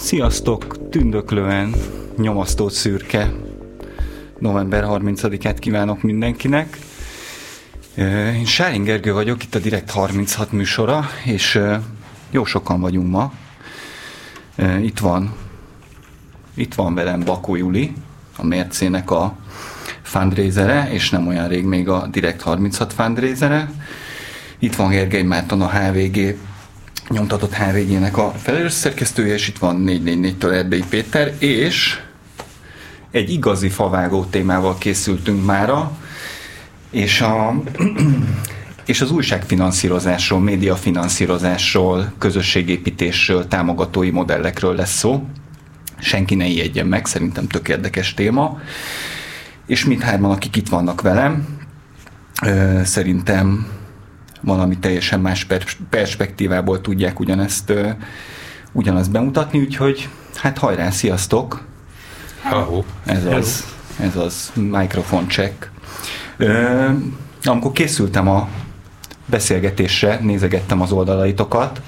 Sziasztok! 0.00 0.88
Tündöklően 0.90 1.74
nyomasztó 2.16 2.68
szürke 2.68 3.32
november 4.38 4.84
30-át 4.86 5.58
kívánok 5.58 6.02
mindenkinek. 6.02 6.78
Én 8.34 8.44
Sárin 8.44 8.84
Gergő 8.84 9.12
vagyok, 9.12 9.42
itt 9.42 9.54
a 9.54 9.58
Direkt 9.58 9.90
36 9.90 10.52
műsora, 10.52 11.08
és 11.24 11.60
jó 12.30 12.44
sokan 12.44 12.80
vagyunk 12.80 13.10
ma. 13.10 13.32
Itt 14.80 14.98
van, 14.98 15.34
itt 16.54 16.74
van 16.74 16.94
velem 16.94 17.20
Bakó 17.24 17.56
Juli, 17.56 17.92
a 18.36 18.46
Mércének 18.46 19.10
a 19.10 19.36
fundraisere, 20.02 20.88
és 20.92 21.10
nem 21.10 21.26
olyan 21.26 21.48
rég 21.48 21.64
még 21.64 21.88
a 21.88 22.06
Direkt 22.06 22.42
36 22.42 22.92
fundraisere. 22.92 23.70
Itt 24.58 24.74
van 24.74 24.90
Gergely 24.90 25.22
Márton, 25.22 25.62
a 25.62 25.70
HVG 25.70 26.36
nyomtatott 27.08 27.54
HVG-nek 27.54 28.16
a 28.16 28.32
felelős 28.36 28.72
szerkesztője, 28.72 29.34
és 29.34 29.48
itt 29.48 29.58
van 29.58 29.84
444-től 29.86 30.52
Erdei 30.52 30.84
Péter, 30.88 31.34
és 31.38 32.00
egy 33.10 33.30
igazi 33.30 33.68
favágó 33.68 34.24
témával 34.24 34.78
készültünk 34.78 35.44
mára, 35.44 35.92
és, 36.90 37.20
a, 37.20 37.62
és 38.86 39.00
az 39.00 39.10
újságfinanszírozásról, 39.10 40.40
médiafinanszírozásról, 40.40 42.12
közösségépítésről, 42.18 43.48
támogatói 43.48 44.10
modellekről 44.10 44.74
lesz 44.74 44.96
szó. 44.96 45.26
Senki 45.98 46.34
ne 46.34 46.46
ijedjen 46.46 46.86
meg, 46.86 47.06
szerintem 47.06 47.46
tök 47.46 47.68
érdekes 47.68 48.14
téma. 48.14 48.60
És 49.66 49.84
mindhárman, 49.84 50.30
akik 50.30 50.56
itt 50.56 50.68
vannak 50.68 51.00
velem, 51.00 51.46
szerintem 52.82 53.77
valami 54.40 54.78
teljesen 54.78 55.20
más 55.20 55.46
perspektívából 55.90 56.80
tudják 56.80 57.20
ugyanezt, 57.20 57.72
ugyanezt 58.72 59.10
bemutatni, 59.10 59.58
úgyhogy 59.58 60.08
hát 60.34 60.58
hajrá, 60.58 60.90
sziasztok! 60.90 61.66
Hello. 62.42 62.84
Ez 63.04 63.24
az, 63.24 63.64
ez 64.00 64.16
az, 64.16 64.52
microphone 64.54 65.26
check. 65.26 65.70
Ö, 66.36 66.88
amikor 67.44 67.72
készültem 67.72 68.28
a 68.28 68.48
beszélgetésre, 69.26 70.18
nézegettem 70.22 70.80
az 70.80 70.92
oldalaitokat, 70.92 71.80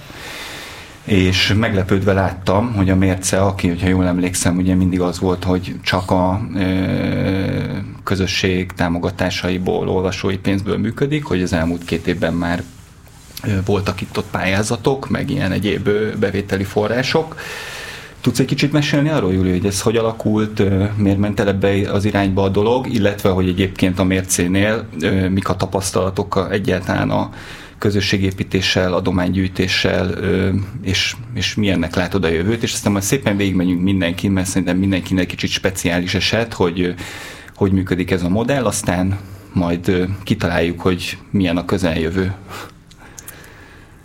és 1.05 1.55
meglepődve 1.59 2.12
láttam, 2.12 2.73
hogy 2.75 2.91
a 2.91 2.97
mérce, 2.97 3.41
aki, 3.41 3.69
hogyha 3.69 3.89
jól 3.89 4.06
emlékszem, 4.06 4.56
ugye 4.56 4.75
mindig 4.75 5.01
az 5.01 5.19
volt, 5.19 5.45
hogy 5.45 5.75
csak 5.83 6.11
a 6.11 6.41
ö, 6.55 6.61
közösség 8.05 8.73
támogatásaiból, 8.73 9.89
olvasói 9.89 10.39
pénzből 10.39 10.79
működik, 10.79 11.25
hogy 11.25 11.42
az 11.42 11.53
elmúlt 11.53 11.84
két 11.84 12.07
évben 12.07 12.34
már 12.34 12.62
voltak 13.65 14.01
itt 14.01 14.19
ott 14.19 14.31
pályázatok, 14.31 15.09
meg 15.09 15.31
ilyen 15.31 15.53
egyéb 15.53 15.89
bevételi 16.19 16.65
források. 16.65 17.37
Tudsz 18.20 18.39
egy 18.39 18.47
kicsit 18.47 18.73
mesélni 18.73 19.09
arról, 19.09 19.33
Júli, 19.33 19.51
hogy 19.51 19.67
ez 19.67 19.81
hogy 19.81 19.97
alakult, 19.97 20.62
miért 20.97 21.19
ment 21.19 21.41
el 21.41 21.48
ebbe 21.48 21.92
az 21.92 22.05
irányba 22.05 22.42
a 22.42 22.48
dolog, 22.48 22.92
illetve, 22.92 23.29
hogy 23.29 23.48
egyébként 23.48 23.98
a 23.98 24.05
mércénél 24.05 24.89
mik 25.31 25.48
a 25.48 25.57
tapasztalatok 25.57 26.48
egyáltalán 26.51 27.11
a 27.11 27.31
közösségépítéssel, 27.81 28.92
adománygyűjtéssel, 28.92 30.14
és, 30.83 31.17
és 31.34 31.55
milyennek 31.55 31.95
látod 31.95 32.25
a 32.25 32.28
jövőt, 32.28 32.62
és 32.62 32.73
aztán 32.73 32.92
majd 32.92 33.05
szépen 33.05 33.36
végigmegyünk 33.36 33.83
mindenki, 33.83 34.28
mert 34.28 34.47
szerintem 34.48 34.77
mindenkinek 34.77 35.27
kicsit 35.27 35.50
speciális 35.50 36.14
eset, 36.14 36.53
hogy 36.53 36.95
hogy 37.61 37.73
működik 37.73 38.11
ez 38.11 38.23
a 38.23 38.28
modell, 38.28 38.64
aztán 38.64 39.19
majd 39.53 40.08
kitaláljuk, 40.23 40.81
hogy 40.81 41.19
milyen 41.31 41.56
a 41.56 41.64
közeljövő. 41.64 42.34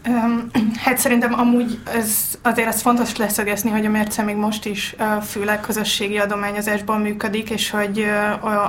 Hát 0.84 0.98
szerintem 0.98 1.34
amúgy 1.40 1.80
ez, 1.96 2.12
azért 2.42 2.68
ez 2.68 2.82
fontos 2.82 3.16
leszögezni, 3.16 3.70
hogy 3.70 3.86
a 3.86 3.90
Mérce 3.90 4.24
még 4.24 4.36
most 4.36 4.66
is 4.66 4.96
főleg 5.28 5.60
közösségi 5.60 6.18
adományozásban 6.18 7.02
működik, 7.02 7.50
és 7.50 7.70
hogy 7.70 8.06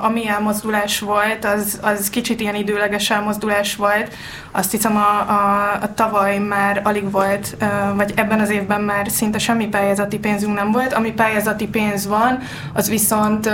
a 0.03 0.09
mi 0.09 0.29
elmozdulás 0.29 1.01
volt, 1.01 1.45
az, 1.45 1.81
az 1.83 2.11
kicsit 2.11 2.41
ilyen 2.41 2.55
időleges 2.55 3.11
elmozdulás 3.11 3.77
volt. 3.77 4.15
Azt 4.51 4.71
hiszem 4.71 4.97
a, 4.97 5.31
a, 5.31 5.73
a 5.83 5.95
tavaly 5.95 6.39
már 6.39 6.81
alig 6.85 7.11
volt, 7.11 7.57
vagy 7.95 8.13
ebben 8.17 8.41
az 8.41 8.51
évben 8.51 8.81
már 8.81 9.11
szinte 9.11 9.39
semmi 9.39 9.67
pályázati 9.67 10.19
pénzünk 10.19 10.55
nem 10.55 10.73
volt. 10.73 10.93
Ami 10.93 11.13
pályázati 11.13 11.67
pénz 11.69 12.07
van, 12.07 12.39
az 12.73 12.89
viszont 12.89 13.51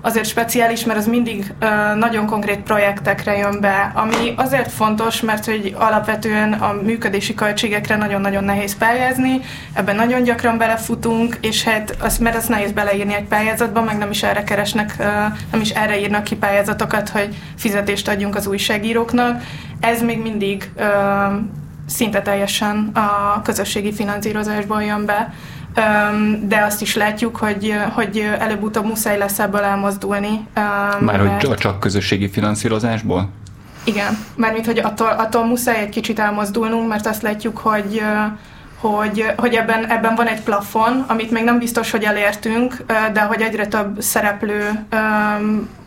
azért 0.00 0.26
speciális, 0.26 0.84
mert 0.84 0.98
az 0.98 1.06
mindig 1.06 1.52
nagyon 1.94 2.26
konkrét 2.26 2.60
projektekre 2.60 3.36
jön 3.36 3.60
be, 3.60 3.92
ami 3.94 4.34
azért 4.36 4.72
fontos, 4.72 5.20
mert 5.20 5.44
hogy 5.44 5.74
alapvetően 5.78 6.52
a 6.52 6.72
működés 6.82 7.19
működési 7.20 7.34
költségekre 7.34 7.96
nagyon-nagyon 7.96 8.44
nehéz 8.44 8.76
pályázni, 8.76 9.40
ebben 9.72 9.96
nagyon 9.96 10.22
gyakran 10.22 10.58
belefutunk, 10.58 11.38
és 11.40 11.64
hát 11.64 11.96
az, 12.00 12.18
mert 12.18 12.36
az 12.36 12.46
nehéz 12.46 12.72
beleírni 12.72 13.14
egy 13.14 13.24
pályázatba, 13.24 13.82
meg 13.82 13.98
nem 13.98 14.10
is 14.10 14.22
erre 14.22 14.44
keresnek, 14.44 14.96
nem 15.50 15.60
is 15.60 15.70
erre 15.70 16.00
írnak 16.00 16.24
ki 16.24 16.36
pályázatokat, 16.36 17.08
hogy 17.08 17.34
fizetést 17.56 18.08
adjunk 18.08 18.36
az 18.36 18.46
újságíróknak. 18.46 19.42
Ez 19.80 20.02
még 20.02 20.22
mindig 20.22 20.70
szinte 21.86 22.22
teljesen 22.22 22.90
a 22.94 23.42
közösségi 23.42 23.92
finanszírozásból 23.92 24.82
jön 24.82 25.04
be, 25.04 25.34
de 26.42 26.64
azt 26.64 26.82
is 26.82 26.96
látjuk, 26.96 27.36
hogy, 27.36 27.74
hogy 27.92 28.30
előbb-utóbb 28.38 28.84
muszáj 28.84 29.18
lesz 29.18 29.38
ebből 29.38 29.60
elmozdulni. 29.60 30.46
Már 30.54 31.00
mert... 31.00 31.42
hogy 31.42 31.56
csak 31.56 31.80
közösségi 31.80 32.28
finanszírozásból? 32.28 33.30
Igen, 33.84 34.18
mármint, 34.34 34.66
hogy 34.66 34.78
attól, 34.78 35.08
attól 35.08 35.44
muszáj 35.44 35.80
egy 35.80 35.88
kicsit 35.88 36.18
elmozdulnunk, 36.18 36.88
mert 36.88 37.06
azt 37.06 37.22
látjuk, 37.22 37.58
hogy 37.58 38.02
hogy, 38.80 39.26
hogy 39.36 39.54
ebben, 39.54 39.86
ebben 39.86 40.14
van 40.14 40.26
egy 40.26 40.42
plafon, 40.42 41.04
amit 41.08 41.30
még 41.30 41.44
nem 41.44 41.58
biztos, 41.58 41.90
hogy 41.90 42.04
elértünk, 42.04 42.76
de 43.12 43.20
hogy 43.20 43.40
egyre 43.40 43.66
több 43.66 44.00
szereplő 44.00 44.86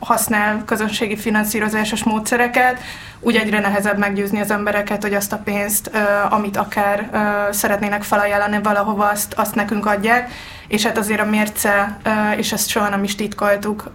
használ 0.03 0.63
közönségi 0.65 1.17
finanszírozásos 1.17 2.03
módszereket, 2.03 2.79
úgy 3.19 3.35
egyre 3.35 3.59
nehezebb 3.59 3.97
meggyőzni 3.97 4.39
az 4.39 4.51
embereket, 4.51 5.01
hogy 5.01 5.13
azt 5.13 5.33
a 5.33 5.41
pénzt, 5.43 5.91
amit 6.29 6.57
akár 6.57 7.09
szeretnének 7.51 8.03
felajánlani 8.03 8.59
valahova, 8.63 9.09
azt, 9.09 9.33
azt 9.33 9.55
nekünk 9.55 9.85
adják. 9.85 10.31
És 10.67 10.85
hát 10.85 10.97
azért 10.97 11.19
a 11.19 11.25
mérce, 11.25 11.97
és 12.37 12.51
ezt 12.51 12.69
soha 12.69 12.89
nem 12.89 13.03
is 13.03 13.15
titkoltuk, 13.15 13.91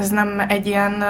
ez 0.00 0.08
nem 0.08 0.44
egy 0.48 0.66
ilyen, 0.66 1.04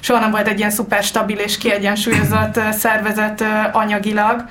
soha 0.00 0.20
nem 0.20 0.30
volt 0.30 0.48
egy 0.48 0.58
ilyen 0.58 0.70
szuper 0.70 1.02
stabil 1.02 1.38
és 1.38 1.58
kiegyensúlyozott 1.58 2.60
szervezet 2.72 3.44
anyagilag, 3.72 4.44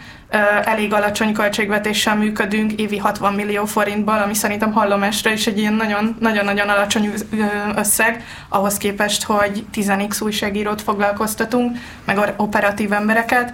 elég 0.64 0.94
alacsony 0.94 1.34
költségvetéssel 1.34 2.16
működünk, 2.16 2.72
évi 2.72 2.98
60 2.98 3.34
millió 3.34 3.66
forintból, 3.66 4.18
ami 4.18 4.34
szerintem 4.34 4.72
hallomásra 4.72 5.32
is 5.32 5.48
egy 5.48 5.58
ilyen 5.58 5.74
nagyon-nagyon 6.20 6.70
alacsony 6.70 7.14
összeg, 7.76 8.24
ahhoz 8.50 8.78
képest, 8.78 9.24
hogy 9.24 9.35
10x 9.74 10.24
újságírót 10.24 10.82
foglalkoztatunk, 10.82 11.78
meg 12.06 12.34
operatív 12.38 12.92
embereket, 12.92 13.54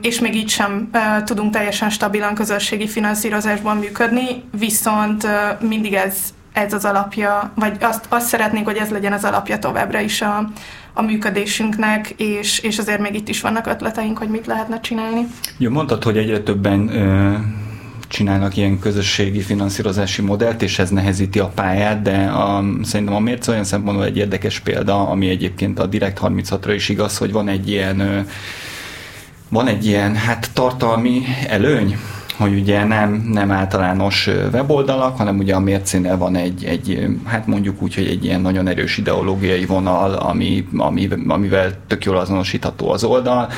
és 0.00 0.20
még 0.20 0.34
így 0.34 0.48
sem 0.48 0.90
tudunk 1.24 1.52
teljesen 1.52 1.90
stabilan 1.90 2.34
közösségi 2.34 2.88
finanszírozásban 2.88 3.76
működni, 3.76 4.42
viszont 4.58 5.26
mindig 5.60 5.94
ez, 5.94 6.16
ez 6.52 6.72
az 6.72 6.84
alapja, 6.84 7.52
vagy 7.54 7.76
azt, 7.80 8.06
azt 8.08 8.26
szeretnénk, 8.26 8.66
hogy 8.66 8.76
ez 8.76 8.90
legyen 8.90 9.12
az 9.12 9.24
alapja 9.24 9.58
továbbra 9.58 10.00
is 10.00 10.22
a, 10.22 10.50
a 10.92 11.02
működésünknek, 11.02 12.10
és, 12.10 12.58
és 12.58 12.78
azért 12.78 13.00
még 13.00 13.14
itt 13.14 13.28
is 13.28 13.40
vannak 13.40 13.66
ötleteink, 13.66 14.18
hogy 14.18 14.28
mit 14.28 14.46
lehetne 14.46 14.80
csinálni. 14.80 15.26
Jó, 15.58 15.70
mondtad, 15.70 16.02
hogy 16.04 16.16
egyre 16.16 16.40
többen 16.40 16.90
csinálnak 18.14 18.56
ilyen 18.56 18.78
közösségi 18.78 19.40
finanszírozási 19.40 20.22
modellt, 20.22 20.62
és 20.62 20.78
ez 20.78 20.90
nehezíti 20.90 21.38
a 21.38 21.52
pályát, 21.54 22.02
de 22.02 22.16
a, 22.16 22.64
szerintem 22.82 23.14
a 23.14 23.20
mérce 23.20 23.50
olyan 23.52 23.64
szempontból 23.64 24.06
egy 24.06 24.16
érdekes 24.16 24.60
példa, 24.60 25.08
ami 25.08 25.28
egyébként 25.28 25.78
a 25.78 25.86
Direkt 25.86 26.20
36-ra 26.22 26.72
is 26.74 26.88
igaz, 26.88 27.16
hogy 27.16 27.32
van 27.32 27.48
egy 27.48 27.68
ilyen 27.68 28.26
van 29.48 29.66
egy 29.66 29.86
ilyen 29.86 30.14
hát 30.14 30.50
tartalmi 30.52 31.22
előny, 31.48 31.96
hogy 32.36 32.54
ugye 32.54 32.84
nem, 32.84 33.28
nem 33.32 33.50
általános 33.50 34.30
weboldalak, 34.52 35.16
hanem 35.16 35.38
ugye 35.38 35.54
a 35.54 35.60
mércénél 35.60 36.16
van 36.16 36.36
egy, 36.36 36.64
egy, 36.64 37.06
hát 37.24 37.46
mondjuk 37.46 37.82
úgy, 37.82 37.94
hogy 37.94 38.06
egy 38.06 38.24
ilyen 38.24 38.40
nagyon 38.40 38.68
erős 38.68 38.96
ideológiai 38.98 39.64
vonal, 39.64 40.12
ami, 40.12 40.66
ami, 40.76 41.08
amivel 41.28 41.72
tök 41.86 42.04
jól 42.04 42.16
azonosítható 42.16 42.90
az 42.90 43.04
oldal. 43.04 43.48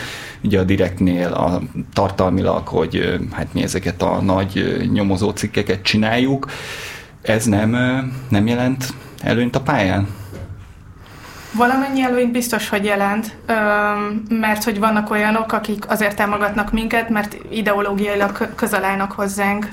Ugye 0.44 0.59
a 0.61 0.65
direktnél 0.65 1.33
a 1.33 1.61
tartalmilag, 1.93 2.67
hogy 2.69 3.19
hát 3.33 3.55
mi 3.55 3.62
ezeket 3.62 4.03
a 4.03 4.21
nagy 4.23 4.83
nyomozó 4.93 5.31
cikkeket 5.31 5.83
csináljuk, 5.83 6.50
ez 7.23 7.44
nem, 7.44 7.71
nem 8.29 8.47
jelent 8.47 8.94
előnyt 9.23 9.56
a 9.56 9.61
pályán? 9.61 10.09
Valamennyi 11.52 12.02
előnyt 12.02 12.32
biztos, 12.32 12.69
hogy 12.69 12.84
jelent, 12.84 13.37
mert 14.28 14.64
hogy 14.64 14.78
vannak 14.78 15.10
olyanok, 15.10 15.52
akik 15.52 15.84
azért 15.88 16.16
támogatnak 16.16 16.72
minket, 16.72 17.08
mert 17.08 17.37
ideológiailag 17.50 18.48
közel 18.54 18.84
állnak 18.84 19.12
hozzánk. 19.12 19.69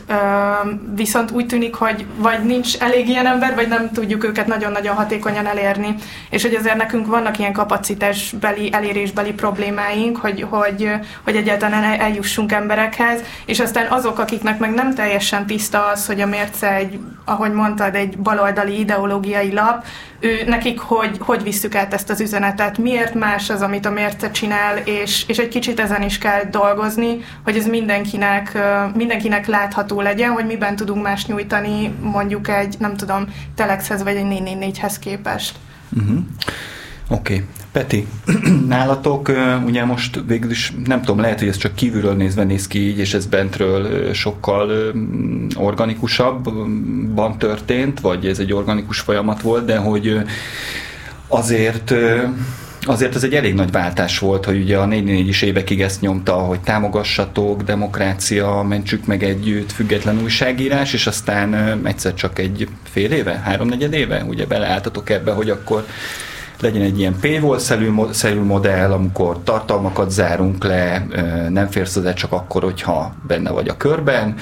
Viszont 0.96 1.32
úgy 1.32 1.46
tűnik, 1.46 1.76
hogy 1.76 2.06
vagy 2.16 2.44
nincs 2.44 2.78
elég 2.78 3.10
ilyen 3.10 3.26
ember, 3.26 3.56
vagy 3.56 3.68
nem 3.68 3.92
tudjuk 3.92 4.24
őket 4.24 4.48
nagyon-nagyon 4.48 4.96
hatékonyan 4.96 5.46
elérni. 5.46 5.96
És 6.30 6.42
hogy 6.42 6.56
azért 6.56 6.78
nekünk 6.78 7.08
vannak 7.08 7.40
ilyen 7.40 7.54
kapacitásbeli, 7.54 8.74
elérésbeli 8.74 9.34
problémáink, 9.34 10.18
hogy, 10.18 10.46
hogy, 10.50 10.92
hogy 11.24 11.36
egyáltalán 11.36 11.84
eljussunk 11.84 12.52
emberekhez, 12.52 13.22
és 13.46 13.60
aztán 13.60 13.88
azok, 13.92 14.20
akiknek 14.20 14.60
meg 14.60 14.74
nem 14.74 14.94
teljesen 14.94 15.46
tiszta 15.46 15.86
az, 15.86 16.06
hogy 16.06 16.22
a 16.22 16.26
mérce 16.26 16.74
egy, 16.74 17.00
ahogy 17.26 17.52
mondtad, 17.52 17.96
egy 17.96 18.18
baloldali 18.18 18.80
ideológiai 18.80 19.54
lap, 19.54 19.86
ő, 20.20 20.44
nekik 20.46 20.80
hogy, 20.80 21.18
hogy 21.20 21.44
visszük 21.44 21.73
át 21.76 21.94
ezt 21.94 22.10
az 22.10 22.22
üzenetet, 22.22 22.78
miért 22.78 23.14
más 23.14 23.50
az, 23.50 23.62
amit 23.62 23.86
a 23.86 23.92
mérce 23.92 24.32
csinál, 24.32 24.78
és, 24.78 25.24
és 25.28 25.38
egy 25.38 25.48
kicsit 25.48 25.80
ezen 25.80 26.02
is 26.02 26.18
kell 26.18 26.44
dolgozni, 26.52 27.18
hogy 27.44 27.58
ez 27.58 27.68
mindenkinek, 27.68 28.58
mindenkinek 28.96 29.48
látható 29.48 30.02
legyen, 30.02 30.32
hogy 30.32 30.46
miben 30.46 30.76
tudunk 30.76 31.04
más 31.04 31.26
nyújtani 31.26 31.94
mondjuk 32.02 32.48
egy, 32.48 32.76
nem 32.80 32.96
tudom, 32.96 33.26
Telexhez 33.56 34.04
vagy 34.04 34.16
egy 34.16 34.26
444-hez 34.30 34.96
képest. 35.00 35.56
Uh-huh. 35.90 36.18
Oké. 37.10 37.34
Okay. 37.34 37.46
Peti, 37.74 38.08
nálatok 38.68 39.32
ugye 39.66 39.86
most 39.86 40.22
végül 40.28 40.50
is 40.52 40.74
nem 40.86 41.00
tudom, 41.00 41.20
lehet, 41.20 41.40
hogy 41.40 41.48
ez 41.48 41.58
csak 41.58 41.76
kívülről 41.76 42.14
nézve 42.14 42.44
néz 42.44 42.68
ki 42.68 42.80
így, 42.80 42.98
és 42.98 43.14
ez 43.14 43.26
bentről 43.26 44.14
sokkal 44.14 44.94
organikusabban 45.56 47.38
történt, 47.38 48.00
vagy 48.00 48.26
ez 48.26 48.40
egy 48.40 48.54
organikus 48.54 49.00
folyamat 49.00 49.42
volt, 49.42 49.66
de 49.66 49.78
hogy 49.78 50.22
azért 51.34 51.94
azért 52.86 53.16
ez 53.16 53.24
egy 53.24 53.34
elég 53.34 53.54
nagy 53.54 53.72
váltás 53.72 54.20
volt, 54.20 54.46
hogy 54.46 54.62
ugye 54.62 54.78
a 54.78 54.86
444 54.86 55.28
is 55.28 55.42
évekig 55.42 55.82
ezt 55.82 56.02
nyomta, 56.02 56.34
hogy 56.34 56.60
támogassatok, 56.60 57.62
demokrácia, 57.62 58.62
mentsük 58.62 59.06
meg 59.06 59.24
együtt, 59.24 59.72
független 59.72 60.22
újságírás, 60.22 60.94
és 60.94 61.08
aztán 61.08 61.80
egyszer 61.86 62.14
csak 62.14 62.40
egy 62.40 62.68
fél 62.92 63.12
éve, 63.12 63.42
háromnegyed 63.44 63.94
éve, 63.94 64.24
ugye 64.24 64.46
beleálltatok 64.46 65.10
ebbe, 65.10 65.32
hogy 65.32 65.50
akkor 65.50 65.86
legyen 66.64 66.82
egy 66.82 67.00
ilyen 67.00 67.20
paywall-szerű 67.20 68.42
modell, 68.42 68.92
amikor 68.92 69.44
tartalmakat 69.44 70.12
zárunk 70.12 70.64
le, 70.64 71.06
nem 71.50 71.68
férsz 71.68 71.94
hozzá 71.94 72.14
csak 72.14 72.32
akkor, 72.32 72.64
hogyha 72.64 73.16
benne 73.28 73.52
vagy 73.52 73.68
a 73.68 73.78
körben, 73.78 74.36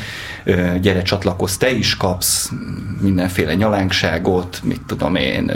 gyere 0.82 1.02
csatlakozz, 1.02 1.56
te 1.56 1.72
is 1.72 1.98
kapsz 1.98 2.52
mindenféle 3.02 3.54
nyalánkságot, 3.54 4.60
mit 4.64 4.82
tudom 4.88 5.16
én, 5.16 5.52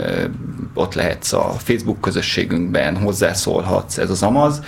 ott 0.74 0.94
lehetsz 0.94 1.32
a 1.32 1.54
Facebook 1.58 2.00
közösségünkben, 2.00 2.96
hozzászólhatsz, 2.96 3.98
ez 3.98 4.10
az 4.10 4.22
amaz 4.22 4.60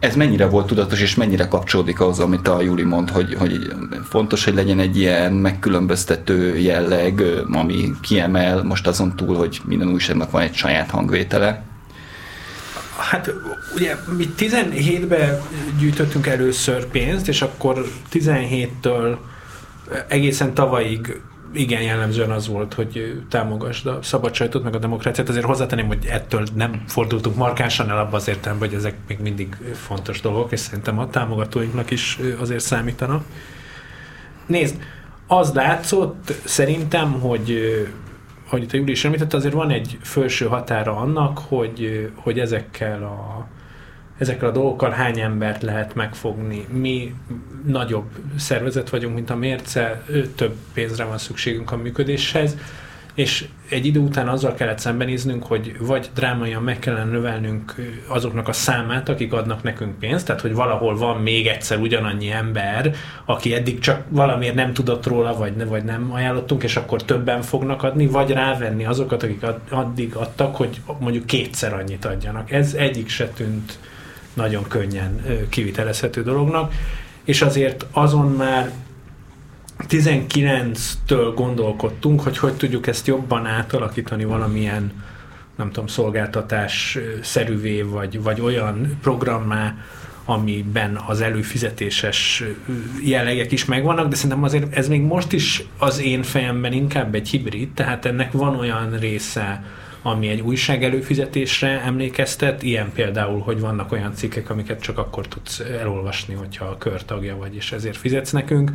ez 0.00 0.16
mennyire 0.16 0.46
volt 0.46 0.66
tudatos, 0.66 1.00
és 1.00 1.14
mennyire 1.14 1.48
kapcsolódik 1.48 2.00
ahhoz, 2.00 2.18
amit 2.18 2.48
a 2.48 2.60
Júli 2.60 2.82
mond, 2.82 3.10
hogy, 3.10 3.34
hogy 3.34 3.72
fontos, 4.08 4.44
hogy 4.44 4.54
legyen 4.54 4.78
egy 4.78 4.96
ilyen 4.96 5.32
megkülönböztető 5.32 6.58
jelleg, 6.58 7.22
ami 7.52 7.90
kiemel 8.00 8.62
most 8.62 8.86
azon 8.86 9.16
túl, 9.16 9.36
hogy 9.36 9.60
minden 9.64 9.88
újságnak 9.88 10.30
van 10.30 10.42
egy 10.42 10.54
saját 10.54 10.90
hangvétele? 10.90 11.62
Hát 12.96 13.32
ugye 13.74 13.96
mi 14.16 14.28
17-ben 14.38 15.40
gyűjtöttünk 15.78 16.26
először 16.26 16.86
pénzt, 16.86 17.28
és 17.28 17.42
akkor 17.42 17.86
17-től 18.12 19.16
egészen 20.08 20.54
tavalyig 20.54 21.20
igen 21.52 21.82
jellemzően 21.82 22.30
az 22.30 22.48
volt, 22.48 22.74
hogy 22.74 23.22
támogasd 23.28 23.86
a 23.86 23.98
szabad 24.02 24.34
sajtót, 24.34 24.62
meg 24.62 24.74
a 24.74 24.78
demokráciát. 24.78 25.28
Azért 25.28 25.44
hozzátenném, 25.44 25.86
hogy 25.86 26.06
ettől 26.06 26.46
nem 26.54 26.82
fordultunk 26.86 27.36
markánsan 27.36 27.90
el 27.90 27.98
abba 27.98 28.16
az 28.16 28.28
értelemben, 28.28 28.68
hogy 28.68 28.78
ezek 28.78 28.94
még 29.08 29.18
mindig 29.18 29.56
fontos 29.72 30.20
dolgok, 30.20 30.52
és 30.52 30.60
szerintem 30.60 30.98
a 30.98 31.10
támogatóinknak 31.10 31.90
is 31.90 32.18
azért 32.40 32.60
számítanak. 32.60 33.24
Nézd, 34.46 34.82
az 35.26 35.52
látszott 35.52 36.32
szerintem, 36.44 37.12
hogy 37.12 37.60
hogy 38.48 38.62
itt 38.62 38.72
a 38.72 38.76
Júli 38.76 38.90
is 38.90 39.04
említette, 39.04 39.36
azért 39.36 39.54
van 39.54 39.70
egy 39.70 39.98
felső 40.00 40.46
határa 40.46 40.96
annak, 40.96 41.38
hogy, 41.38 42.10
hogy 42.14 42.38
ezekkel 42.38 43.02
a 43.02 43.46
ezekkel 44.18 44.48
a 44.48 44.52
dolgokkal 44.52 44.90
hány 44.90 45.20
embert 45.20 45.62
lehet 45.62 45.94
megfogni. 45.94 46.66
Mi 46.72 47.14
nagyobb 47.66 48.08
szervezet 48.36 48.90
vagyunk, 48.90 49.14
mint 49.14 49.30
a 49.30 49.36
mérce, 49.36 50.02
több 50.34 50.54
pénzre 50.72 51.04
van 51.04 51.18
szükségünk 51.18 51.72
a 51.72 51.76
működéshez, 51.76 52.56
és 53.18 53.48
egy 53.68 53.86
idő 53.86 54.00
után 54.00 54.28
azzal 54.28 54.54
kellett 54.54 54.78
szembenéznünk, 54.78 55.44
hogy 55.44 55.76
vagy 55.80 56.10
drámaian 56.14 56.62
meg 56.62 56.78
kellene 56.78 57.10
növelnünk 57.10 57.74
azoknak 58.06 58.48
a 58.48 58.52
számát, 58.52 59.08
akik 59.08 59.32
adnak 59.32 59.62
nekünk 59.62 59.98
pénzt, 59.98 60.26
tehát 60.26 60.40
hogy 60.40 60.54
valahol 60.54 60.96
van 60.96 61.20
még 61.20 61.46
egyszer 61.46 61.78
ugyanannyi 61.78 62.30
ember, 62.30 62.94
aki 63.24 63.54
eddig 63.54 63.78
csak 63.78 64.04
valamiért 64.08 64.54
nem 64.54 64.72
tudott 64.72 65.06
róla, 65.06 65.36
vagy, 65.36 65.56
ne, 65.56 65.64
vagy 65.64 65.84
nem 65.84 66.12
ajánlottunk, 66.12 66.62
és 66.62 66.76
akkor 66.76 67.04
többen 67.04 67.42
fognak 67.42 67.82
adni, 67.82 68.06
vagy 68.06 68.30
rávenni 68.30 68.84
azokat, 68.84 69.22
akik 69.22 69.42
addig 69.70 70.14
adtak, 70.14 70.56
hogy 70.56 70.80
mondjuk 71.00 71.26
kétszer 71.26 71.72
annyit 71.72 72.04
adjanak. 72.04 72.50
Ez 72.50 72.74
egyik 72.74 73.08
se 73.08 73.28
tűnt 73.28 73.78
nagyon 74.38 74.68
könnyen 74.68 75.24
kivitelezhető 75.48 76.22
dolognak, 76.22 76.72
és 77.24 77.42
azért 77.42 77.86
azon 77.92 78.32
már 78.32 78.70
19-től 79.88 81.32
gondolkodtunk, 81.34 82.20
hogy 82.20 82.38
hogy 82.38 82.52
tudjuk 82.52 82.86
ezt 82.86 83.06
jobban 83.06 83.46
átalakítani 83.46 84.24
valamilyen 84.24 84.92
nem 85.56 85.70
tudom, 85.70 85.86
szolgáltatás 85.86 86.98
szerűvé, 87.22 87.82
vagy, 87.82 88.22
vagy 88.22 88.40
olyan 88.40 88.98
programmá, 89.02 89.74
amiben 90.24 91.00
az 91.06 91.20
előfizetéses 91.20 92.42
jellegek 93.04 93.52
is 93.52 93.64
megvannak, 93.64 94.08
de 94.08 94.14
szerintem 94.16 94.42
azért 94.42 94.76
ez 94.76 94.88
még 94.88 95.02
most 95.02 95.32
is 95.32 95.62
az 95.78 96.00
én 96.00 96.22
fejemben 96.22 96.72
inkább 96.72 97.14
egy 97.14 97.28
hibrid, 97.28 97.72
tehát 97.74 98.04
ennek 98.04 98.32
van 98.32 98.56
olyan 98.56 98.98
része, 98.98 99.64
ami 100.02 100.28
egy 100.28 100.40
újság 100.40 100.84
előfizetésre 100.84 101.82
emlékeztet, 101.82 102.62
ilyen 102.62 102.92
például, 102.92 103.40
hogy 103.40 103.60
vannak 103.60 103.92
olyan 103.92 104.14
cikkek, 104.14 104.50
amiket 104.50 104.80
csak 104.80 104.98
akkor 104.98 105.28
tudsz 105.28 105.60
elolvasni, 105.80 106.34
hogyha 106.34 106.64
a 106.64 106.78
körtagja 106.78 107.36
vagy, 107.36 107.54
és 107.54 107.72
ezért 107.72 107.96
fizetsz 107.96 108.30
nekünk, 108.30 108.70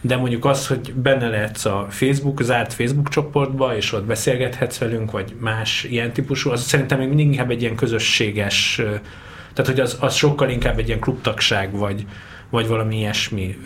de 0.00 0.16
mondjuk 0.16 0.44
az, 0.44 0.66
hogy 0.66 0.94
benne 0.94 1.28
lehetsz 1.28 1.64
a 1.64 1.86
Facebook, 1.90 2.42
zárt 2.42 2.72
Facebook 2.72 3.08
csoportba, 3.08 3.76
és 3.76 3.92
ott 3.92 4.04
beszélgethetsz 4.04 4.78
velünk, 4.78 5.10
vagy 5.10 5.34
más 5.38 5.84
ilyen 5.84 6.12
típusú, 6.12 6.50
az 6.50 6.62
szerintem 6.62 6.98
még 6.98 7.08
mindig 7.08 7.26
inkább 7.26 7.50
egy 7.50 7.62
ilyen 7.62 7.76
közösséges, 7.76 8.74
tehát 9.52 9.70
hogy 9.70 9.80
az, 9.80 9.96
az 10.00 10.14
sokkal 10.14 10.50
inkább 10.50 10.78
egy 10.78 10.86
ilyen 10.86 11.00
klubtagság, 11.00 11.76
vagy, 11.76 12.06
vagy 12.50 12.66
valami 12.66 12.96
ilyesmi 12.98 13.58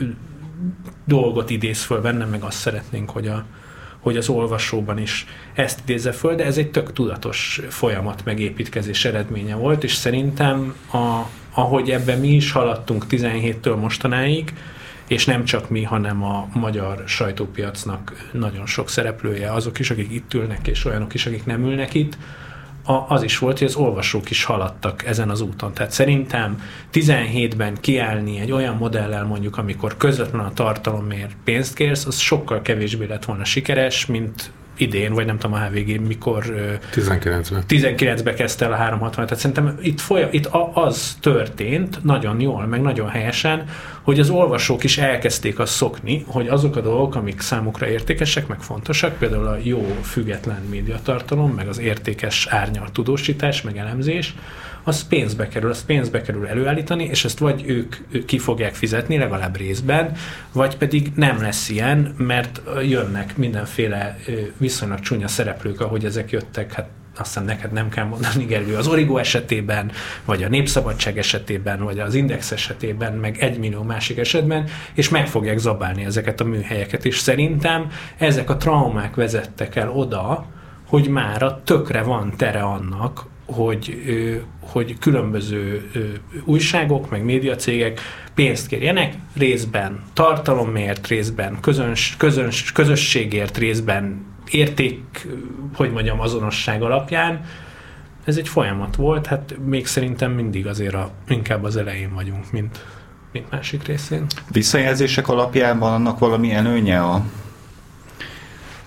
dolgot 1.04 1.50
idéz 1.50 1.82
föl 1.82 2.00
bennem, 2.00 2.28
meg 2.28 2.42
azt 2.42 2.58
szeretnénk, 2.58 3.10
hogy 3.10 3.28
a, 3.28 3.44
hogy 4.00 4.16
az 4.16 4.28
olvasóban 4.28 4.98
is 4.98 5.26
ezt 5.54 5.80
idézze 5.82 6.12
föl, 6.12 6.34
de 6.34 6.44
ez 6.44 6.58
egy 6.58 6.70
tök 6.70 6.92
tudatos 6.92 7.60
folyamat 7.68 8.24
megépítkezés 8.24 9.04
eredménye 9.04 9.54
volt, 9.54 9.84
és 9.84 9.92
szerintem 9.92 10.74
a, 10.92 11.20
ahogy 11.54 11.90
ebben 11.90 12.18
mi 12.18 12.28
is 12.28 12.52
haladtunk 12.52 13.04
17-től 13.10 13.80
mostanáig, 13.80 14.52
és 15.06 15.24
nem 15.24 15.44
csak 15.44 15.70
mi, 15.70 15.82
hanem 15.82 16.24
a 16.24 16.48
magyar 16.52 17.02
sajtópiacnak 17.06 18.28
nagyon 18.32 18.66
sok 18.66 18.88
szereplője, 18.88 19.52
azok 19.52 19.78
is, 19.78 19.90
akik 19.90 20.12
itt 20.12 20.34
ülnek, 20.34 20.66
és 20.66 20.84
olyanok 20.84 21.14
is, 21.14 21.26
akik 21.26 21.44
nem 21.44 21.64
ülnek 21.64 21.94
itt, 21.94 22.16
a, 22.90 23.06
az 23.08 23.22
is 23.22 23.38
volt, 23.38 23.58
hogy 23.58 23.66
az 23.66 23.74
olvasók 23.74 24.30
is 24.30 24.44
haladtak 24.44 25.04
ezen 25.04 25.30
az 25.30 25.40
úton. 25.40 25.72
Tehát 25.72 25.92
szerintem 25.92 26.62
17-ben 26.92 27.76
kiállni 27.80 28.40
egy 28.40 28.52
olyan 28.52 28.76
modellel 28.76 29.24
mondjuk, 29.24 29.56
amikor 29.56 29.96
közvetlenül 29.96 30.46
a 30.46 30.52
tartalomért 30.52 31.36
pénzt 31.44 31.74
kérsz, 31.74 32.06
az 32.06 32.18
sokkal 32.18 32.62
kevésbé 32.62 33.06
lett 33.06 33.24
volna 33.24 33.44
sikeres, 33.44 34.06
mint 34.06 34.50
idén, 34.80 35.12
vagy 35.12 35.26
nem 35.26 35.38
tudom 35.38 35.56
a 35.56 35.64
HVG 35.64 36.00
mikor... 36.06 36.44
19-ben. 36.94 37.64
19-ben 37.68 38.34
kezdte 38.34 38.64
el 38.64 38.72
a 38.72 38.76
360 38.76 39.24
Tehát 39.24 39.42
szerintem 39.42 39.78
itt, 39.82 40.00
folya, 40.00 40.28
itt 40.30 40.48
az 40.72 41.16
történt 41.20 42.04
nagyon 42.04 42.40
jól, 42.40 42.66
meg 42.66 42.82
nagyon 42.82 43.08
helyesen, 43.08 43.64
hogy 44.02 44.20
az 44.20 44.30
olvasók 44.30 44.84
is 44.84 44.98
elkezdték 44.98 45.58
azt 45.58 45.72
szokni, 45.72 46.24
hogy 46.26 46.48
azok 46.48 46.76
a 46.76 46.80
dolgok, 46.80 47.14
amik 47.14 47.40
számukra 47.40 47.88
értékesek, 47.88 48.46
meg 48.46 48.60
fontosak, 48.60 49.18
például 49.18 49.46
a 49.46 49.56
jó 49.62 49.96
független 50.02 50.62
médiatartalom, 50.70 51.50
meg 51.50 51.68
az 51.68 51.78
értékes 51.78 52.46
árnyalt 52.46 52.92
tudósítás, 52.92 53.62
meg 53.62 53.76
elemzés, 53.76 54.34
az 54.82 55.06
pénzbe 55.06 55.48
kerül, 55.48 55.70
azt 55.70 55.86
pénzbe 55.86 56.20
kerül 56.20 56.46
előállítani, 56.46 57.04
és 57.04 57.24
ezt 57.24 57.38
vagy 57.38 57.64
ők 57.66 57.96
ki 58.26 58.38
fogják 58.38 58.74
fizetni, 58.74 59.16
legalább 59.16 59.56
részben, 59.56 60.12
vagy 60.52 60.76
pedig 60.76 61.12
nem 61.14 61.42
lesz 61.42 61.68
ilyen, 61.68 62.14
mert 62.16 62.60
jönnek 62.82 63.36
mindenféle 63.36 64.18
viszonylag 64.56 65.00
csúnya 65.00 65.28
szereplők, 65.28 65.80
ahogy 65.80 66.04
ezek 66.04 66.30
jöttek, 66.30 66.72
hát 66.72 66.88
aztán 67.16 67.44
neked 67.44 67.72
nem 67.72 67.88
kell 67.88 68.04
mondani, 68.04 68.44
Gergő, 68.44 68.76
az 68.76 68.88
Origo 68.88 69.16
esetében, 69.16 69.90
vagy 70.24 70.42
a 70.42 70.48
Népszabadság 70.48 71.18
esetében, 71.18 71.82
vagy 71.82 71.98
az 71.98 72.14
Index 72.14 72.50
esetében, 72.50 73.12
meg 73.12 73.38
egy 73.38 73.58
millió 73.58 73.82
másik 73.82 74.18
esetben, 74.18 74.68
és 74.94 75.08
meg 75.08 75.26
fogják 75.26 75.58
zabálni 75.58 76.04
ezeket 76.04 76.40
a 76.40 76.44
műhelyeket. 76.44 77.04
És 77.04 77.18
szerintem 77.18 77.90
ezek 78.18 78.50
a 78.50 78.56
traumák 78.56 79.14
vezettek 79.14 79.76
el 79.76 79.90
oda, 79.90 80.46
hogy 80.86 81.08
mára 81.08 81.60
tökre 81.64 82.02
van 82.02 82.36
tere 82.36 82.60
annak, 82.60 83.26
hogy, 83.52 84.02
hogy 84.60 84.98
különböző 84.98 85.90
újságok, 86.44 87.10
meg 87.10 87.24
médiacégek 87.24 88.00
pénzt 88.34 88.66
kérjenek, 88.66 89.14
részben 89.36 90.02
tartalomért, 90.12 91.06
részben 91.06 91.58
közöns, 91.60 92.14
közöns, 92.18 92.72
közösségért, 92.72 93.58
részben 93.58 94.24
érték, 94.50 95.26
hogy 95.74 95.92
mondjam, 95.92 96.20
azonosság 96.20 96.82
alapján. 96.82 97.44
Ez 98.24 98.36
egy 98.36 98.48
folyamat 98.48 98.96
volt, 98.96 99.26
hát 99.26 99.56
még 99.66 99.86
szerintem 99.86 100.32
mindig 100.32 100.66
azért 100.66 100.94
a, 100.94 101.10
inkább 101.28 101.64
az 101.64 101.76
elején 101.76 102.14
vagyunk, 102.14 102.52
mint, 102.52 102.84
mint 103.32 103.50
másik 103.50 103.86
részén. 103.86 104.26
Visszajelzések 104.52 105.28
alapján 105.28 105.78
van 105.78 105.92
annak 105.92 106.18
valami 106.18 106.52
előnye 106.52 107.00
a 107.00 107.24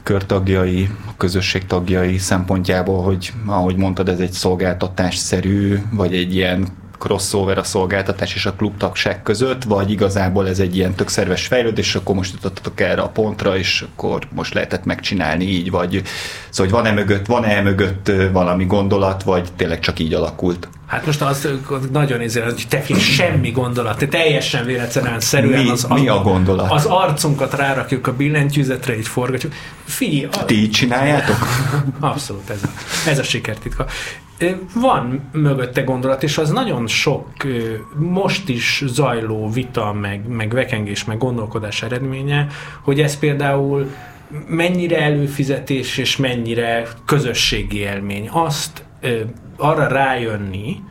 körtagjai, 0.03 0.89
a 1.07 1.11
közösség 1.17 1.65
tagjai 1.65 2.17
szempontjából, 2.17 3.03
hogy 3.03 3.33
ahogy 3.45 3.75
mondtad, 3.75 4.09
ez 4.09 4.19
egy 4.19 4.31
szolgáltatásszerű, 4.31 5.77
vagy 5.91 6.13
egy 6.15 6.35
ilyen 6.35 6.67
crossover 7.03 7.57
a 7.57 7.63
szolgáltatás 7.63 8.35
és 8.35 8.45
a 8.45 8.53
klubtagság 8.53 9.21
között, 9.23 9.63
vagy 9.63 9.91
igazából 9.91 10.47
ez 10.47 10.59
egy 10.59 10.75
ilyen 10.75 10.93
tök 10.93 11.07
szerves 11.07 11.45
fejlődés, 11.47 11.87
és 11.87 11.95
akkor 11.95 12.15
most 12.15 12.33
jutottatok 12.33 12.79
erre 12.79 13.01
a 13.01 13.07
pontra, 13.07 13.57
és 13.57 13.85
akkor 13.93 14.27
most 14.33 14.53
lehetett 14.53 14.85
megcsinálni 14.85 15.45
így, 15.45 15.71
vagy 15.71 16.01
szóval 16.49 16.71
hogy 16.71 16.83
van-e 16.83 16.91
mögött, 17.01 17.25
van-e 17.25 17.61
mögött 17.61 18.11
valami 18.31 18.65
gondolat, 18.65 19.23
vagy 19.23 19.47
tényleg 19.55 19.79
csak 19.79 19.99
így 19.99 20.13
alakult? 20.13 20.67
Hát 20.87 21.05
most 21.05 21.21
az 21.21 21.47
nagyon 21.91 22.21
izé, 22.21 22.41
hogy 22.41 22.65
te 22.69 22.79
fél 22.79 22.99
semmi 22.99 23.51
gondolat, 23.51 23.97
te 23.97 24.07
teljesen 24.07 24.65
véletlenül 24.65 25.19
szerűen 25.19 25.63
mi, 25.63 25.69
az, 25.69 25.83
mi 25.89 26.07
a 26.07 26.21
gondolat? 26.21 26.71
Az 26.71 26.85
arcunkat 26.85 27.53
rárakjuk 27.53 28.07
a 28.07 28.13
billentyűzetre, 28.13 28.97
így 28.97 29.07
forgatjuk. 29.07 29.53
Figyelj! 29.85 30.27
Ti 30.45 30.61
így 30.61 30.71
csináljátok? 30.71 31.35
Abszolút, 31.99 32.49
ez 32.49 32.63
a, 32.63 32.69
ez 33.09 33.19
a 33.19 33.23
sikertitka. 33.23 33.85
Van 34.75 35.29
mögötte 35.31 35.81
gondolat, 35.81 36.23
és 36.23 36.37
az 36.37 36.51
nagyon 36.51 36.87
sok 36.87 37.27
most 37.95 38.49
is 38.49 38.83
zajló 38.87 39.49
vita, 39.49 39.93
meg, 39.93 40.27
meg 40.27 40.53
vekengés, 40.53 41.03
meg 41.03 41.17
gondolkodás 41.17 41.83
eredménye, 41.83 42.47
hogy 42.81 42.99
ez 43.01 43.19
például 43.19 43.91
mennyire 44.47 45.01
előfizetés 45.01 45.97
és 45.97 46.17
mennyire 46.17 46.87
közösségi 47.05 47.77
élmény. 47.77 48.29
Azt 48.29 48.85
arra 49.57 49.87
rájönni, 49.87 50.81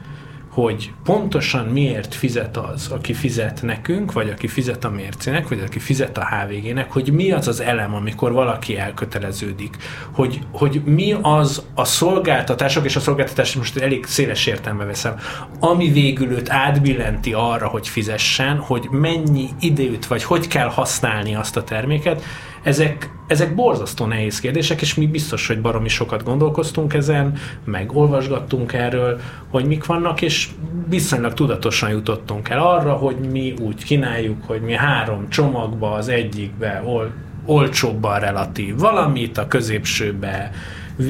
hogy 0.52 0.92
pontosan 1.04 1.66
miért 1.66 2.14
fizet 2.14 2.56
az, 2.56 2.88
aki 2.88 3.12
fizet 3.12 3.62
nekünk, 3.62 4.12
vagy 4.12 4.28
aki 4.28 4.46
fizet 4.48 4.84
a 4.84 4.90
mércének, 4.90 5.48
vagy 5.48 5.60
aki 5.66 5.78
fizet 5.78 6.18
a 6.18 6.26
HVG-nek, 6.26 6.92
hogy 6.92 7.12
mi 7.12 7.32
az 7.32 7.48
az 7.48 7.60
elem, 7.60 7.94
amikor 7.94 8.32
valaki 8.32 8.78
elköteleződik, 8.78 9.76
hogy, 10.10 10.40
hogy 10.50 10.82
mi 10.84 11.16
az 11.22 11.62
a 11.74 11.84
szolgáltatások, 11.84 12.84
és 12.84 12.96
a 12.96 13.00
szolgáltatás 13.00 13.54
most 13.54 13.76
elég 13.76 14.04
széles 14.06 14.46
értelme 14.46 14.84
veszem, 14.84 15.14
ami 15.60 15.88
végül 15.88 16.30
őt 16.30 16.50
átbillenti 16.50 17.32
arra, 17.32 17.66
hogy 17.66 17.88
fizessen, 17.88 18.56
hogy 18.56 18.88
mennyi 18.90 19.48
időt, 19.60 20.06
vagy 20.06 20.22
hogy 20.22 20.48
kell 20.48 20.68
használni 20.68 21.34
azt 21.34 21.56
a 21.56 21.64
terméket, 21.64 22.22
ezek, 22.62 23.10
ezek 23.26 23.54
borzasztó 23.54 24.06
nehéz 24.06 24.40
kérdések, 24.40 24.80
és 24.80 24.94
mi 24.94 25.06
biztos, 25.06 25.46
hogy 25.46 25.60
baromi 25.60 25.88
sokat 25.88 26.22
gondolkoztunk 26.22 26.94
ezen, 26.94 27.32
meg 27.64 27.96
olvasgattunk 27.96 28.72
erről, 28.72 29.20
hogy 29.50 29.64
mik 29.64 29.86
vannak, 29.86 30.22
és 30.22 30.48
viszonylag 30.88 31.34
tudatosan 31.34 31.90
jutottunk 31.90 32.48
el 32.48 32.58
arra, 32.58 32.92
hogy 32.92 33.16
mi 33.16 33.54
úgy 33.60 33.84
kínáljuk, 33.84 34.44
hogy 34.46 34.60
mi 34.60 34.72
három 34.72 35.28
csomagba, 35.28 35.92
az 35.92 36.08
egyikbe 36.08 36.82
ol, 36.84 37.12
olcsóbban 37.46 38.20
relatív 38.20 38.78
valamit, 38.78 39.38
a 39.38 39.48
középsőbe 39.48 40.50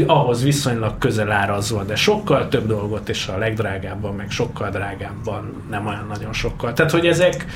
ahhoz 0.07 0.43
viszonylag 0.43 0.99
közel 0.99 1.31
árazva, 1.31 1.83
de 1.83 1.97
sokkal 1.97 2.49
több 2.49 2.67
dolgot, 2.67 3.09
és 3.09 3.27
a 3.27 3.39
legdrágábban, 3.39 4.15
meg 4.15 4.31
sokkal 4.31 4.71
drágábban, 4.71 5.63
nem 5.71 5.87
olyan 5.87 6.07
nagyon 6.09 6.33
sokkal. 6.33 6.73
Tehát, 6.73 6.93
hogy 6.93 7.07
ezek, 7.07 7.47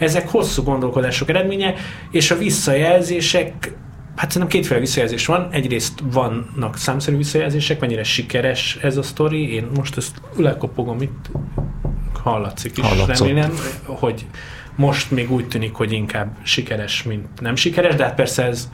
ezek 0.00 0.28
hosszú 0.28 0.62
gondolkodások 0.62 1.28
eredménye, 1.28 1.74
és 2.10 2.30
a 2.30 2.38
visszajelzések 2.38 3.72
Hát 4.16 4.30
szerintem 4.30 4.58
kétféle 4.58 4.80
visszajelzés 4.80 5.26
van. 5.26 5.48
Egyrészt 5.50 6.02
vannak 6.12 6.76
számszerű 6.76 7.16
visszajelzések, 7.16 7.80
mennyire 7.80 8.02
sikeres 8.02 8.78
ez 8.82 8.96
a 8.96 9.02
sztori. 9.02 9.54
Én 9.54 9.66
most 9.76 9.96
ezt 9.96 10.20
lekopogom 10.36 11.02
itt, 11.02 11.30
hallatszik 12.22 12.76
is, 12.76 12.84
Hallatszott. 12.84 13.26
remélem, 13.26 13.52
hogy 13.84 14.26
most 14.76 15.10
még 15.10 15.32
úgy 15.32 15.48
tűnik, 15.48 15.74
hogy 15.74 15.92
inkább 15.92 16.36
sikeres, 16.42 17.02
mint 17.02 17.40
nem 17.40 17.56
sikeres, 17.56 17.94
de 17.94 18.04
hát 18.04 18.14
persze 18.14 18.44
ez 18.44 18.68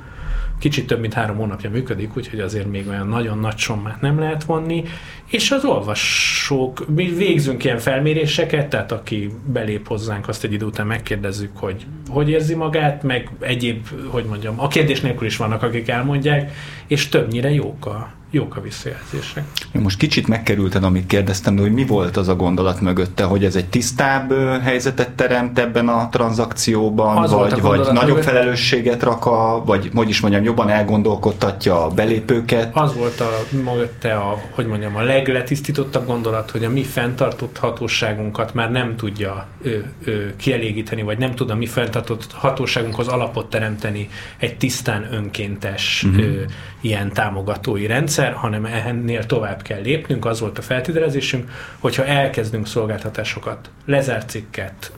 kicsit 0.59 0.87
több 0.87 1.01
mint 1.01 1.15
három 1.15 1.37
hónapja 1.37 1.71
működik, 1.71 2.17
úgyhogy 2.17 2.41
azért 2.41 2.71
még 2.71 2.89
olyan 2.89 3.09
nagyon 3.09 3.39
nagy 3.39 3.59
sommát 3.59 4.01
nem 4.01 4.19
lehet 4.19 4.45
vonni, 4.45 4.85
és 5.27 5.51
az 5.51 5.65
olvasók, 5.65 6.87
mi 6.95 7.15
végzünk 7.17 7.65
ilyen 7.65 7.79
felméréseket, 7.79 8.69
tehát 8.69 8.93
aki 8.93 9.31
belép 9.47 9.89
hozzánk, 9.89 10.29
azt 10.29 10.45
egy 10.45 10.53
idő 10.53 10.65
után 10.65 10.87
megkérdezzük, 10.87 11.57
hogy 11.57 11.87
hogy 12.09 12.29
érzi 12.29 12.55
magát, 12.55 13.03
meg 13.03 13.31
egyéb, 13.41 13.87
hogy 14.09 14.25
mondjam, 14.25 14.61
a 14.61 14.69
kérdés 14.69 15.01
nélkül 15.01 15.27
is 15.27 15.37
vannak, 15.37 15.63
akik 15.63 15.89
elmondják, 15.89 16.53
és 16.87 17.09
többnyire 17.09 17.51
jók 17.51 17.87
a, 17.87 18.11
jók 18.31 18.57
a 18.57 18.61
visszajelzések. 18.61 19.45
Most 19.73 19.99
kicsit 19.99 20.29
megkerülted, 20.29 20.85
amit 20.85 21.07
kérdeztem, 21.07 21.57
de 21.57 21.63
hogy 21.63 21.73
mi 21.73 21.87
volt 21.87 22.17
az 22.17 22.29
a 22.29 22.37
gondolat 22.37 22.81
mögötte, 22.81 23.25
hogy 23.25 23.45
ez 23.45 23.57
egy 23.57 23.67
tisztább 23.67 24.33
helyzetet 24.63 25.11
teremt 25.11 25.59
ebben 25.59 25.89
a 25.89 26.09
tranzakcióban, 26.09 27.17
az 27.17 27.33
vagy, 27.33 27.61
vagy 27.61 27.79
nagyobb 27.79 28.09
mögött... 28.09 28.25
felelősséget 28.25 29.03
rak 29.03 29.27
a, 29.27 29.63
vagy 29.65 29.91
hogy 29.95 30.09
is 30.09 30.21
mondjam, 30.21 30.45
jobban 30.45 30.69
elgondolkodtatja 30.69 31.85
a 31.85 31.89
belépőket? 31.89 32.77
Az 32.77 32.95
volt 32.95 33.21
a 33.21 33.31
mögötte 33.65 34.15
a, 34.15 34.43
hogy 34.51 34.67
mondjam, 34.67 34.97
a 34.97 35.03
legletisztítottabb 35.17 36.07
gondolat, 36.07 36.51
hogy 36.51 36.65
a 36.65 36.71
mi 36.71 36.83
fenntartott 36.83 37.59
hatóságunkat 37.59 38.55
már 38.55 38.71
nem 38.71 38.97
tudja 38.97 39.47
ő, 39.63 39.93
ő, 40.05 40.35
kielégíteni, 40.37 41.03
vagy 41.03 41.19
nem 41.19 41.35
tud 41.35 41.51
a 41.51 41.55
mi 41.55 41.67
fenntartott 41.67 42.33
hatóságunkhoz 42.33 43.09
alapot 43.09 43.51
teremteni 43.51 44.09
egy 44.37 44.57
tisztán 44.57 45.09
önkéntes 45.13 46.03
uh-huh. 46.03 46.25
ő, 46.25 46.47
ilyen 46.81 47.13
támogatói 47.13 47.87
rendszer, 47.87 48.33
hanem 48.33 48.65
ennél 48.65 49.27
tovább 49.27 49.63
kell 49.63 49.81
lépnünk. 49.81 50.25
Az 50.25 50.41
volt 50.41 50.59
a 50.59 50.63
feltételezésünk, 50.63 51.51
hogyha 51.79 52.05
elkezdünk 52.05 52.67
szolgáltatásokat, 52.67 53.71
lezárt 53.85 54.31
cikket, 54.31 54.93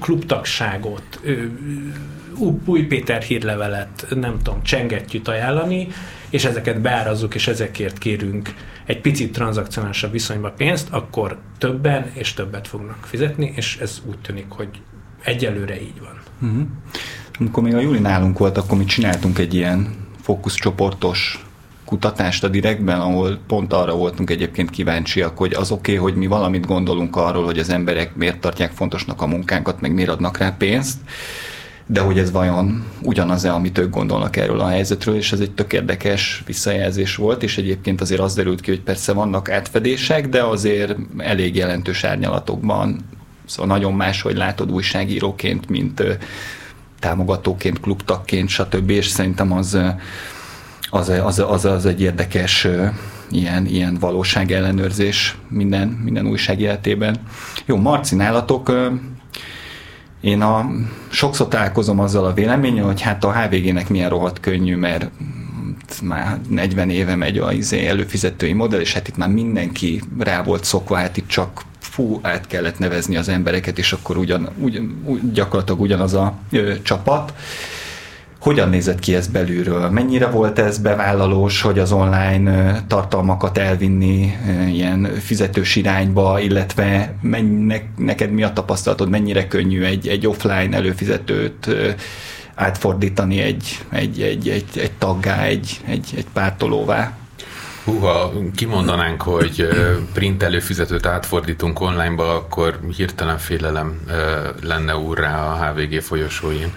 klubtagságot, 0.00 1.20
új 2.64 2.82
Péter 2.82 3.22
hírlevelet, 3.22 4.06
nem 4.14 4.36
tudom, 4.42 4.62
csengettyűt 4.62 5.28
ajánlani, 5.28 5.88
és 6.30 6.44
ezeket 6.44 6.80
beárazzuk, 6.80 7.34
és 7.34 7.48
ezekért 7.48 7.98
kérünk 7.98 8.54
egy 8.84 9.00
picit 9.00 9.32
tranzakcionálisabb 9.32 10.12
viszonyba 10.12 10.50
pénzt, 10.50 10.88
akkor 10.90 11.38
többen 11.58 12.10
és 12.14 12.34
többet 12.34 12.68
fognak 12.68 13.06
fizetni, 13.06 13.52
és 13.56 13.78
ez 13.80 14.02
úgy 14.08 14.18
tűnik, 14.18 14.46
hogy 14.48 14.68
egyelőre 15.22 15.80
így 15.80 16.00
van. 16.00 16.20
Uh-huh. 16.50 16.66
Amikor 17.38 17.62
még 17.62 17.74
a 17.74 17.80
Juli 17.80 17.98
nálunk 17.98 18.38
volt, 18.38 18.58
akkor 18.58 18.78
mi 18.78 18.84
csináltunk 18.84 19.38
egy 19.38 19.54
ilyen 19.54 19.94
fókuszcsoportos 20.20 21.46
kutatást 21.84 22.44
a 22.44 22.48
direktben, 22.48 23.00
ahol 23.00 23.38
pont 23.46 23.72
arra 23.72 23.94
voltunk 23.94 24.30
egyébként 24.30 24.70
kíváncsiak, 24.70 25.38
hogy 25.38 25.54
az 25.54 25.70
oké, 25.70 25.96
okay, 25.96 26.04
hogy 26.04 26.18
mi 26.18 26.26
valamit 26.26 26.66
gondolunk 26.66 27.16
arról, 27.16 27.44
hogy 27.44 27.58
az 27.58 27.70
emberek 27.70 28.14
miért 28.14 28.40
tartják 28.40 28.70
fontosnak 28.70 29.22
a 29.22 29.26
munkánkat, 29.26 29.80
meg 29.80 29.92
miért 29.94 30.10
adnak 30.10 30.38
rá 30.38 30.54
pénzt, 30.58 30.98
de 31.90 32.00
hogy 32.00 32.18
ez 32.18 32.30
vajon 32.30 32.84
ugyanaz-e, 33.02 33.52
amit 33.52 33.78
ők 33.78 33.90
gondolnak 33.90 34.36
erről 34.36 34.60
a 34.60 34.68
helyzetről, 34.68 35.16
és 35.16 35.32
ez 35.32 35.40
egy 35.40 35.50
tök 35.50 35.72
érdekes 35.72 36.42
visszajelzés 36.46 37.16
volt, 37.16 37.42
és 37.42 37.58
egyébként 37.58 38.00
azért 38.00 38.20
az 38.20 38.34
derült 38.34 38.60
ki, 38.60 38.70
hogy 38.70 38.80
persze 38.80 39.12
vannak 39.12 39.50
átfedések, 39.50 40.28
de 40.28 40.42
azért 40.42 40.96
elég 41.16 41.56
jelentős 41.56 42.04
árnyalatokban, 42.04 42.98
szóval 43.46 43.76
nagyon 43.76 43.92
más, 43.92 44.22
hogy 44.22 44.36
látod 44.36 44.70
újságíróként, 44.70 45.68
mint 45.68 46.02
támogatóként, 46.98 47.80
klubtagként, 47.80 48.48
stb. 48.48 48.90
És 48.90 49.06
szerintem 49.06 49.52
az, 49.52 49.78
az, 50.90 51.08
az, 51.08 51.38
az, 51.38 51.64
az 51.64 51.86
egy 51.86 52.00
érdekes 52.00 52.66
ilyen, 53.30 53.66
ilyen 53.66 53.96
valóság 54.00 54.52
ellenőrzés 54.52 55.36
minden, 55.48 55.88
minden 55.88 56.26
újság 56.26 56.60
életében. 56.60 57.16
Jó, 57.66 57.76
Marci, 57.76 58.14
nálatok 58.14 58.72
én 60.20 60.40
a, 60.42 60.70
sokszor 61.08 61.48
találkozom 61.48 61.98
azzal 62.00 62.24
a 62.24 62.32
véleményen, 62.32 62.84
hogy 62.84 63.00
hát 63.00 63.24
a 63.24 63.32
HVG-nek 63.32 63.88
milyen 63.88 64.08
rohadt 64.08 64.40
könnyű, 64.40 64.76
mert 64.76 65.10
már 66.02 66.40
40 66.48 66.90
éve 66.90 67.14
megy 67.16 67.38
a 67.38 67.52
izé 67.52 67.86
előfizetői 67.86 68.52
modell, 68.52 68.80
és 68.80 68.92
hát 68.92 69.08
itt 69.08 69.16
már 69.16 69.28
mindenki 69.28 70.02
rá 70.18 70.42
volt 70.42 70.64
szokva, 70.64 70.96
hát 70.96 71.16
itt 71.16 71.28
csak 71.28 71.62
fú, 71.78 72.18
át 72.22 72.46
kellett 72.46 72.78
nevezni 72.78 73.16
az 73.16 73.28
embereket, 73.28 73.78
és 73.78 73.92
akkor 73.92 74.16
ugyan, 74.16 74.48
ugyan, 74.58 75.02
gyakorlatilag 75.32 75.80
ugyanaz 75.80 76.14
a 76.14 76.34
ö, 76.50 76.82
csapat. 76.82 77.34
Hogyan 78.38 78.68
nézett 78.68 78.98
ki 78.98 79.14
ez 79.14 79.26
belülről? 79.26 79.90
Mennyire 79.90 80.26
volt 80.26 80.58
ez 80.58 80.78
bevállalós, 80.78 81.60
hogy 81.60 81.78
az 81.78 81.92
online 81.92 82.82
tartalmakat 82.86 83.58
elvinni 83.58 84.36
ilyen 84.66 85.04
fizetős 85.20 85.76
irányba, 85.76 86.40
illetve 86.40 87.14
mennek, 87.20 87.84
neked 87.96 88.30
mi 88.30 88.42
a 88.42 88.52
tapasztalatod, 88.52 89.08
mennyire 89.08 89.46
könnyű 89.46 89.82
egy, 89.82 90.08
egy 90.08 90.26
offline 90.26 90.76
előfizetőt 90.76 91.68
átfordítani 92.54 93.40
egy, 93.40 93.78
egy, 93.90 94.22
egy, 94.22 94.48
egy, 94.48 94.68
egy 94.74 94.92
taggá, 94.92 95.42
egy, 95.42 95.80
egy, 95.86 96.12
egy 96.16 96.26
pártolóvá? 96.32 97.16
Húha, 97.84 98.32
kimondanánk, 98.54 99.22
hogy 99.22 99.68
print 100.12 100.42
előfizetőt 100.42 101.06
átfordítunk 101.06 101.80
onlineba, 101.80 102.34
akkor 102.34 102.80
hirtelen 102.96 103.38
félelem 103.38 104.00
lenne 104.62 104.96
úrrá 104.96 105.42
a 105.42 105.64
HVG 105.64 106.00
folyosóin 106.02 106.72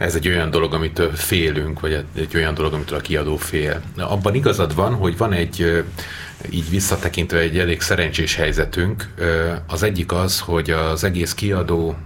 ez 0.00 0.14
egy 0.14 0.28
olyan 0.28 0.50
dolog, 0.50 0.74
amit 0.74 1.02
félünk, 1.14 1.80
vagy 1.80 2.04
egy 2.16 2.36
olyan 2.36 2.54
dolog, 2.54 2.72
amitől 2.72 2.98
a 2.98 3.00
kiadó 3.00 3.36
fél. 3.36 3.82
Abban 3.96 4.34
igazad 4.34 4.74
van, 4.74 4.94
hogy 4.94 5.16
van 5.16 5.32
egy 5.32 5.84
így 6.50 6.70
visszatekintve 6.70 7.38
egy 7.38 7.58
elég 7.58 7.80
szerencsés 7.80 8.34
helyzetünk. 8.34 9.08
Az 9.66 9.82
egyik 9.82 10.12
az, 10.12 10.40
hogy 10.40 10.70
az 10.70 11.04
egész 11.04 11.34
kiadó 11.34 11.96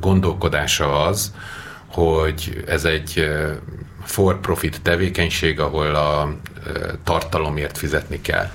gondolkodása 0.00 1.02
az, 1.06 1.34
hogy 1.86 2.64
ez 2.66 2.84
egy 2.84 3.30
for-profit 4.04 4.82
tevékenység, 4.82 5.60
ahol 5.60 5.94
a 5.94 6.36
tartalomért 7.04 7.78
fizetni 7.78 8.20
kell. 8.20 8.50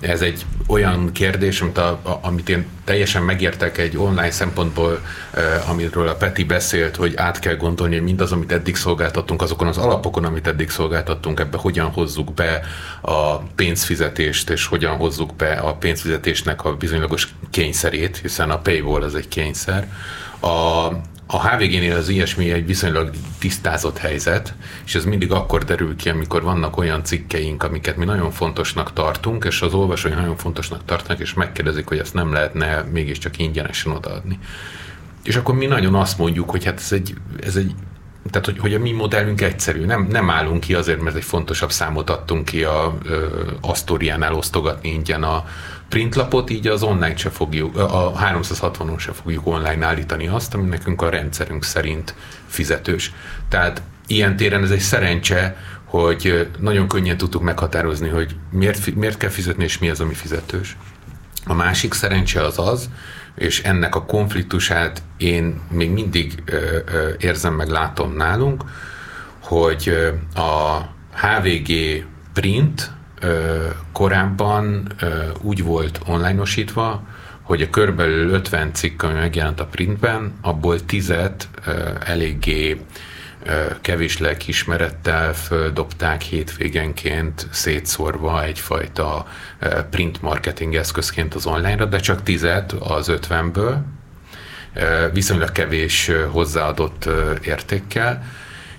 Ez 0.00 0.20
egy 0.20 0.46
olyan 0.66 1.12
kérdés, 1.12 1.60
amit, 1.60 1.78
a, 1.78 2.18
amit 2.22 2.48
én 2.48 2.66
teljesen 2.84 3.22
megértek 3.22 3.78
egy 3.78 3.96
online 3.96 4.30
szempontból, 4.30 5.00
eh, 5.30 5.70
amiről 5.70 6.08
a 6.08 6.14
Peti 6.14 6.44
beszélt, 6.44 6.96
hogy 6.96 7.16
át 7.16 7.38
kell 7.38 7.56
gondolni, 7.56 7.94
hogy 7.94 8.04
mindaz, 8.04 8.32
amit 8.32 8.52
eddig 8.52 8.76
szolgáltattunk, 8.76 9.42
azokon 9.42 9.66
az 9.66 9.78
alapokon, 9.78 10.24
amit 10.24 10.46
eddig 10.46 10.70
szolgáltattunk, 10.70 11.40
ebbe 11.40 11.56
hogyan 11.56 11.90
hozzuk 11.90 12.34
be 12.34 12.60
a 13.00 13.36
pénzfizetést, 13.36 14.50
és 14.50 14.66
hogyan 14.66 14.96
hozzuk 14.96 15.36
be 15.36 15.52
a 15.52 15.74
pénzfizetésnek 15.74 16.64
a 16.64 16.76
bizonylagos 16.76 17.28
kényszerét, 17.50 18.16
hiszen 18.16 18.50
a 18.50 18.58
paywall 18.58 19.02
az 19.02 19.14
egy 19.14 19.28
kényszer. 19.28 19.88
A, 20.40 20.88
a 21.30 21.48
HVG-nél 21.48 21.96
az 21.96 22.08
ilyesmi 22.08 22.50
egy 22.50 22.66
viszonylag 22.66 23.10
tisztázott 23.38 23.98
helyzet, 23.98 24.54
és 24.84 24.94
ez 24.94 25.04
mindig 25.04 25.32
akkor 25.32 25.64
derül 25.64 25.96
ki, 25.96 26.08
amikor 26.08 26.42
vannak 26.42 26.76
olyan 26.76 27.04
cikkeink, 27.04 27.62
amiket 27.62 27.96
mi 27.96 28.04
nagyon 28.04 28.30
fontosnak 28.30 28.92
tartunk, 28.92 29.44
és 29.44 29.60
az 29.60 29.74
olvasói 29.74 30.12
nagyon 30.12 30.36
fontosnak 30.36 30.84
tartanak, 30.84 31.20
és 31.20 31.34
megkérdezik, 31.34 31.88
hogy 31.88 31.98
ezt 31.98 32.14
nem 32.14 32.32
lehetne 32.32 32.82
mégiscsak 32.92 33.38
ingyenesen 33.38 33.92
odaadni. 33.92 34.38
És 35.22 35.36
akkor 35.36 35.54
mi 35.54 35.66
nagyon 35.66 35.94
azt 35.94 36.18
mondjuk, 36.18 36.50
hogy 36.50 36.64
hát 36.64 36.78
ez 36.78 36.92
egy, 36.92 37.14
ez 37.40 37.56
egy 37.56 37.74
tehát, 38.30 38.46
hogy, 38.46 38.58
hogy 38.58 38.74
a 38.74 38.78
mi 38.78 38.92
modellünk 38.92 39.40
egyszerű. 39.40 39.84
Nem, 39.84 40.06
nem 40.10 40.30
állunk 40.30 40.60
ki 40.60 40.74
azért, 40.74 41.00
mert 41.00 41.16
egy 41.16 41.24
fontosabb 41.24 41.70
számot 41.72 42.10
adtunk 42.10 42.44
ki 42.44 42.64
a 42.64 42.98
Astoriánál 43.60 44.34
osztogatni 44.34 44.88
ingyen 44.88 45.22
a, 45.22 45.44
printlapot, 45.88 46.50
így 46.50 46.66
az 46.66 46.82
online 46.82 47.16
se 47.16 47.30
fogjuk, 47.30 47.76
a 47.76 48.12
360-on 48.12 48.98
se 48.98 49.12
fogjuk 49.12 49.46
online 49.46 49.86
állítani 49.86 50.26
azt, 50.26 50.54
ami 50.54 50.68
nekünk 50.68 51.02
a 51.02 51.08
rendszerünk 51.08 51.64
szerint 51.64 52.14
fizetős. 52.46 53.12
Tehát 53.48 53.82
ilyen 54.06 54.36
téren 54.36 54.62
ez 54.62 54.70
egy 54.70 54.78
szerencse, 54.78 55.56
hogy 55.84 56.48
nagyon 56.58 56.88
könnyen 56.88 57.16
tudtuk 57.16 57.42
meghatározni, 57.42 58.08
hogy 58.08 58.36
miért, 58.50 58.94
miért 58.94 59.16
kell 59.16 59.30
fizetni, 59.30 59.64
és 59.64 59.78
mi 59.78 59.88
az, 59.88 60.00
ami 60.00 60.14
fizetős. 60.14 60.76
A 61.44 61.54
másik 61.54 61.94
szerencse 61.94 62.42
az 62.44 62.58
az, 62.58 62.90
és 63.34 63.62
ennek 63.62 63.94
a 63.94 64.04
konfliktusát 64.04 65.02
én 65.16 65.60
még 65.70 65.90
mindig 65.90 66.42
ö, 66.44 66.78
ö, 66.86 67.08
érzem 67.18 67.54
meg, 67.54 67.68
látom 67.68 68.16
nálunk, 68.16 68.64
hogy 69.42 69.96
a 70.34 70.78
HVG 71.14 71.72
print 72.32 72.90
korábban 73.92 74.92
úgy 75.40 75.62
volt 75.62 76.00
onlineosítva, 76.06 77.02
hogy 77.42 77.62
a 77.62 77.70
körbelül 77.70 78.30
50 78.30 78.74
cikk, 78.74 79.02
ami 79.02 79.12
megjelent 79.12 79.60
a 79.60 79.66
printben, 79.66 80.32
abból 80.40 80.84
tizet 80.84 81.48
eléggé 82.04 82.80
kevés 83.80 84.18
lelkismerettel 84.18 85.34
földobták 85.34 86.22
hétvégenként 86.22 87.46
szétszórva 87.50 88.42
egyfajta 88.44 89.26
print 89.90 90.22
marketing 90.22 90.74
eszközként 90.74 91.34
az 91.34 91.46
online-ra, 91.46 91.84
de 91.84 91.98
csak 91.98 92.22
tizet 92.22 92.72
az 92.72 93.10
50-ből, 93.10 93.76
viszonylag 95.12 95.52
kevés 95.52 96.10
hozzáadott 96.30 97.08
értékkel. 97.42 98.24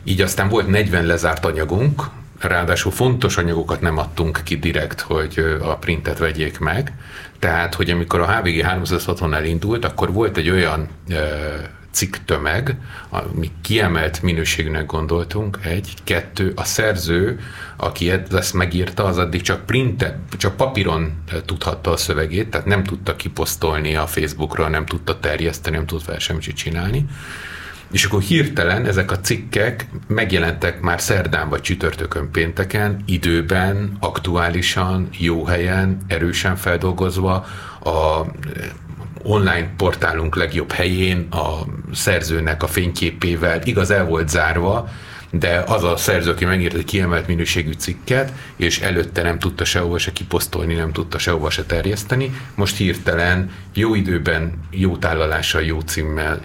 Így 0.04 0.22
aztán 0.22 0.50
volt 0.50 0.68
40 0.68 1.06
lezárt 1.06 1.46
anyagunk, 1.46 2.04
ráadásul 2.40 2.92
fontos 2.92 3.38
anyagokat 3.38 3.82
nem 3.82 3.98
adtunk 3.98 4.42
ki 4.44 4.58
direkt, 4.58 5.02
hogy 5.02 5.58
a 5.62 5.76
printet 5.76 6.18
vegyék 6.18 6.60
meg. 6.60 6.94
Tehát, 7.40 7.76
hogy 7.76 7.90
amikor 7.90 8.20
a 8.20 8.36
HVG 8.36 8.62
360 8.62 9.34
elindult, 9.34 9.86
akkor 9.86 10.14
volt 10.14 10.38
egy 10.38 10.50
olyan 10.50 10.90
cikktömeg, 11.92 12.76
ami 13.10 13.52
kiemelt 13.62 14.22
minőségűnek 14.22 14.86
gondoltunk, 14.86 15.60
egy, 15.64 15.94
kettő, 16.04 16.52
a 16.56 16.64
szerző, 16.64 17.40
aki 17.78 18.12
ezt 18.32 18.54
megírta, 18.54 19.04
az 19.04 19.18
addig 19.18 19.42
csak 19.42 19.66
printet, 19.66 20.18
csak 20.38 20.56
papíron 20.56 21.24
tudhatta 21.46 21.92
a 21.92 21.98
szövegét, 21.98 22.50
tehát 22.50 22.68
nem 22.68 22.84
tudta 22.84 23.16
kiposztolni 23.16 23.96
a 23.96 24.08
Facebookra, 24.08 24.68
nem 24.68 24.86
tudta 24.86 25.20
terjeszteni, 25.20 25.76
nem 25.76 25.86
tudta 25.86 26.12
fel 26.12 26.20
semmit 26.20 26.56
csinálni 26.56 27.06
és 27.92 28.06
akkor 28.06 28.22
hirtelen 28.22 28.86
ezek 28.86 29.12
a 29.12 29.20
cikkek 29.20 29.88
megjelentek 30.08 30.82
már 30.82 31.02
szerdán 31.02 31.50
vagy 31.50 31.62
csütörtökön 31.62 32.32
pénteken, 32.32 33.04
időben, 33.06 33.98
aktuálisan, 34.00 35.08
jó 35.18 35.46
helyen, 35.46 35.98
erősen 36.08 36.56
feldolgozva, 36.56 37.46
a 37.84 38.26
online 39.24 39.70
portálunk 39.78 40.36
legjobb 40.36 40.72
helyén, 40.72 41.28
a 41.32 41.66
szerzőnek 41.94 42.64
a 42.64 42.68
fényképével, 42.68 43.62
igaz 43.64 43.92
el 43.92 44.06
volt 44.06 44.30
zárva, 44.30 44.90
de 45.32 45.64
az 45.68 45.84
a 45.84 45.98
szerző, 45.98 46.32
aki 46.32 46.46
megírt 46.46 46.74
egy 46.74 46.86
kiemelt 46.86 47.28
minőségű 47.28 47.72
cikket, 47.72 48.34
és 48.56 48.80
előtte 48.80 49.22
nem 49.22 49.40
tudta 49.40 49.66
sehova 49.66 49.98
se 49.98 50.14
kiposztolni, 50.14 50.74
nem 50.74 50.92
tudta 50.92 51.18
sehova 51.18 51.50
se 51.50 51.64
terjeszteni, 51.64 52.32
most 52.56 52.78
hirtelen 52.78 53.52
jó 53.74 53.96
időben, 53.96 54.60
jó 54.72 54.98
tállalással, 54.98 55.62
jó 55.62 55.80
címmel, 55.80 56.42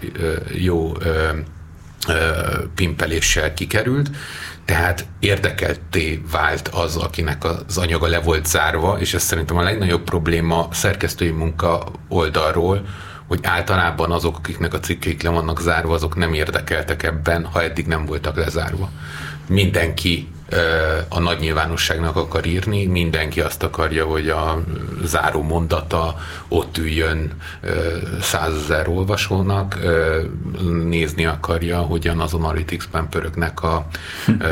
jó 0.53 0.91
pimpeléssel 2.75 3.53
kikerült, 3.53 4.09
tehát 4.65 5.05
érdekelté 5.19 6.21
vált 6.31 6.67
az, 6.67 6.95
akinek 6.95 7.43
az 7.43 7.77
anyaga 7.77 8.07
le 8.07 8.19
volt 8.19 8.45
zárva, 8.45 8.97
és 8.99 9.13
ez 9.13 9.23
szerintem 9.23 9.57
a 9.57 9.63
legnagyobb 9.63 10.03
probléma 10.03 10.67
szerkesztői 10.71 11.31
munka 11.31 11.91
oldalról, 12.09 12.85
hogy 13.27 13.39
általában 13.43 14.11
azok, 14.11 14.37
akiknek 14.37 14.73
a 14.73 14.79
cikkeik 14.79 15.23
le 15.23 15.29
vannak 15.29 15.61
zárva, 15.61 15.93
azok 15.93 16.15
nem 16.15 16.33
érdekeltek 16.33 17.03
ebben, 17.03 17.45
ha 17.45 17.63
eddig 17.63 17.85
nem 17.85 18.05
voltak 18.05 18.35
lezárva. 18.35 18.89
Mindenki 19.47 20.27
a 21.09 21.19
nagy 21.19 21.39
nyilvánosságnak 21.39 22.15
akar 22.15 22.45
írni, 22.45 22.85
mindenki 22.85 23.41
azt 23.41 23.63
akarja, 23.63 24.05
hogy 24.05 24.29
a 24.29 24.63
záró 25.03 25.41
mondata 25.41 26.15
ott 26.47 26.77
üljön 26.77 27.31
százezer 28.21 28.87
olvasónak, 28.87 29.79
nézni 30.83 31.25
akarja, 31.25 31.77
hogyan 31.77 32.19
az 32.19 32.33
Analytics-ben 32.33 33.09
pörögnek 33.09 33.63
a 33.63 33.87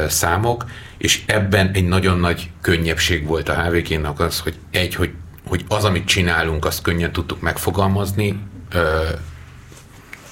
számok, 0.07 0.65
és 0.97 1.23
ebben 1.25 1.71
egy 1.73 1.87
nagyon 1.87 2.19
nagy 2.19 2.49
könnyebbség 2.61 3.25
volt 3.27 3.49
a 3.49 3.61
HVG-nak 3.63 4.19
az, 4.19 4.39
hogy 4.39 4.55
egy, 4.71 4.95
hogy, 4.95 5.11
hogy 5.47 5.65
az, 5.67 5.83
amit 5.83 6.05
csinálunk, 6.05 6.65
azt 6.65 6.81
könnyen 6.81 7.11
tudtuk 7.11 7.41
megfogalmazni, 7.41 8.39
ö, 8.73 9.09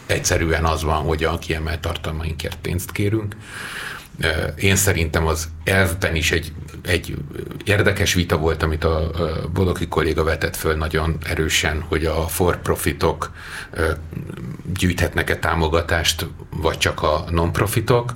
egyszerűen 0.05 0.65
az 0.65 0.83
van, 0.83 1.01
hogy 1.03 1.23
a 1.23 1.39
kiemelt 1.39 1.79
tartalmainkért 1.79 2.57
pénzt 2.61 2.91
kérünk. 2.91 3.35
Én 4.55 4.75
szerintem 4.75 5.27
az 5.27 5.49
elvben 5.63 6.15
is 6.15 6.31
egy, 6.31 6.51
egy 6.81 7.15
érdekes 7.63 8.13
vita 8.13 8.37
volt, 8.37 8.63
amit 8.63 8.83
a 8.83 9.11
Bodoki 9.53 9.87
kolléga 9.87 10.23
vetett 10.23 10.55
föl 10.55 10.75
nagyon 10.75 11.17
erősen, 11.25 11.81
hogy 11.87 12.05
a 12.05 12.27
for-profitok 12.27 13.31
gyűjthetnek-e 14.73 15.37
támogatást, 15.37 16.25
vagy 16.49 16.77
csak 16.77 17.01
a 17.03 17.25
non-profitok. 17.29 18.13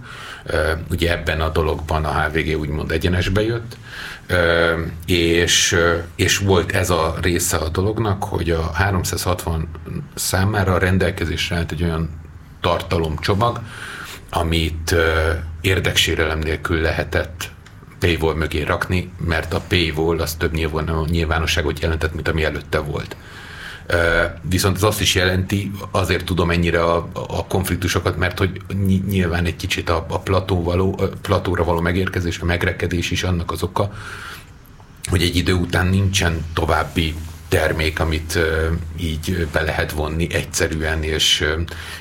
Ugye 0.89 1.11
ebben 1.11 1.41
a 1.41 1.49
dologban 1.49 2.05
a 2.05 2.21
HVG 2.21 2.59
úgymond 2.59 2.91
egyenesbe 2.91 3.41
jött 3.41 3.77
és, 5.05 5.75
és 6.15 6.37
volt 6.37 6.71
ez 6.71 6.89
a 6.89 7.15
része 7.21 7.57
a 7.57 7.69
dolognak, 7.69 8.23
hogy 8.23 8.49
a 8.49 8.71
360 8.73 9.67
számára 10.15 10.77
rendelkezésre 10.77 11.55
állt 11.55 11.71
egy 11.71 11.83
olyan 11.83 12.09
tartalomcsomag, 12.61 13.61
amit 14.29 14.95
érdeksérelem 15.61 16.39
nélkül 16.39 16.81
lehetett 16.81 17.49
paywall 17.99 18.35
mögé 18.35 18.61
rakni, 18.61 19.11
mert 19.25 19.53
a 19.53 19.61
paywall 19.67 20.19
az 20.19 20.33
több 20.33 20.53
nyilvánosságot 21.09 21.79
jelentett, 21.79 22.13
mint 22.13 22.27
ami 22.27 22.43
előtte 22.43 22.79
volt. 22.79 23.15
Viszont 24.41 24.75
ez 24.75 24.83
azt 24.83 25.01
is 25.01 25.15
jelenti, 25.15 25.71
azért 25.91 26.25
tudom 26.25 26.51
ennyire 26.51 26.83
a, 26.83 27.09
a 27.13 27.45
konfliktusokat, 27.45 28.17
mert 28.17 28.37
hogy 28.37 28.61
nyilván 29.07 29.45
egy 29.45 29.55
kicsit 29.55 29.89
a, 29.89 30.05
a 30.09 30.19
plató 30.19 30.63
való, 30.63 30.95
a 30.99 31.03
platóra 31.21 31.63
való 31.63 31.79
megérkezés, 31.79 32.39
a 32.39 32.45
megrekedés 32.45 33.11
is 33.11 33.23
annak 33.23 33.51
az 33.51 33.63
oka, 33.63 33.93
hogy 35.09 35.21
egy 35.21 35.35
idő 35.35 35.53
után 35.53 35.87
nincsen 35.87 36.45
további 36.53 37.15
termék, 37.55 37.99
amit 37.99 38.39
így 38.99 39.47
be 39.51 39.61
lehet 39.61 39.91
vonni 39.91 40.33
egyszerűen 40.33 41.03
és, 41.03 41.45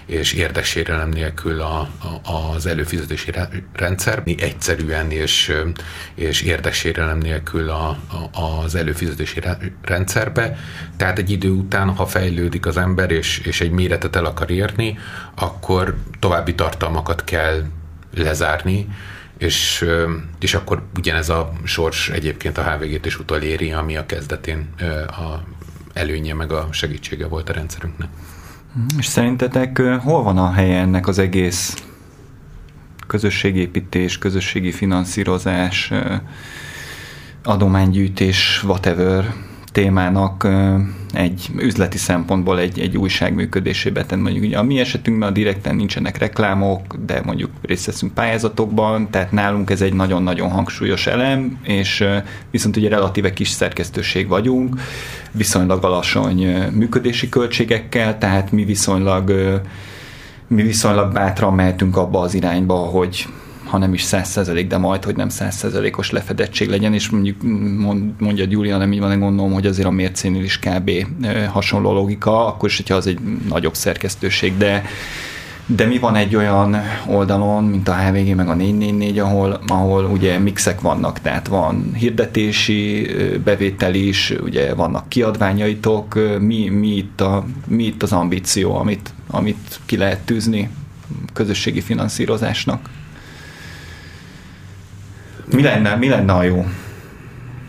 és 0.06 0.32
érdeksérelem 0.32 1.08
nélkül 1.08 1.60
a, 1.60 1.78
a, 1.78 2.54
az 2.54 2.66
előfizetési 2.66 3.32
rendszer, 3.72 4.22
egyszerűen 4.38 5.10
és, 5.10 5.54
és 6.14 6.42
érdeksérelem 6.42 7.18
nélkül 7.18 7.70
a, 7.70 7.88
a, 7.88 8.62
az 8.64 8.74
előfizetési 8.74 9.40
rendszerbe. 9.82 10.58
Tehát 10.96 11.18
egy 11.18 11.30
idő 11.30 11.50
után, 11.50 11.88
ha 11.88 12.06
fejlődik 12.06 12.66
az 12.66 12.76
ember 12.76 13.10
és, 13.10 13.38
és 13.38 13.60
egy 13.60 13.70
méretet 13.70 14.16
el 14.16 14.24
akar 14.24 14.50
érni, 14.50 14.98
akkor 15.34 15.96
további 16.18 16.54
tartalmakat 16.54 17.24
kell 17.24 17.62
lezárni, 18.14 18.88
és, 19.38 19.84
és 20.40 20.54
akkor 20.54 20.82
ugyanez 20.96 21.28
a 21.28 21.52
sors 21.64 22.08
egyébként 22.08 22.58
a 22.58 22.70
HVG-t 22.70 23.06
is 23.06 23.18
utoléri, 23.18 23.72
ami 23.72 23.96
a 23.96 24.06
kezdetén 24.06 24.74
a 25.06 25.42
előnye 25.92 26.34
meg 26.34 26.52
a 26.52 26.68
segítsége 26.70 27.26
volt 27.26 27.48
a 27.48 27.52
rendszerünknek. 27.52 28.08
És 28.98 29.06
szerintetek 29.06 29.78
hol 29.78 30.22
van 30.22 30.38
a 30.38 30.52
helye 30.52 30.78
ennek 30.78 31.06
az 31.06 31.18
egész 31.18 31.84
közösségépítés, 33.06 34.18
közösségi 34.18 34.72
finanszírozás, 34.72 35.92
adománygyűjtés, 37.42 38.62
whatever 38.64 39.34
témának 39.74 40.48
egy 41.12 41.50
üzleti 41.56 41.98
szempontból 41.98 42.58
egy, 42.58 42.80
egy 42.80 42.96
újság 42.96 43.34
működésébe. 43.34 44.04
Tehát 44.04 44.24
mondjuk 44.24 44.44
ugye 44.44 44.58
a 44.58 44.62
mi 44.62 44.78
esetünkben 44.78 45.28
a 45.28 45.32
direkten 45.32 45.76
nincsenek 45.76 46.18
reklámok, 46.18 46.80
de 47.06 47.20
mondjuk 47.24 47.50
részt 47.62 47.86
veszünk 47.86 48.14
pályázatokban, 48.14 49.10
tehát 49.10 49.32
nálunk 49.32 49.70
ez 49.70 49.80
egy 49.80 49.92
nagyon-nagyon 49.92 50.50
hangsúlyos 50.50 51.06
elem, 51.06 51.58
és 51.62 52.04
viszont 52.50 52.76
ugye 52.76 52.88
relatíve 52.88 53.32
kis 53.32 53.48
szerkesztőség 53.48 54.28
vagyunk, 54.28 54.80
viszonylag 55.30 55.84
alacsony 55.84 56.70
működési 56.72 57.28
költségekkel, 57.28 58.18
tehát 58.18 58.52
mi 58.52 58.64
viszonylag 58.64 59.32
mi 60.46 60.62
viszonylag 60.62 61.12
bátran 61.12 61.54
mehetünk 61.54 61.96
abba 61.96 62.20
az 62.20 62.34
irányba, 62.34 62.74
hogy 62.74 63.26
ha 63.74 63.80
nem 63.80 63.94
is 63.94 64.04
100%, 64.10 64.64
de 64.68 64.78
majd, 64.78 65.04
hogy 65.04 65.16
nem 65.16 65.28
100%-os 65.30 66.10
lefedettség 66.10 66.68
legyen, 66.68 66.94
és 66.94 67.08
mondjuk 67.08 67.42
mondja 68.18 68.44
Julia, 68.48 68.76
nem 68.76 68.92
így 68.92 69.00
van, 69.00 69.18
gondolom, 69.18 69.52
hogy 69.52 69.66
azért 69.66 69.86
a 69.86 69.90
mércénél 69.90 70.42
is 70.42 70.58
kb. 70.58 70.90
hasonló 71.48 71.92
logika, 71.92 72.46
akkor 72.46 72.68
is, 72.68 72.76
hogyha 72.76 72.94
az 72.94 73.06
egy 73.06 73.18
nagyobb 73.48 73.74
szerkesztőség, 73.74 74.56
de 74.56 74.84
de 75.66 75.86
mi 75.86 75.98
van 75.98 76.14
egy 76.14 76.36
olyan 76.36 76.76
oldalon, 77.06 77.64
mint 77.64 77.88
a 77.88 77.94
HVG 77.94 78.34
meg 78.34 78.48
a 78.48 78.54
444, 78.54 79.18
ahol, 79.18 79.60
ahol 79.66 80.04
ugye 80.04 80.38
mixek 80.38 80.80
vannak, 80.80 81.20
tehát 81.20 81.48
van 81.48 81.92
hirdetési 81.94 83.10
bevétel 83.44 83.94
is, 83.94 84.34
ugye 84.42 84.74
vannak 84.74 85.08
kiadványaitok, 85.08 86.38
mi, 86.40 86.68
mi, 86.68 86.88
itt, 86.88 87.20
a, 87.20 87.44
mi 87.66 87.84
itt 87.84 88.02
az 88.02 88.12
ambíció, 88.12 88.76
amit, 88.76 89.14
amit 89.30 89.80
ki 89.86 89.96
lehet 89.96 90.20
tűzni 90.20 90.68
közösségi 91.32 91.80
finanszírozásnak? 91.80 92.88
Mi 95.52 95.62
lenne, 95.62 95.94
mi 95.94 96.08
lenne 96.08 96.32
a 96.32 96.42
jó? 96.42 96.66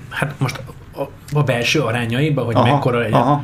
Hát 0.09 0.33
most 0.39 0.61
a, 0.91 1.01
a 1.33 1.43
belső 1.43 1.81
arányaiba, 1.81 2.43
hogy 2.43 2.55
aha, 2.55 2.73
mekkora 2.73 2.99
legyen. 2.99 3.13
Aha. 3.19 3.43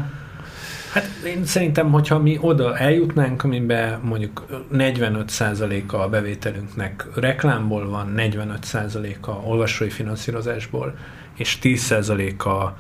Hát 0.94 1.10
én 1.26 1.46
szerintem, 1.46 1.92
hogyha 1.92 2.20
mi 2.20 2.38
oda 2.42 2.78
eljutnánk, 2.78 3.44
amiben 3.44 4.00
mondjuk 4.04 4.46
45%-a 4.74 5.96
a 5.96 6.10
bevételünknek 6.10 7.06
reklámból 7.16 7.90
van, 7.90 8.14
45%-a 8.18 9.30
olvasói 9.32 9.90
finanszírozásból, 9.90 10.98
és 11.38 11.58
10%-a 11.62 12.78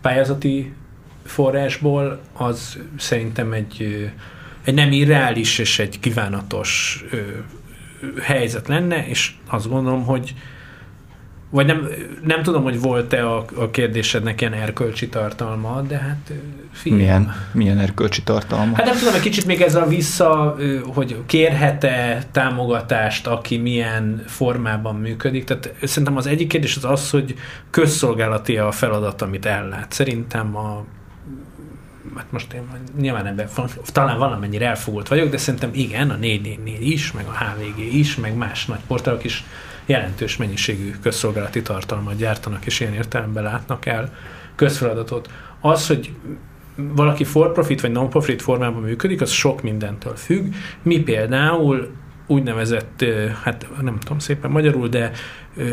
pályázati 0.00 0.72
forrásból, 1.24 2.20
az 2.32 2.78
szerintem 2.98 3.52
egy, 3.52 4.10
egy 4.64 4.74
nem 4.74 4.92
irreális 4.92 5.58
és 5.58 5.78
egy 5.78 6.00
kívánatos 6.00 7.04
helyzet 8.22 8.68
lenne, 8.68 9.06
és 9.08 9.32
azt 9.46 9.68
gondolom, 9.68 10.04
hogy 10.04 10.34
vagy 11.50 11.66
nem, 11.66 11.88
nem 12.24 12.42
tudom, 12.42 12.62
hogy 12.62 12.80
volt-e 12.80 13.26
a, 13.26 13.44
a 13.54 13.70
kérdésednek 13.70 14.40
ilyen 14.40 14.52
erkölcsi 14.52 15.08
tartalma, 15.08 15.80
de 15.80 15.98
hát 15.98 16.32
figyelj. 16.72 17.02
Milyen, 17.02 17.34
milyen 17.52 17.78
erkölcsi 17.78 18.22
tartalma? 18.22 18.76
Hát 18.76 18.86
nem 18.86 18.98
tudom, 18.98 19.14
egy 19.14 19.20
kicsit 19.20 19.46
még 19.46 19.60
ez 19.60 19.74
a 19.74 19.86
vissza, 19.86 20.56
hogy 20.94 21.16
kérhet-e 21.26 22.22
támogatást, 22.32 23.26
aki 23.26 23.56
milyen 23.56 24.22
formában 24.26 24.96
működik. 24.96 25.44
Tehát 25.44 25.74
szerintem 25.82 26.16
az 26.16 26.26
egyik 26.26 26.48
kérdés 26.48 26.76
az 26.76 26.84
az, 26.84 27.10
hogy 27.10 27.34
közszolgálati 27.70 28.56
a 28.56 28.70
feladat, 28.70 29.22
amit 29.22 29.46
ellát. 29.46 29.92
Szerintem 29.92 30.56
a 30.56 30.84
hát 32.16 32.32
most 32.32 32.52
én 32.52 32.62
nyilván 33.00 33.26
ebben 33.26 33.48
talán 33.84 34.18
valamennyire 34.18 34.66
elfogult 34.66 35.08
vagyok, 35.08 35.30
de 35.30 35.36
szerintem 35.36 35.70
igen, 35.72 36.10
a 36.10 36.16
444 36.16 36.90
is, 36.90 37.12
meg 37.12 37.26
a 37.26 37.44
HVG 37.44 37.94
is, 37.94 38.16
meg 38.16 38.34
más 38.34 38.66
nagy 38.66 38.80
portálok 38.86 39.24
is 39.24 39.44
jelentős 39.86 40.36
mennyiségű 40.36 40.90
közszolgálati 41.02 41.62
tartalmat 41.62 42.16
gyártanak, 42.16 42.66
és 42.66 42.80
ilyen 42.80 42.94
értelemben 42.94 43.42
látnak 43.42 43.86
el 43.86 44.14
közfeladatot. 44.54 45.30
Az, 45.60 45.86
hogy 45.86 46.12
valaki 46.76 47.24
for 47.24 47.52
profit 47.52 47.80
vagy 47.80 47.92
non-profit 47.92 48.42
formában 48.42 48.82
működik, 48.82 49.20
az 49.20 49.30
sok 49.30 49.62
mindentől 49.62 50.16
függ. 50.16 50.52
Mi 50.82 50.98
például 50.98 51.90
úgynevezett, 52.30 53.04
hát 53.42 53.66
nem 53.82 53.98
tudom 53.98 54.18
szépen 54.18 54.50
magyarul, 54.50 54.88
de 54.88 55.10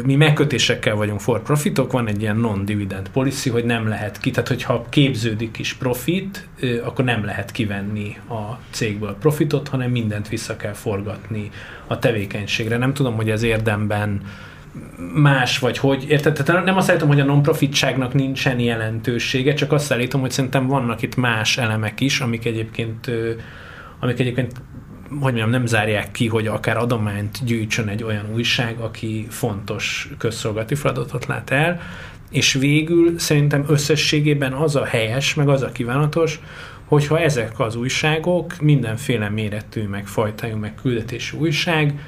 mi 0.03 0.15
megkötésekkel 0.15 0.95
vagyunk 0.95 1.19
for 1.19 1.41
profitok, 1.41 1.91
van 1.91 2.07
egy 2.07 2.21
ilyen 2.21 2.37
non-dividend 2.37 3.09
policy, 3.09 3.49
hogy 3.49 3.65
nem 3.65 3.87
lehet 3.87 4.17
ki, 4.17 4.31
tehát 4.31 4.47
hogyha 4.47 4.85
képződik 4.89 5.59
is 5.59 5.73
profit, 5.73 6.47
akkor 6.83 7.05
nem 7.05 7.25
lehet 7.25 7.51
kivenni 7.51 8.17
a 8.29 8.59
cégből 8.69 9.15
profitot, 9.19 9.67
hanem 9.67 9.91
mindent 9.91 10.29
vissza 10.29 10.57
kell 10.57 10.73
forgatni 10.73 11.49
a 11.87 11.99
tevékenységre. 11.99 12.77
Nem 12.77 12.93
tudom, 12.93 13.15
hogy 13.15 13.29
ez 13.29 13.43
érdemben 13.43 14.21
más, 15.13 15.59
vagy 15.59 15.77
hogy, 15.77 16.05
érted? 16.09 16.43
Tehát 16.43 16.65
nem 16.65 16.77
azt 16.77 16.89
állítom, 16.89 17.07
hogy 17.07 17.19
a 17.19 17.23
non-profitságnak 17.23 18.13
nincsen 18.13 18.59
jelentősége, 18.59 19.53
csak 19.53 19.71
azt 19.71 19.91
állítom, 19.91 20.21
hogy 20.21 20.31
szerintem 20.31 20.67
vannak 20.67 21.01
itt 21.01 21.15
más 21.15 21.57
elemek 21.57 21.99
is, 21.99 22.19
amik 22.19 22.45
egyébként 22.45 23.11
amik 23.99 24.19
egyébként 24.19 24.51
hogy 25.09 25.19
mondjam, 25.19 25.49
nem 25.49 25.65
zárják 25.65 26.11
ki, 26.11 26.27
hogy 26.27 26.47
akár 26.47 26.77
adományt 26.77 27.45
gyűjtsön 27.45 27.87
egy 27.87 28.03
olyan 28.03 28.25
újság, 28.33 28.79
aki 28.79 29.27
fontos 29.29 30.09
közszolgálati 30.17 30.75
feladatot 30.75 31.25
lát 31.25 31.49
el, 31.49 31.79
és 32.31 32.53
végül 32.53 33.19
szerintem 33.19 33.65
összességében 33.67 34.53
az 34.53 34.75
a 34.75 34.85
helyes, 34.85 35.33
meg 35.33 35.49
az 35.49 35.61
a 35.61 35.71
kívánatos, 35.71 36.39
hogyha 36.85 37.19
ezek 37.19 37.59
az 37.59 37.75
újságok, 37.75 38.61
mindenféle 38.61 39.29
méretű, 39.29 39.87
meg 39.87 40.07
fajtájú, 40.07 40.57
meg 40.57 40.75
küldetésű 40.81 41.37
újság, 41.37 41.99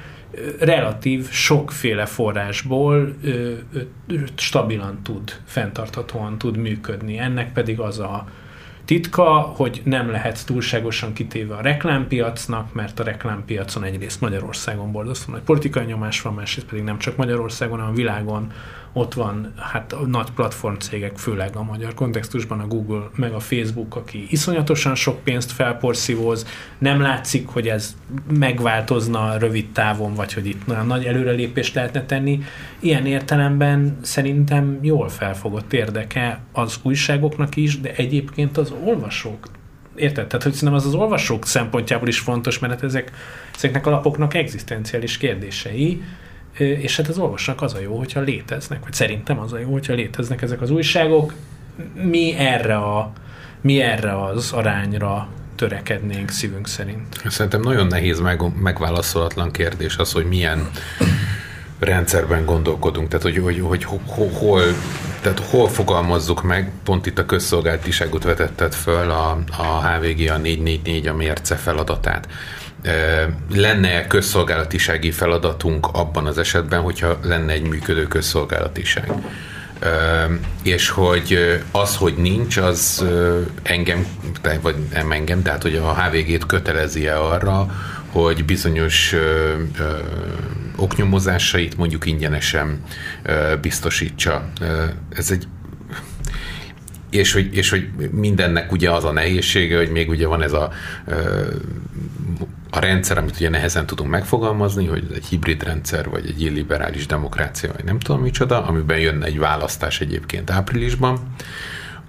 relatív 0.58 1.30
sokféle 1.30 2.06
forrásból 2.06 3.14
ö, 3.24 3.52
ö, 3.72 4.16
stabilan 4.34 5.02
tud, 5.02 5.40
fenntarthatóan 5.44 6.38
tud 6.38 6.56
működni. 6.56 7.18
Ennek 7.18 7.52
pedig 7.52 7.80
az 7.80 7.98
a 7.98 8.26
titka, 8.90 9.24
hogy 9.40 9.82
nem 9.84 10.10
lehet 10.10 10.46
túlságosan 10.46 11.12
kitéve 11.12 11.54
a 11.54 11.60
reklámpiacnak, 11.60 12.74
mert 12.74 13.00
a 13.00 13.04
reklámpiacon 13.04 13.84
egyrészt 13.84 14.20
Magyarországon 14.20 14.92
borzasztó 14.92 15.32
nagy 15.32 15.40
politikai 15.40 15.84
nyomás 15.84 16.22
van, 16.22 16.34
másrészt 16.34 16.66
pedig 16.66 16.84
nem 16.84 16.98
csak 16.98 17.16
Magyarországon, 17.16 17.78
hanem 17.78 17.92
a 17.92 17.96
világon 17.96 18.52
ott 18.92 19.14
van 19.14 19.52
hát 19.56 19.92
a 19.92 20.06
nagy 20.06 20.30
platformcégek, 20.30 21.18
főleg 21.18 21.56
a 21.56 21.62
magyar 21.62 21.94
kontextusban 21.94 22.60
a 22.60 22.66
Google, 22.66 23.10
meg 23.14 23.32
a 23.32 23.40
Facebook, 23.40 23.96
aki 23.96 24.26
iszonyatosan 24.30 24.94
sok 24.94 25.22
pénzt 25.22 25.52
felporszívóz, 25.52 26.46
nem 26.78 27.00
látszik, 27.00 27.48
hogy 27.48 27.68
ez 27.68 27.96
megváltozna 28.38 29.36
rövid 29.38 29.68
távon, 29.72 30.14
vagy 30.14 30.32
hogy 30.32 30.46
itt 30.46 30.66
nagyon 30.66 30.86
nagy 30.86 31.04
előrelépést 31.04 31.74
lehetne 31.74 32.04
tenni. 32.04 32.42
Ilyen 32.78 33.06
értelemben 33.06 33.98
szerintem 34.02 34.78
jól 34.82 35.08
felfogott 35.08 35.72
érdeke 35.72 36.40
az 36.52 36.78
újságoknak 36.82 37.56
is, 37.56 37.80
de 37.80 37.94
egyébként 37.94 38.56
az 38.56 38.72
olvasók 38.84 39.46
Érted? 39.94 40.26
Tehát, 40.26 40.42
hogy 40.42 40.52
szerintem 40.52 40.78
az 40.78 40.86
az 40.86 40.94
olvasók 40.94 41.46
szempontjából 41.46 42.08
is 42.08 42.18
fontos, 42.18 42.58
mert 42.58 42.72
hát 42.72 42.82
ezek, 42.82 43.10
ezeknek 43.56 43.86
a 43.86 43.90
lapoknak 43.90 44.34
egzisztenciális 44.34 45.16
kérdései, 45.16 46.02
és 46.56 46.96
hát 46.96 47.08
az 47.08 47.18
olvasnak 47.18 47.62
az 47.62 47.74
a 47.74 47.80
jó, 47.80 47.98
hogyha 47.98 48.20
léteznek, 48.20 48.82
vagy 48.82 48.92
szerintem 48.92 49.38
az 49.38 49.52
a 49.52 49.58
jó, 49.58 49.72
hogyha 49.72 49.94
léteznek 49.94 50.42
ezek 50.42 50.60
az 50.60 50.70
újságok. 50.70 51.34
Mi 51.94 52.34
erre, 52.38 52.76
a, 52.76 53.12
mi 53.60 53.80
erre 53.80 54.24
az 54.24 54.52
arányra 54.52 55.28
törekednénk 55.56 56.30
szívünk 56.30 56.68
szerint? 56.68 57.22
Szerintem 57.28 57.60
nagyon 57.60 57.86
nehéz 57.86 58.20
meg, 58.20 58.60
megválaszolatlan 58.60 59.50
kérdés 59.50 59.96
az, 59.96 60.12
hogy 60.12 60.26
milyen 60.26 60.70
rendszerben 61.78 62.44
gondolkodunk, 62.44 63.08
tehát 63.08 63.22
hogy, 63.22 63.38
hogy, 63.38 63.60
hogy 63.60 63.84
hol, 64.06 64.62
tehát 65.20 65.40
hol 65.50 65.68
fogalmazzuk 65.68 66.42
meg, 66.42 66.70
pont 66.84 67.06
itt 67.06 67.18
a 67.18 67.26
közszolgáltiságot 67.26 68.24
vetetted 68.24 68.74
föl 68.74 69.10
a, 69.10 69.38
a 69.58 69.86
HVG, 69.86 70.28
a 70.28 70.36
444, 70.36 71.06
a 71.06 71.14
mérce 71.14 71.56
feladatát 71.56 72.28
lenne 73.54 74.06
közszolgálatisági 74.06 75.10
feladatunk 75.10 75.86
abban 75.92 76.26
az 76.26 76.38
esetben, 76.38 76.80
hogyha 76.80 77.18
lenne 77.22 77.52
egy 77.52 77.68
működő 77.68 78.06
közszolgálatiság. 78.06 79.12
és 80.62 80.88
hogy 80.88 81.60
az, 81.70 81.96
hogy 81.96 82.14
nincs, 82.16 82.56
az 82.56 83.04
engem, 83.62 84.06
vagy 84.62 84.74
nem 84.92 85.12
engem, 85.12 85.42
tehát 85.42 85.62
hogy 85.62 85.76
a 85.76 85.94
HVG-t 85.94 86.46
kötelezi-e 86.46 87.20
arra, 87.20 87.66
hogy 88.06 88.44
bizonyos 88.44 89.14
oknyomozásait 90.80 91.76
mondjuk 91.76 92.06
ingyenesen 92.06 92.80
biztosítsa. 93.60 94.50
Ez 95.10 95.30
egy 95.30 95.46
és 97.10 97.32
hogy, 97.32 97.56
és 97.56 97.70
hogy 97.70 97.88
mindennek 98.10 98.72
ugye 98.72 98.90
az 98.90 99.04
a 99.04 99.12
nehézsége, 99.12 99.76
hogy 99.76 99.90
még 99.90 100.08
ugye 100.08 100.26
van 100.26 100.42
ez 100.42 100.52
a 100.52 100.72
a 102.70 102.78
rendszer, 102.78 103.18
amit 103.18 103.36
ugye 103.36 103.48
nehezen 103.48 103.86
tudunk 103.86 104.10
megfogalmazni, 104.10 104.86
hogy 104.86 105.06
egy 105.14 105.26
hibrid 105.26 105.62
rendszer, 105.62 106.08
vagy 106.08 106.26
egy 106.26 106.40
illiberális 106.40 107.06
demokrácia, 107.06 107.72
vagy 107.76 107.84
nem 107.84 107.98
tudom 107.98 108.20
micsoda, 108.20 108.64
amiben 108.64 108.98
jönne 108.98 109.26
egy 109.26 109.38
választás 109.38 110.00
egyébként 110.00 110.50
áprilisban, 110.50 111.18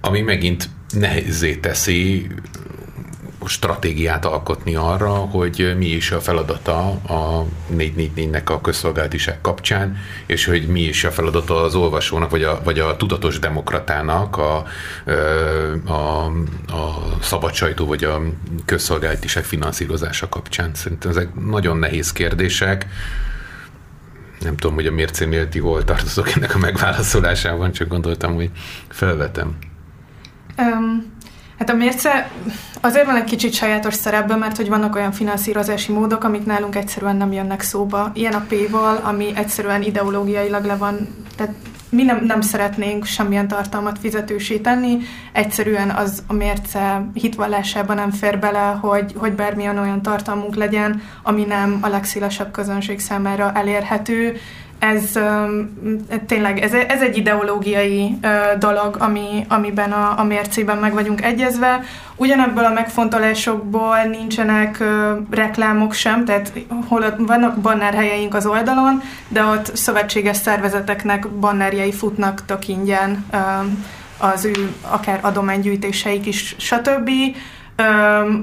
ami 0.00 0.20
megint 0.20 0.68
nehézé 0.90 1.56
teszi 1.56 2.26
stratégiát 3.48 4.24
alkotni 4.24 4.74
arra, 4.74 5.10
hogy 5.10 5.74
mi 5.78 5.86
is 5.86 6.10
a 6.10 6.20
feladata 6.20 6.78
a 6.90 7.44
444-nek 7.76 8.44
a 8.44 8.60
közszolgálatiság 8.60 9.40
kapcsán, 9.40 9.96
és 10.26 10.44
hogy 10.44 10.66
mi 10.66 10.80
is 10.80 11.04
a 11.04 11.10
feladata 11.10 11.62
az 11.62 11.74
olvasónak, 11.74 12.30
vagy 12.30 12.42
a, 12.42 12.60
vagy 12.64 12.78
a 12.78 12.96
tudatos 12.96 13.38
demokratának 13.38 14.36
a, 14.36 14.64
a, 15.86 16.24
a 16.66 17.16
szabad 17.20 17.54
sajtó, 17.54 17.86
vagy 17.86 18.04
a 18.04 18.22
közszolgálatiság 18.64 19.44
finanszírozása 19.44 20.28
kapcsán. 20.28 20.74
Szerintem 20.74 21.10
ezek 21.10 21.34
nagyon 21.34 21.76
nehéz 21.76 22.12
kérdések. 22.12 22.86
Nem 24.40 24.56
tudom, 24.56 24.74
hogy 24.74 24.86
a 24.86 24.92
mércénél 24.92 25.48
ti 25.48 25.58
hol 25.58 25.84
tartozok 25.84 26.30
ennek 26.30 26.54
a 26.54 26.58
megválaszolásában, 26.58 27.72
csak 27.72 27.88
gondoltam, 27.88 28.34
hogy 28.34 28.50
felvetem. 28.88 29.56
Um, 30.58 31.20
Hát 31.58 31.70
a 31.70 31.74
mérce 31.74 32.30
azért 32.80 33.06
van 33.06 33.16
egy 33.16 33.24
kicsit 33.24 33.52
sajátos 33.52 33.94
szerepben, 33.94 34.38
mert 34.38 34.56
hogy 34.56 34.68
vannak 34.68 34.94
olyan 34.94 35.12
finanszírozási 35.12 35.92
módok, 35.92 36.24
amik 36.24 36.44
nálunk 36.44 36.76
egyszerűen 36.76 37.16
nem 37.16 37.32
jönnek 37.32 37.60
szóba. 37.60 38.10
Ilyen 38.14 38.32
a 38.32 38.46
P-val, 38.48 38.96
ami 38.96 39.32
egyszerűen 39.34 39.82
ideológiailag 39.82 40.64
le 40.64 40.76
van, 40.76 41.08
tehát 41.36 41.54
mi 41.92 42.02
nem, 42.02 42.24
nem 42.24 42.40
szeretnénk 42.40 43.04
semmilyen 43.04 43.48
tartalmat 43.48 43.98
fizetősíteni, 43.98 44.98
egyszerűen 45.32 45.90
az 45.90 46.22
a 46.26 46.32
mérce 46.32 47.06
hitvallásában 47.14 47.96
nem 47.96 48.10
fér 48.10 48.38
bele, 48.38 48.78
hogy, 48.80 49.12
hogy 49.16 49.32
bármilyen 49.32 49.78
olyan 49.78 50.02
tartalmunk 50.02 50.54
legyen, 50.54 51.02
ami 51.22 51.44
nem 51.44 51.78
a 51.80 51.88
legszélesebb 51.88 52.50
közönség 52.50 53.00
számára 53.00 53.52
elérhető, 53.54 54.36
ez 54.82 55.18
tényleg 56.26 56.58
ez, 56.58 56.72
ez 56.72 57.00
egy 57.00 57.16
ideológiai 57.16 58.18
dolog, 58.58 58.96
ami, 58.98 59.44
amiben 59.48 59.92
a, 59.92 60.18
a 60.18 60.24
mércében 60.24 60.76
meg 60.76 60.92
vagyunk 60.92 61.22
egyezve. 61.24 61.80
Ugyanebből 62.16 62.64
a 62.64 62.72
megfontolásokból 62.72 64.02
nincsenek 64.02 64.84
reklámok 65.30 65.92
sem, 65.92 66.24
tehát 66.24 66.52
hol 66.88 67.14
vannak 67.18 67.56
bannerhelyeink 67.56 68.34
az 68.34 68.46
oldalon, 68.46 69.02
de 69.28 69.44
ott 69.44 69.76
szövetséges 69.76 70.36
szervezeteknek 70.36 71.28
bannerjei 71.28 71.92
futnak 71.92 72.44
tök 72.44 72.68
ingyen 72.68 73.24
az 74.18 74.44
ő 74.44 74.72
akár 74.80 75.18
adománygyűjtéseik 75.22 76.26
is, 76.26 76.54
stb 76.58 77.10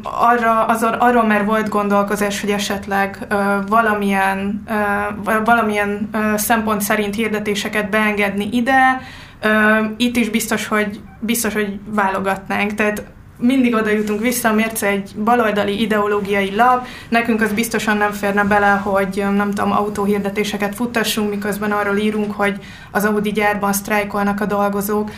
arra, 0.03 0.65
az, 0.65 0.83
arról 0.99 1.23
már 1.23 1.45
volt 1.45 1.69
gondolkozás, 1.69 2.41
hogy 2.41 2.49
esetleg 2.49 3.27
uh, 3.31 3.37
valamilyen, 3.67 4.63
uh, 4.67 5.45
valamilyen 5.45 6.09
uh, 6.13 6.35
szempont 6.35 6.81
szerint 6.81 7.15
hirdetéseket 7.15 7.89
beengedni 7.89 8.49
ide. 8.51 9.01
Uh, 9.43 9.91
itt 9.97 10.15
is 10.15 10.29
biztos, 10.29 10.67
hogy 10.67 10.99
biztos, 11.19 11.53
hogy 11.53 11.79
válogatnánk. 11.89 12.73
Tehát 12.73 13.03
mindig 13.39 13.75
oda 13.75 13.89
jutunk 13.89 14.21
vissza, 14.21 14.53
mérce 14.53 14.87
egy 14.87 15.11
baloldali 15.23 15.81
ideológiai 15.81 16.55
lap, 16.55 16.87
nekünk 17.09 17.41
az 17.41 17.53
biztosan 17.53 17.97
nem 17.97 18.11
férne 18.11 18.43
bele, 18.43 18.69
hogy 18.69 19.25
nem 19.35 19.49
tudom, 19.53 19.71
autóhirdetéseket 19.71 20.75
futtassunk, 20.75 21.29
miközben 21.29 21.71
arról 21.71 21.97
írunk, 21.97 22.31
hogy 22.31 22.55
az 22.91 23.05
Audi 23.05 23.31
gyárban 23.31 23.73
sztrájkolnak 23.73 24.41
a 24.41 24.45
dolgozók 24.45 25.11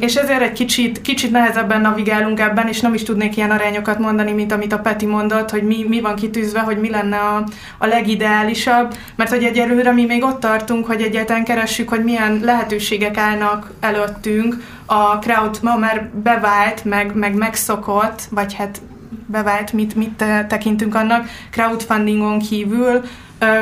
és 0.00 0.14
ezért 0.14 0.42
egy 0.42 0.52
kicsit, 0.52 1.00
kicsit 1.02 1.30
nehezebben 1.30 1.80
navigálunk 1.80 2.40
ebben, 2.40 2.68
és 2.68 2.80
nem 2.80 2.94
is 2.94 3.02
tudnék 3.02 3.36
ilyen 3.36 3.50
arányokat 3.50 3.98
mondani, 3.98 4.32
mint 4.32 4.52
amit 4.52 4.72
a 4.72 4.78
Peti 4.78 5.06
mondott, 5.06 5.50
hogy 5.50 5.62
mi, 5.62 5.84
mi 5.88 6.00
van 6.00 6.16
kitűzve, 6.16 6.60
hogy 6.60 6.78
mi 6.78 6.90
lenne 6.90 7.16
a, 7.16 7.44
a 7.78 7.86
legideálisabb, 7.86 8.94
mert 9.16 9.30
hogy 9.30 9.44
egyelőre 9.44 9.92
mi 9.92 10.04
még 10.04 10.24
ott 10.24 10.40
tartunk, 10.40 10.86
hogy 10.86 11.02
egyáltalán 11.02 11.44
keressük, 11.44 11.88
hogy 11.88 12.04
milyen 12.04 12.40
lehetőségek 12.42 13.16
állnak 13.16 13.70
előttünk. 13.80 14.56
A 14.86 15.18
crowd 15.18 15.58
ma 15.62 15.76
már 15.76 16.10
bevált, 16.22 16.84
meg, 16.84 17.14
meg 17.14 17.34
megszokott, 17.34 18.22
vagy 18.30 18.54
hát 18.54 18.80
bevált, 19.26 19.72
mit, 19.72 19.94
mit 19.94 20.24
tekintünk 20.48 20.94
annak, 20.94 21.28
crowdfundingon 21.50 22.38
kívül, 22.38 23.02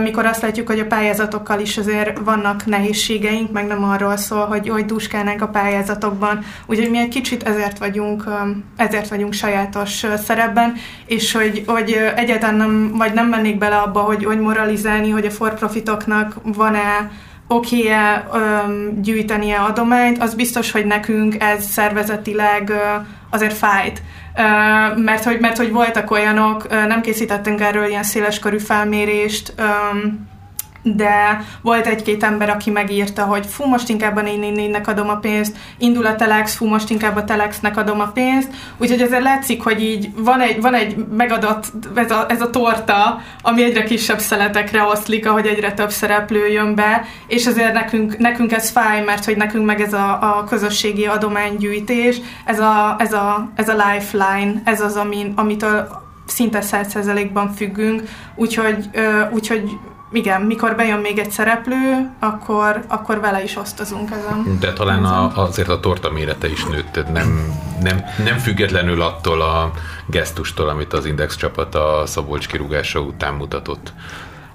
mikor 0.03 0.27
azt 0.27 0.43
látjuk, 0.43 0.67
hogy 0.67 0.79
a 0.79 0.87
pályázatokkal 0.87 1.61
is 1.61 1.79
azért 1.79 2.19
vannak 2.19 2.67
nehézségeink, 2.67 3.53
meg 3.53 3.67
nem 3.67 3.85
arról 3.85 4.17
szól, 4.17 4.47
hogy, 4.47 4.69
hogy 4.69 4.85
duskálnánk 4.85 5.43
a 5.43 5.49
pályázatokban. 5.49 6.45
Úgyhogy 6.67 6.91
mi 6.91 6.99
egy 6.99 7.09
kicsit 7.09 7.43
ezért 7.43 7.79
vagyunk, 7.79 8.25
ezért 8.77 9.09
vagyunk 9.09 9.33
sajátos 9.33 10.07
szerepben, 10.25 10.75
és 11.07 11.33
hogy, 11.33 11.63
hogy 11.67 11.99
egyáltalán 12.17 12.55
nem, 12.55 12.97
vagy 12.97 13.13
nem 13.13 13.29
mennék 13.29 13.59
bele 13.59 13.77
abba, 13.77 14.01
hogy, 14.01 14.25
hogy 14.25 14.41
moralizálni, 14.41 15.11
hogy 15.11 15.27
a 15.27 15.31
for-profitoknak 15.31 16.35
van-e 16.43 17.11
oké-e 17.49 18.29
gyűjtenie 19.01 19.57
adományt, 19.57 20.23
az 20.23 20.35
biztos, 20.35 20.71
hogy 20.71 20.87
nekünk 20.87 21.43
ez 21.43 21.65
szervezetileg 21.65 22.73
azért 23.31 23.57
fájt 23.57 24.03
mert 24.97 25.25
hogy, 25.25 25.41
mert 25.41 25.57
hogy 25.57 25.73
voltak 25.73 26.11
olyanok, 26.11 26.69
nem 26.69 27.01
készítettünk 27.01 27.61
erről 27.61 27.89
ilyen 27.89 28.03
széleskörű 28.03 28.59
felmérést, 28.59 29.55
de 30.85 31.45
volt 31.61 31.87
egy-két 31.87 32.25
ember, 32.25 32.49
aki 32.49 32.71
megírta, 32.71 33.25
hogy 33.25 33.47
fú, 33.47 33.65
most 33.65 33.89
inkább 33.89 34.17
a 34.17 34.21
444-nek 34.21 34.87
adom 34.87 35.09
a 35.09 35.17
pénzt, 35.17 35.57
indul 35.79 36.07
a 36.07 36.17
Telex, 36.17 36.55
fú, 36.55 36.67
most 36.67 36.91
inkább 36.91 37.17
a 37.17 37.25
Telexnek 37.25 37.77
adom 37.77 38.01
a 38.01 38.07
pénzt, 38.07 38.49
úgyhogy 38.77 39.01
ezért 39.01 39.23
látszik, 39.23 39.63
hogy 39.63 39.83
így 39.83 40.11
van 40.17 40.41
egy, 40.41 40.61
van 40.61 40.75
egy 40.75 40.97
megadott, 41.17 41.73
ez 41.95 42.11
a, 42.11 42.27
ez 42.29 42.41
a 42.41 42.51
torta, 42.51 43.21
ami 43.43 43.63
egyre 43.63 43.83
kisebb 43.83 44.19
szeletekre 44.19 44.83
oszlik, 44.83 45.27
ahogy 45.27 45.47
egyre 45.47 45.73
több 45.73 45.91
szereplő 45.91 46.49
jön 46.49 46.75
be, 46.75 47.05
és 47.27 47.47
ezért 47.47 47.73
nekünk, 47.73 48.19
nekünk 48.19 48.53
ez 48.53 48.71
fáj, 48.71 49.05
mert 49.05 49.25
hogy 49.25 49.37
nekünk 49.37 49.67
meg 49.67 49.81
ez 49.81 49.93
a, 49.93 50.19
a 50.21 50.45
közösségi 50.45 51.07
adománygyűjtés, 51.07 52.21
ez 52.45 52.61
a, 52.61 52.97
ez 52.99 53.13
a, 53.13 53.51
ez 53.55 53.69
a 53.69 53.85
lifeline, 53.89 54.63
ez 54.65 54.81
az, 54.81 54.97
amin, 54.97 55.33
amitől 55.37 56.03
szinte 56.27 56.59
100%-ban 56.63 57.53
függünk, 57.53 58.03
úgyhogy, 58.37 58.89
úgyhogy 59.33 59.71
igen, 60.17 60.41
mikor 60.41 60.77
bejön 60.77 60.99
még 60.99 61.19
egy 61.19 61.31
szereplő, 61.31 62.11
akkor, 62.19 62.85
akkor 62.89 63.21
vele 63.21 63.43
is 63.43 63.57
osztozunk 63.57 64.11
ezen. 64.11 64.59
De 64.61 64.73
talán 64.73 65.05
a, 65.05 65.43
azért 65.43 65.69
a 65.69 65.81
torta 65.81 66.11
mérete 66.11 66.51
is 66.51 66.65
nőtt, 66.65 66.93
tehát 66.93 67.13
nem, 67.13 67.53
nem, 67.83 68.05
nem 68.25 68.39
függetlenül 68.39 69.03
attól 69.03 69.41
a 69.41 69.71
gesztustól, 70.07 70.69
amit 70.69 70.93
az 70.93 71.05
Index 71.05 71.37
csapat 71.37 71.75
a 71.75 72.03
Szabolcs 72.07 72.47
kirúgása 72.47 73.01
után 73.01 73.35
mutatott. 73.35 73.93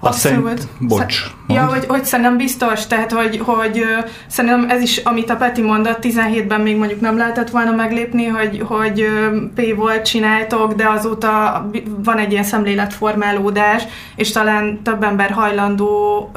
Azt 0.00 0.18
szerint, 0.18 0.68
bocs. 0.78 1.22
Ja, 1.48 1.64
hogy, 1.64 1.86
hogy 1.86 2.04
szerintem 2.04 2.36
biztos, 2.36 2.86
tehát 2.86 3.12
hogy, 3.12 3.40
hogy 3.44 3.84
szerintem 4.26 4.66
ez 4.68 4.82
is, 4.82 4.96
amit 4.96 5.30
a 5.30 5.36
Peti 5.36 5.62
mondott, 5.62 5.98
17-ben 6.02 6.60
még 6.60 6.76
mondjuk 6.76 7.00
nem 7.00 7.16
lehetett 7.16 7.50
volna 7.50 7.70
meglépni, 7.70 8.26
hogy, 8.26 8.62
hogy 8.66 9.06
P 9.54 9.76
volt 9.76 10.04
csináltok, 10.04 10.72
de 10.72 10.88
azóta 10.88 11.70
van 12.04 12.18
egy 12.18 12.32
ilyen 12.32 12.44
szemléletformálódás, 12.44 13.82
és 14.16 14.30
talán 14.30 14.82
több 14.82 15.02
ember 15.02 15.30
hajlandó 15.30 16.30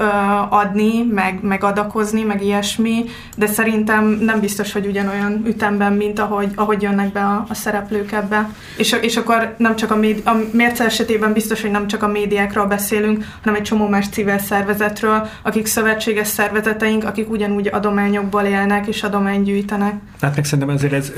adni, 0.49 1.03
meg, 1.11 1.39
meg 1.41 1.63
adakozni, 1.63 2.23
meg 2.23 2.43
ilyesmi, 2.43 3.05
de 3.37 3.47
szerintem 3.47 4.05
nem 4.05 4.39
biztos, 4.39 4.73
hogy 4.73 4.85
ugyanolyan 4.85 5.43
ütemben, 5.45 5.93
mint 5.93 6.19
ahogy, 6.19 6.51
ahogy 6.55 6.81
jönnek 6.81 7.11
be 7.11 7.19
a, 7.19 7.45
a 7.49 7.53
szereplők 7.53 8.11
ebbe. 8.11 8.49
És, 8.77 8.95
és 9.01 9.17
akkor 9.17 9.55
nem 9.57 9.75
csak 9.75 9.91
a, 9.91 9.95
médi, 9.95 10.21
a 10.25 10.31
mérce 10.51 10.83
esetében 10.83 11.33
biztos, 11.33 11.61
hogy 11.61 11.71
nem 11.71 11.87
csak 11.87 12.03
a 12.03 12.07
médiákról 12.07 12.65
beszélünk, 12.65 13.25
hanem 13.43 13.52
hanem 13.53 13.65
egy 13.65 13.77
csomó 13.77 13.87
más 13.87 14.09
civil 14.09 14.37
szervezetről, 14.37 15.27
akik 15.41 15.65
szövetséges 15.65 16.27
szervezeteink, 16.27 17.03
akik 17.03 17.29
ugyanúgy 17.29 17.67
adományokból 17.67 18.43
élnek 18.43 18.87
és 18.87 19.03
adományt 19.03 19.45
gyűjtenek. 19.45 19.93
Hát 20.21 20.35
meg 20.35 20.45
szerintem 20.45 20.75
ezért 20.75 20.93
ez, 20.93 21.13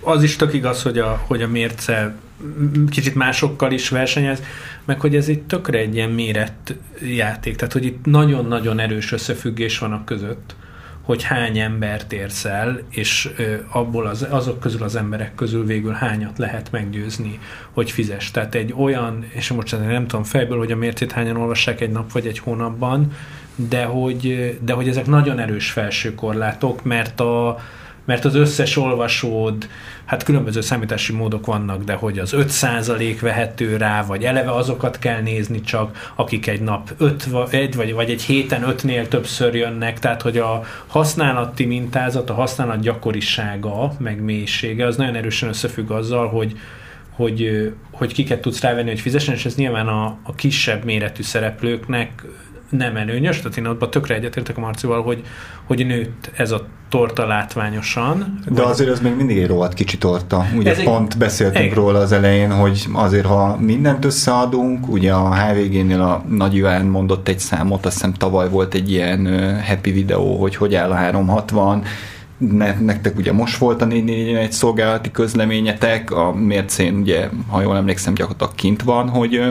az 0.00 0.22
is 0.22 0.36
tök 0.36 0.54
igaz, 0.54 0.82
hogy 0.82 0.98
a, 0.98 1.22
hogy 1.26 1.42
a 1.42 1.48
mérce 1.48 2.16
kicsit 2.90 3.14
másokkal 3.14 3.72
is 3.72 3.88
versenyez, 3.88 4.42
meg 4.84 5.00
hogy 5.00 5.16
ez 5.16 5.28
egy 5.28 5.42
tökre 5.42 5.78
egy 5.78 5.94
ilyen 5.94 6.10
méret 6.10 6.74
játék, 7.02 7.56
tehát 7.56 7.72
hogy 7.72 7.84
itt 7.84 8.04
nagyon-nagyon 8.04 8.78
erős 8.78 9.12
összefüggés 9.12 9.78
van 9.78 9.92
a 9.92 10.04
között, 10.04 10.54
hogy 11.08 11.22
hány 11.22 11.58
embert 11.58 12.12
érsz 12.12 12.44
el, 12.44 12.80
és 12.90 13.30
abból 13.70 14.06
az, 14.06 14.26
azok 14.30 14.60
közül 14.60 14.82
az 14.82 14.96
emberek 14.96 15.34
közül 15.34 15.66
végül 15.66 15.92
hányat 15.92 16.38
lehet 16.38 16.70
meggyőzni, 16.70 17.38
hogy 17.72 17.90
fizes. 17.90 18.30
Tehát 18.30 18.54
egy 18.54 18.74
olyan, 18.76 19.24
és 19.28 19.50
most 19.50 19.78
nem 19.78 20.06
tudom 20.06 20.24
fejből, 20.24 20.58
hogy 20.58 20.72
a 20.72 20.76
mércét 20.76 21.12
hányan 21.12 21.36
olvassák 21.36 21.80
egy 21.80 21.90
nap 21.90 22.12
vagy 22.12 22.26
egy 22.26 22.38
hónapban, 22.38 23.12
de 23.54 23.84
hogy, 23.84 24.58
de 24.62 24.72
hogy 24.72 24.88
ezek 24.88 25.06
nagyon 25.06 25.38
erős 25.38 25.70
felső 25.70 26.14
korlátok, 26.14 26.84
mert 26.84 27.20
a, 27.20 27.58
mert 28.08 28.24
az 28.24 28.34
összes 28.34 28.76
olvasód, 28.76 29.68
hát 30.04 30.22
különböző 30.22 30.60
számítási 30.60 31.12
módok 31.12 31.46
vannak, 31.46 31.84
de 31.84 31.92
hogy 31.92 32.18
az 32.18 32.34
5% 32.36 33.16
vehető 33.20 33.76
rá, 33.76 34.02
vagy 34.02 34.24
eleve 34.24 34.54
azokat 34.54 34.98
kell 34.98 35.20
nézni 35.20 35.60
csak, 35.60 36.12
akik 36.14 36.46
egy 36.46 36.60
nap 36.60 36.90
5 36.98 37.28
egy, 37.50 37.74
vagy, 37.74 37.92
vagy 37.92 38.10
egy 38.10 38.22
héten 38.22 38.64
5-nél 38.66 39.08
többször 39.08 39.54
jönnek, 39.54 39.98
tehát 39.98 40.22
hogy 40.22 40.38
a 40.38 40.62
használati 40.86 41.64
mintázat, 41.64 42.30
a 42.30 42.34
használat 42.34 42.80
gyakorisága, 42.80 43.92
meg 43.98 44.20
mélysége, 44.20 44.86
az 44.86 44.96
nagyon 44.96 45.14
erősen 45.14 45.48
összefügg 45.48 45.90
azzal, 45.90 46.28
hogy, 46.28 46.58
hogy, 47.10 47.72
hogy 47.90 48.12
kiket 48.12 48.40
tudsz 48.40 48.60
rávenni, 48.60 48.88
hogy 48.88 49.00
fizessen, 49.00 49.34
és 49.34 49.44
ez 49.44 49.54
nyilván 49.54 49.88
a, 49.88 50.18
a 50.22 50.34
kisebb 50.34 50.84
méretű 50.84 51.22
szereplőknek 51.22 52.24
nem 52.70 52.96
előnyös, 52.96 53.40
tehát 53.40 53.56
én 53.56 53.66
abban 53.66 53.90
tökre 53.90 54.14
egyetértek 54.14 54.56
a 54.56 54.60
Marcival, 54.60 55.02
hogy, 55.02 55.22
hogy 55.64 55.86
nőtt 55.86 56.30
ez 56.36 56.50
a 56.50 56.66
torta 56.88 57.26
látványosan. 57.26 58.38
De 58.48 58.62
vagy... 58.62 58.70
azért 58.70 58.90
az 58.90 59.00
még 59.00 59.14
mindig 59.16 59.38
egy 59.38 59.46
rohadt 59.46 59.74
kicsi 59.74 59.98
torta. 59.98 60.46
Ugye 60.56 60.70
ez 60.70 60.82
pont 60.82 61.12
egy... 61.12 61.18
beszéltünk 61.18 61.70
egy... 61.70 61.74
róla 61.74 61.98
az 61.98 62.12
elején, 62.12 62.52
hogy 62.52 62.86
azért 62.92 63.26
ha 63.26 63.56
mindent 63.60 64.04
összeadunk, 64.04 64.88
ugye 64.88 65.12
a 65.12 65.34
HVG-nél 65.34 66.00
a 66.00 66.24
Nagy 66.28 66.54
Iván 66.54 66.86
mondott 66.86 67.28
egy 67.28 67.38
számot, 67.38 67.86
azt 67.86 67.94
hiszem 67.94 68.12
tavaly 68.12 68.48
volt 68.48 68.74
egy 68.74 68.90
ilyen 68.90 69.28
happy 69.62 69.92
videó, 69.92 70.40
hogy 70.40 70.56
hogy 70.56 70.74
áll 70.74 70.90
a 70.90 70.94
360, 70.94 71.84
nektek 72.80 73.16
ugye 73.16 73.32
most 73.32 73.56
volt 73.56 73.82
a 73.82 73.84
441 73.84 74.52
szolgálati 74.52 75.10
közleményetek, 75.10 76.10
a 76.10 76.32
mércén 76.32 76.94
ugye, 76.94 77.28
ha 77.48 77.62
jól 77.62 77.76
emlékszem, 77.76 78.14
gyakorlatilag 78.14 78.54
kint 78.54 78.82
van, 78.82 79.08
hogy, 79.08 79.42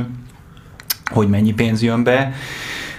hogy 1.05 1.27
mennyi 1.27 1.53
pénz 1.53 1.81
jön 1.83 2.03
be, 2.03 2.33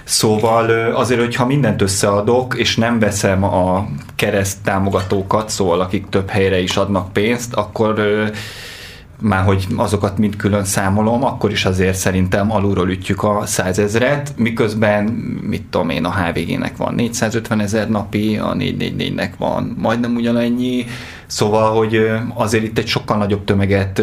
Szóval 0.09 0.69
azért, 0.93 1.19
hogyha 1.19 1.45
mindent 1.45 1.81
összeadok, 1.81 2.55
és 2.57 2.75
nem 2.75 2.99
veszem 2.99 3.43
a 3.43 3.87
kereszt 4.15 4.57
támogatókat, 4.63 5.49
szóval 5.49 5.81
akik 5.81 6.09
több 6.09 6.29
helyre 6.29 6.59
is 6.59 6.77
adnak 6.77 7.13
pénzt, 7.13 7.53
akkor 7.53 8.03
már 9.21 9.43
hogy 9.43 9.67
azokat 9.75 10.17
mind 10.17 10.35
külön 10.35 10.63
számolom, 10.63 11.23
akkor 11.23 11.51
is 11.51 11.65
azért 11.65 11.97
szerintem 11.97 12.51
alulról 12.51 12.89
ütjük 12.89 13.23
a 13.23 13.41
százezret, 13.45 14.33
miközben, 14.37 15.03
mit 15.41 15.63
tudom 15.69 15.89
én, 15.89 16.05
a 16.05 16.13
HVG-nek 16.13 16.77
van 16.77 16.93
450 16.93 17.59
ezer 17.59 17.89
napi, 17.89 18.37
a 18.37 18.53
444-nek 18.53 19.31
van 19.37 19.75
majdnem 19.77 20.15
ugyanannyi, 20.15 20.85
szóval, 21.27 21.75
hogy 21.75 22.11
azért 22.33 22.63
itt 22.63 22.77
egy 22.77 22.87
sokkal 22.87 23.17
nagyobb 23.17 23.43
tömeget 23.43 24.01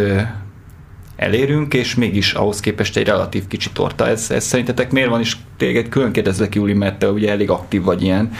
elérünk, 1.17 1.75
és 1.75 1.95
mégis 1.95 2.33
ahhoz 2.33 2.61
képest 2.61 2.97
egy 2.97 3.07
relatív 3.07 3.47
kicsi 3.47 3.71
torta. 3.73 4.09
Ez, 4.09 4.31
ez 4.31 4.45
szerintetek 4.45 4.91
miért 4.91 5.09
van, 5.09 5.21
és 5.21 5.37
téged 5.57 5.89
külön 5.89 6.13
kérdezlek, 6.13 6.55
Júli, 6.55 6.73
mert 6.73 6.99
te 6.99 7.11
ugye 7.11 7.31
elég 7.31 7.51
aktív 7.51 7.83
vagy 7.83 8.03
ilyen 8.03 8.33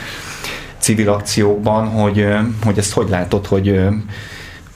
civil 0.79 1.09
akciókban, 1.09 1.87
hogy, 1.87 2.27
hogy 2.65 2.79
ezt 2.79 2.93
hogy 2.93 3.09
látod, 3.09 3.47
hogy 3.47 3.81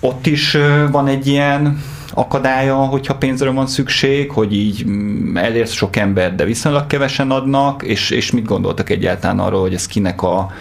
ott 0.00 0.26
is 0.26 0.56
van 0.90 1.06
egy 1.06 1.26
ilyen 1.26 1.82
akadálya, 2.14 2.74
hogyha 2.74 3.14
pénzre 3.14 3.50
van 3.50 3.66
szükség, 3.66 4.30
hogy 4.30 4.54
így 4.54 4.86
mm, 4.86 5.36
elérsz 5.36 5.72
sok 5.72 5.96
ember, 5.96 6.34
de 6.34 6.44
viszonylag 6.44 6.86
kevesen 6.86 7.30
adnak, 7.30 7.82
és, 7.82 8.10
és 8.10 8.30
mit 8.30 8.44
gondoltak 8.44 8.90
egyáltalán 8.90 9.38
arról, 9.38 9.60
hogy 9.60 9.74
ez 9.74 9.86
kinek 9.86 10.22
a 10.22 10.52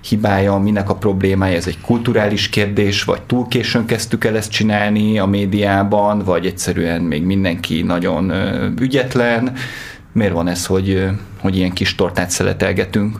hibája, 0.00 0.56
minek 0.56 0.90
a 0.90 0.94
problémája, 0.94 1.56
ez 1.56 1.66
egy 1.66 1.80
kulturális 1.80 2.48
kérdés, 2.48 3.04
vagy 3.04 3.22
túl 3.22 3.48
későn 3.48 3.86
kezdtük 3.86 4.24
el 4.24 4.36
ezt 4.36 4.50
csinálni 4.50 5.18
a 5.18 5.26
médiában, 5.26 6.18
vagy 6.18 6.46
egyszerűen 6.46 7.02
még 7.02 7.22
mindenki 7.22 7.82
nagyon 7.82 8.32
ügyetlen. 8.80 9.52
Miért 10.12 10.32
van 10.32 10.48
ez, 10.48 10.66
hogy, 10.66 11.08
hogy 11.40 11.56
ilyen 11.56 11.72
kis 11.72 11.94
tortát 11.94 12.30
szeletelgetünk? 12.30 13.16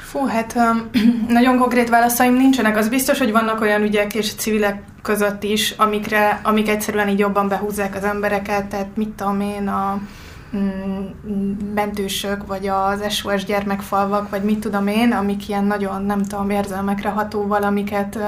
Fú, 0.00 0.26
hát 0.26 0.54
nagyon 1.28 1.58
konkrét 1.58 1.88
válaszaim 1.88 2.34
nincsenek. 2.34 2.76
Az 2.76 2.88
biztos, 2.88 3.18
hogy 3.18 3.32
vannak 3.32 3.60
olyan 3.60 3.82
ügyek 3.82 4.14
és 4.14 4.34
civilek 4.34 4.82
között 5.02 5.42
is, 5.42 5.70
amikre, 5.76 6.40
amik 6.42 6.68
egyszerűen 6.68 7.08
így 7.08 7.18
jobban 7.18 7.48
behúzzák 7.48 7.94
az 7.94 8.04
embereket, 8.04 8.66
tehát 8.66 8.96
mit 8.96 9.08
tudom 9.08 9.40
én, 9.40 9.68
a, 9.68 10.00
mentősök, 11.74 12.46
vagy 12.46 12.66
az 12.66 13.12
SOS 13.14 13.44
gyermekfalvak, 13.44 14.30
vagy 14.30 14.42
mit 14.42 14.58
tudom 14.58 14.86
én, 14.86 15.12
amik 15.12 15.48
ilyen 15.48 15.64
nagyon, 15.64 16.02
nem 16.02 16.22
tudom, 16.22 16.50
érzelmekre 16.50 17.08
ható 17.08 17.46
valamiket 17.46 18.18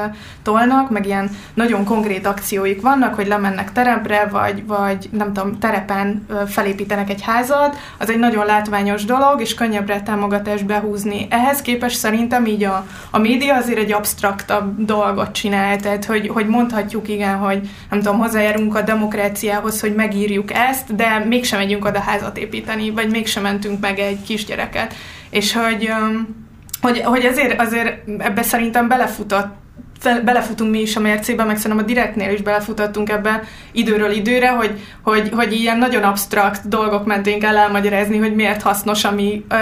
tolnak, 0.43 0.91
meg 0.91 1.07
ilyen 1.07 1.31
nagyon 1.55 1.85
konkrét 1.85 2.27
akcióik 2.27 2.83
vannak, 2.83 3.15
hogy 3.15 3.27
lemennek 3.27 3.73
terepre, 3.73 4.27
vagy, 4.27 4.67
vagy 4.67 5.09
nem 5.13 5.33
tudom, 5.33 5.59
terepen 5.59 6.27
felépítenek 6.47 7.11
egy 7.11 7.23
házat, 7.23 7.77
az 7.99 8.11
egy 8.11 8.19
nagyon 8.19 8.47
látványos 8.47 9.05
dolog, 9.05 9.41
és 9.41 9.55
könnyebbre 9.55 10.03
támogatást 10.03 10.67
behúzni. 10.67 11.27
Ehhez 11.31 11.63
képest 11.63 11.99
szerintem 11.99 12.47
így 12.47 12.65
a, 12.65 12.87
a 13.11 13.19
média 13.19 13.55
azért 13.55 13.79
egy 13.79 13.93
absztraktabb 13.93 14.85
dolgot 14.85 15.33
csinál, 15.33 15.77
tehát 15.77 16.05
hogy, 16.05 16.29
hogy 16.29 16.47
mondhatjuk 16.47 17.09
igen, 17.09 17.37
hogy 17.37 17.71
nem 17.91 18.01
tudom, 18.01 18.19
hozzájárunk 18.19 18.75
a 18.75 18.83
demokráciához, 18.83 19.81
hogy 19.81 19.95
megírjuk 19.95 20.53
ezt, 20.53 20.95
de 20.95 21.25
mégsem 21.29 21.59
megyünk 21.59 21.85
oda 21.85 22.01
házat 22.17 22.39
építeni, 22.39 22.91
vagy 22.91 23.11
mégsem 23.11 23.43
mentünk 23.43 23.81
meg 23.81 23.99
egy 23.99 24.23
kisgyereket. 24.23 24.95
És 25.31 25.53
hogy, 25.53 25.91
hogy, 26.81 27.01
hogy 27.01 27.27
azért, 27.27 27.61
azért 27.61 28.09
ebbe 28.19 28.43
szerintem 28.43 28.89
belefutott 28.89 29.47
belefutunk 30.25 30.71
mi 30.71 30.81
is 30.81 30.97
a 30.97 31.01
mércébe, 31.01 31.45
meg 31.45 31.57
szerintem 31.57 31.85
a 31.85 31.87
direktnél 31.87 32.33
is 32.33 32.43
belefutottunk 32.43 33.11
ebbe 33.11 33.43
időről 33.73 34.11
időre, 34.11 34.49
hogy, 34.49 34.81
hogy, 35.03 35.31
hogy 35.33 35.53
ilyen 35.53 35.79
nagyon 35.79 36.03
absztrakt 36.03 36.69
dolgok 36.69 37.07
mentén 37.07 37.39
kell 37.39 37.57
elmagyarázni, 37.57 38.19
hogy 38.19 38.35
miért 38.35 38.63
hasznos, 38.63 39.05
ami, 39.05 39.45
a, 39.49 39.55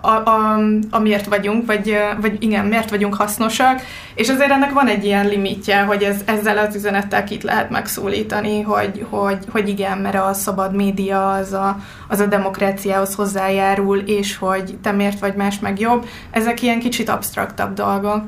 a, 0.00 0.22
a, 0.24 0.60
amiért 0.90 1.26
vagyunk, 1.26 1.66
vagy, 1.66 1.96
vagy 2.20 2.42
igen, 2.42 2.66
miért 2.66 2.90
vagyunk 2.90 3.14
hasznosak, 3.14 3.80
és 4.14 4.28
azért 4.28 4.50
ennek 4.50 4.72
van 4.72 4.86
egy 4.86 5.04
ilyen 5.04 5.28
limitje, 5.28 5.80
hogy 5.80 6.02
ez, 6.02 6.16
ezzel 6.24 6.58
az 6.58 6.74
üzenettel 6.74 7.24
kit 7.24 7.42
lehet 7.42 7.70
megszólítani, 7.70 8.60
hogy, 8.60 9.06
hogy, 9.10 9.38
hogy 9.52 9.68
igen, 9.68 9.98
mert 9.98 10.16
a 10.16 10.32
szabad 10.32 10.74
média 10.74 11.32
az 11.32 11.52
a, 11.52 11.78
az 12.08 12.20
a 12.20 12.26
demokráciához 12.26 13.14
hozzájárul, 13.14 13.98
és 13.98 14.36
hogy 14.36 14.78
te 14.82 14.92
miért 14.92 15.18
vagy 15.18 15.34
más 15.34 15.58
meg 15.58 15.80
jobb. 15.80 16.06
Ezek 16.30 16.62
ilyen 16.62 16.78
kicsit 16.78 17.08
absztraktabb 17.08 17.72
dolgok. 17.72 18.22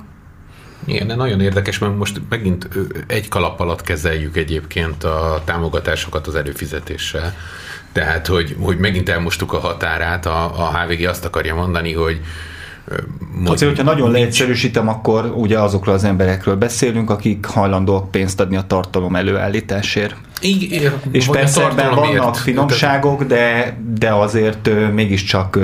Igen, 0.85 1.07
de 1.07 1.15
nagyon 1.15 1.41
érdekes, 1.41 1.79
mert 1.79 1.97
most 1.97 2.21
megint 2.29 2.69
egy 3.07 3.29
kalap 3.29 3.61
alatt 3.61 3.83
kezeljük 3.83 4.37
egyébként 4.37 5.05
a 5.05 5.43
támogatásokat 5.45 6.27
az 6.27 6.35
előfizetéssel. 6.35 7.35
Tehát, 7.93 8.27
hogy, 8.27 8.57
hogy 8.61 8.79
megint 8.79 9.09
elmostuk 9.09 9.53
a 9.53 9.59
határát, 9.59 10.27
a, 10.27 10.45
a 10.45 10.79
HVG 10.79 11.05
azt 11.05 11.25
akarja 11.25 11.55
mondani, 11.55 11.93
hogy 11.93 12.21
Mondjuk, 13.33 13.55
Azért, 13.55 13.71
hogyha 13.77 13.93
nagyon 13.93 14.11
leegyszerűsítem, 14.11 14.89
akkor 14.89 15.33
ugye 15.37 15.59
azokról 15.59 15.95
az 15.95 16.05
emberekről 16.05 16.57
beszélünk, 16.57 17.11
akik 17.11 17.47
hajlandóak 17.47 18.11
pénzt 18.11 18.41
adni 18.41 18.57
a 18.57 18.65
tartalom 18.67 19.17
előállításért. 19.17 20.15
Igen, 20.41 20.93
és 21.11 21.27
persze 21.27 21.65
ebben 21.65 21.95
vannak 21.95 22.37
finomságok, 22.37 23.23
de, 23.23 23.77
de 23.99 24.13
azért 24.13 24.71
mégiscsak 24.93 25.59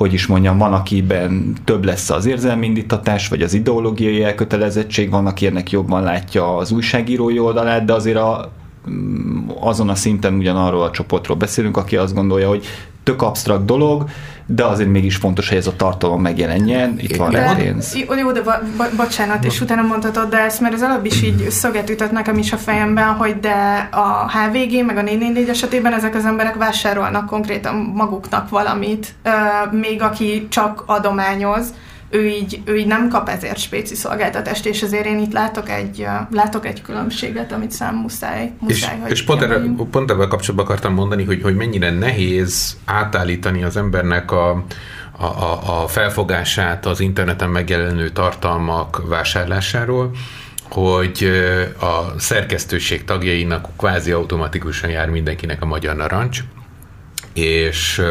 hogy 0.00 0.12
is 0.12 0.26
mondjam, 0.26 0.58
van, 0.58 0.72
akiben 0.72 1.54
több 1.64 1.84
lesz 1.84 2.10
az 2.10 2.26
érzelmindítatás, 2.26 3.28
vagy 3.28 3.42
az 3.42 3.54
ideológiai 3.54 4.22
elkötelezettség, 4.22 5.10
van, 5.10 5.26
aki 5.26 5.46
ennek 5.46 5.70
jobban 5.70 6.02
látja 6.02 6.56
az 6.56 6.70
újságírói 6.70 7.38
oldalát, 7.38 7.84
de 7.84 7.92
azért 7.92 8.16
a, 8.16 8.52
mm, 8.90 9.48
azon 9.60 9.88
a 9.88 9.94
szinten 9.94 10.34
ugyanarról 10.34 10.82
a 10.82 10.90
csoportról 10.90 11.36
beszélünk, 11.36 11.76
aki 11.76 11.96
azt 11.96 12.14
gondolja, 12.14 12.48
hogy 12.48 12.64
tök 13.02 13.22
absztrakt 13.22 13.64
dolog, 13.64 14.04
de 14.46 14.64
azért 14.64 14.88
mégis 14.88 15.16
fontos, 15.16 15.48
hogy 15.48 15.58
ez 15.58 15.66
a 15.66 15.76
tartalom 15.76 16.20
megjelenjen. 16.22 16.94
Itt 16.98 17.16
van 17.16 17.30
rá 17.30 17.54
pénz. 17.54 17.96
Jó, 18.20 18.32
de 18.32 18.42
bo- 18.42 18.62
bo- 18.76 18.96
bocsánat, 18.96 19.44
és 19.44 19.60
utána 19.60 19.82
mondhatod, 19.82 20.28
de 20.28 20.38
ezt, 20.38 20.60
mert 20.60 20.74
az 20.74 20.82
előbb 20.82 21.04
is 21.04 21.22
így 21.22 21.50
szöget 21.50 21.90
ütött 21.90 22.10
nekem 22.10 22.38
is 22.38 22.52
a 22.52 22.56
fejemben, 22.56 23.06
hogy 23.14 23.40
de 23.40 23.88
a 23.90 24.30
HVG, 24.30 24.84
meg 24.84 24.96
a 24.96 25.02
444 25.02 25.48
esetében 25.48 25.92
ezek 25.92 26.14
az 26.14 26.24
emberek 26.24 26.54
vásárolnak 26.54 27.26
konkrétan 27.26 27.74
maguknak 27.74 28.48
valamit, 28.48 29.14
még 29.70 30.02
aki 30.02 30.46
csak 30.48 30.82
adományoz, 30.86 31.74
ő 32.10 32.26
így, 32.26 32.60
ő 32.64 32.76
így 32.76 32.86
nem 32.86 33.08
kap 33.08 33.28
ezért 33.28 33.58
spéci 33.58 33.94
szolgáltatást, 33.94 34.66
és 34.66 34.82
ezért 34.82 35.06
én 35.06 35.18
itt 35.18 35.32
látok 35.32 35.68
egy, 35.68 36.06
látok 36.30 36.66
egy 36.66 36.82
különbséget, 36.82 37.52
amit 37.52 37.70
szám 37.70 37.94
muszáj, 37.94 38.52
muszáj 38.58 38.98
És, 39.04 39.10
és 39.10 39.22
pont, 39.22 39.42
erre, 39.42 39.60
pont 39.90 40.10
ebben 40.10 40.28
kapcsolatban 40.28 40.64
akartam 40.64 40.94
mondani, 40.94 41.24
hogy, 41.24 41.42
hogy 41.42 41.56
mennyire 41.56 41.90
nehéz 41.90 42.76
átállítani 42.84 43.62
az 43.62 43.76
embernek 43.76 44.32
a, 44.32 44.64
a, 45.18 45.24
a, 45.24 45.82
a 45.82 45.86
felfogását 45.88 46.86
az 46.86 47.00
interneten 47.00 47.50
megjelenő 47.50 48.08
tartalmak 48.08 49.02
vásárlásáról, 49.08 50.10
hogy 50.70 51.30
a 51.80 52.18
szerkesztőség 52.18 53.04
tagjainak 53.04 53.68
kvázi 53.76 54.10
automatikusan 54.10 54.90
jár 54.90 55.08
mindenkinek 55.08 55.62
a 55.62 55.66
magyar 55.66 55.96
narancs, 55.96 56.40
és 57.32 58.02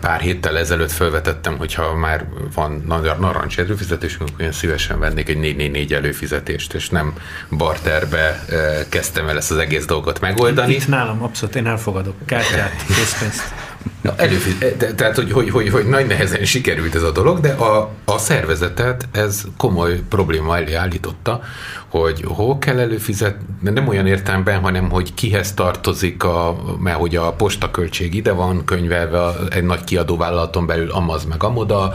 pár 0.00 0.20
héttel 0.20 0.58
ezelőtt 0.58 0.90
felvetettem, 0.90 1.58
hogyha 1.58 1.94
már 1.94 2.26
van 2.54 2.84
narancs 3.20 3.58
előfizetésünk, 3.58 4.28
akkor 4.28 4.40
én 4.40 4.52
szívesen 4.52 4.98
vennék 4.98 5.28
egy 5.28 5.38
444 5.38 5.92
előfizetést, 5.92 6.74
és 6.74 6.88
nem 6.88 7.14
barterbe 7.50 8.44
kezdtem 8.88 9.28
el 9.28 9.36
ezt 9.36 9.50
az 9.50 9.56
egész 9.56 9.84
dolgot 9.84 10.20
megoldani. 10.20 10.74
Itt 10.74 10.88
nálam 10.88 11.22
abszolút 11.22 11.56
én 11.56 11.66
elfogadok 11.66 12.14
kártyát, 12.26 12.84
készpénzt. 12.96 13.54
Na, 14.00 14.14
előfiz- 14.16 14.76
te, 14.76 14.94
tehát, 14.94 15.16
hogy, 15.16 15.32
hogy, 15.32 15.50
hogy, 15.50 15.68
hogy 15.68 15.86
nagy 15.86 16.06
nehezen 16.06 16.44
sikerült 16.44 16.94
ez 16.94 17.02
a 17.02 17.10
dolog, 17.10 17.40
de 17.40 17.52
a, 17.52 17.90
a 18.04 18.18
szervezetet 18.18 19.08
ez 19.12 19.42
komoly 19.56 20.00
probléma 20.08 20.56
elé 20.56 20.74
állította, 20.74 21.40
hogy 21.88 22.24
hol 22.26 22.58
kell 22.58 22.78
előfizetni, 22.78 23.70
nem 23.70 23.88
olyan 23.88 24.06
értelemben, 24.06 24.60
hanem 24.60 24.90
hogy 24.90 25.14
kihez 25.14 25.54
tartozik, 25.54 26.24
a, 26.24 26.56
mert 26.78 26.98
hogy 26.98 27.16
a 27.16 27.32
postaköltség 27.32 28.14
ide 28.14 28.32
van 28.32 28.64
könyvelve 28.64 29.32
egy 29.50 29.64
nagy 29.64 29.84
kiadóvállalaton 29.84 30.66
belül 30.66 30.90
amaz 30.90 31.24
meg 31.24 31.42
amoda, 31.42 31.94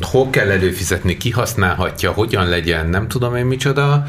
hol 0.00 0.30
kell 0.30 0.50
előfizetni, 0.50 1.16
ki 1.16 1.30
használhatja, 1.30 2.12
hogyan 2.12 2.48
legyen, 2.48 2.88
nem 2.88 3.08
tudom 3.08 3.36
én 3.36 3.46
micsoda, 3.46 4.06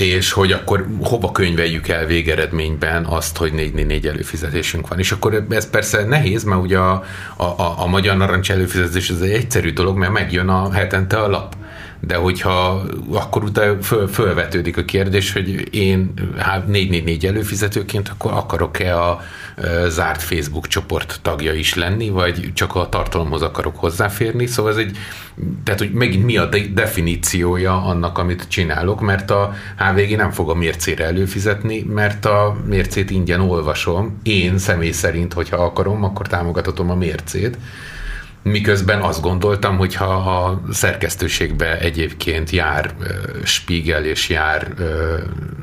és 0.00 0.32
hogy 0.32 0.52
akkor 0.52 0.86
hova 1.02 1.32
könyveljük 1.32 1.88
el 1.88 2.06
végeredményben 2.06 3.04
azt, 3.04 3.36
hogy 3.36 3.52
4 3.52 4.06
előfizetésünk 4.06 4.88
van. 4.88 4.98
És 4.98 5.12
akkor 5.12 5.44
ez 5.50 5.70
persze 5.70 6.04
nehéz, 6.04 6.44
mert 6.44 6.62
ugye 6.62 6.78
a, 6.78 7.04
a, 7.36 7.44
a, 7.44 7.74
a 7.76 7.86
magyar 7.86 8.16
narancs 8.16 8.50
előfizetés 8.50 9.10
ez 9.10 9.20
egy 9.20 9.30
egyszerű 9.30 9.72
dolog, 9.72 9.96
mert 9.96 10.12
megjön 10.12 10.48
a 10.48 10.72
hetente 10.72 11.18
a 11.18 11.28
lap 11.28 11.54
de 12.00 12.16
hogyha 12.16 12.82
akkor 13.12 13.44
utána 13.44 13.82
föl, 13.82 14.08
fölvetődik 14.08 14.76
a 14.76 14.84
kérdés, 14.84 15.32
hogy 15.32 15.74
én 15.74 16.12
444 16.66 17.26
előfizetőként 17.26 18.08
akkor 18.08 18.32
akarok-e 18.32 19.00
a 19.00 19.20
zárt 19.88 20.22
Facebook 20.22 20.66
csoport 20.66 21.18
tagja 21.22 21.52
is 21.52 21.74
lenni, 21.74 22.08
vagy 22.08 22.50
csak 22.54 22.74
a 22.74 22.88
tartalomhoz 22.88 23.42
akarok 23.42 23.76
hozzáférni, 23.76 24.46
szóval 24.46 24.72
ez 24.72 24.78
egy, 24.78 24.96
tehát 25.64 25.80
hogy 25.80 25.92
megint 25.92 26.24
mi 26.24 26.36
a 26.36 26.48
definíciója 26.74 27.82
annak, 27.84 28.18
amit 28.18 28.48
csinálok, 28.48 29.00
mert 29.00 29.30
a 29.30 29.54
HVG 29.78 30.16
nem 30.16 30.30
fog 30.30 30.50
a 30.50 30.54
mércére 30.54 31.04
előfizetni, 31.04 31.82
mert 31.82 32.24
a 32.24 32.56
mércét 32.66 33.10
ingyen 33.10 33.40
olvasom, 33.40 34.20
én 34.22 34.58
személy 34.58 34.92
szerint, 34.92 35.32
hogyha 35.32 35.56
akarom, 35.56 36.04
akkor 36.04 36.26
támogathatom 36.26 36.90
a 36.90 36.94
mércét, 36.94 37.58
Miközben 38.42 39.00
azt 39.00 39.20
gondoltam, 39.20 39.76
hogy 39.76 39.94
ha 39.94 40.04
a 40.04 40.60
szerkesztőségbe 40.72 41.78
egyébként 41.78 42.50
jár 42.50 42.94
Spiegel 43.44 44.04
és 44.04 44.28
jár, 44.28 44.74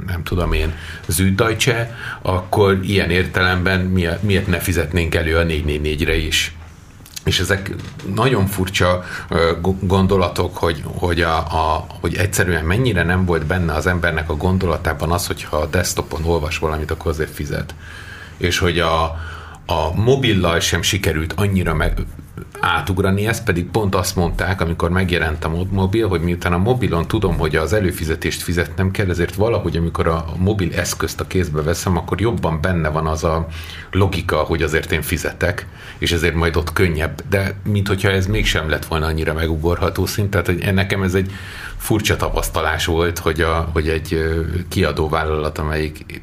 nem 0.07 0.23
tudom 0.23 0.53
én, 0.53 0.73
Süddeutsche, 1.09 1.95
akkor 2.21 2.79
ilyen 2.81 3.09
értelemben 3.09 3.79
miért 4.21 4.47
ne 4.47 4.59
fizetnénk 4.59 5.15
elő 5.15 5.35
a 5.37 5.43
444-re 5.43 6.15
is. 6.15 6.55
És 7.23 7.39
ezek 7.39 7.71
nagyon 8.15 8.45
furcsa 8.45 9.03
gondolatok, 9.79 10.57
hogy, 10.57 10.83
hogy, 10.85 11.21
a, 11.21 11.37
a, 11.37 11.85
hogy 12.01 12.15
egyszerűen 12.15 12.65
mennyire 12.65 13.03
nem 13.03 13.25
volt 13.25 13.45
benne 13.45 13.73
az 13.73 13.87
embernek 13.87 14.29
a 14.29 14.35
gondolatában 14.35 15.11
az, 15.11 15.27
hogyha 15.27 15.57
a 15.57 15.65
desktopon 15.65 16.23
olvas 16.23 16.57
valamit, 16.57 16.91
akkor 16.91 17.11
azért 17.11 17.33
fizet. 17.33 17.75
És 18.37 18.57
hogy 18.57 18.79
a, 18.79 19.03
a 19.65 19.91
mobillal 19.95 20.59
sem 20.59 20.81
sikerült 20.81 21.33
annyira 21.35 21.73
meg, 21.73 21.97
átugrani, 22.59 23.27
ezt 23.27 23.43
pedig 23.43 23.65
pont 23.65 23.95
azt 23.95 24.15
mondták, 24.15 24.61
amikor 24.61 24.89
megjelent 24.89 25.45
a 25.45 25.51
mobil, 25.69 26.07
hogy 26.07 26.21
miután 26.21 26.53
a 26.53 26.57
mobilon 26.57 27.07
tudom, 27.07 27.37
hogy 27.37 27.55
az 27.55 27.73
előfizetést 27.73 28.41
fizetnem 28.41 28.91
kell, 28.91 29.09
ezért 29.09 29.35
valahogy, 29.35 29.77
amikor 29.77 30.07
a 30.07 30.25
mobil 30.37 30.73
eszközt 30.73 31.19
a 31.19 31.27
kézbe 31.27 31.61
veszem, 31.61 31.97
akkor 31.97 32.21
jobban 32.21 32.61
benne 32.61 32.89
van 32.89 33.07
az 33.07 33.23
a 33.23 33.47
logika, 33.91 34.37
hogy 34.37 34.61
azért 34.61 34.91
én 34.91 35.01
fizetek, 35.01 35.67
és 35.97 36.11
ezért 36.11 36.35
majd 36.35 36.55
ott 36.55 36.73
könnyebb. 36.73 37.21
De 37.29 37.53
mint 37.63 37.87
hogyha 37.87 38.09
ez 38.09 38.27
mégsem 38.27 38.69
lett 38.69 38.85
volna 38.85 39.05
annyira 39.05 39.33
megugorható 39.33 40.05
szint, 40.05 40.29
tehát 40.29 40.45
hogy 40.45 40.73
nekem 40.73 41.03
ez 41.03 41.13
egy 41.13 41.31
furcsa 41.77 42.15
tapasztalás 42.15 42.85
volt, 42.85 43.19
hogy, 43.19 43.41
a, 43.41 43.69
hogy 43.73 43.87
egy 43.89 44.23
kiadóvállalat, 44.69 45.57
amelyik 45.57 46.21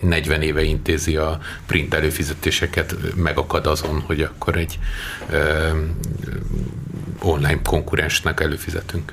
40 0.00 0.42
éve 0.42 0.62
intézi 0.62 1.16
a 1.16 1.38
print 1.66 1.94
előfizetéseket, 1.94 2.96
megakad 3.16 3.66
azon, 3.66 4.00
hogy 4.00 4.20
akkor 4.20 4.56
egy 4.56 4.78
ö, 5.30 5.68
online 7.22 7.62
konkurensnek 7.62 8.40
előfizetünk. 8.40 9.12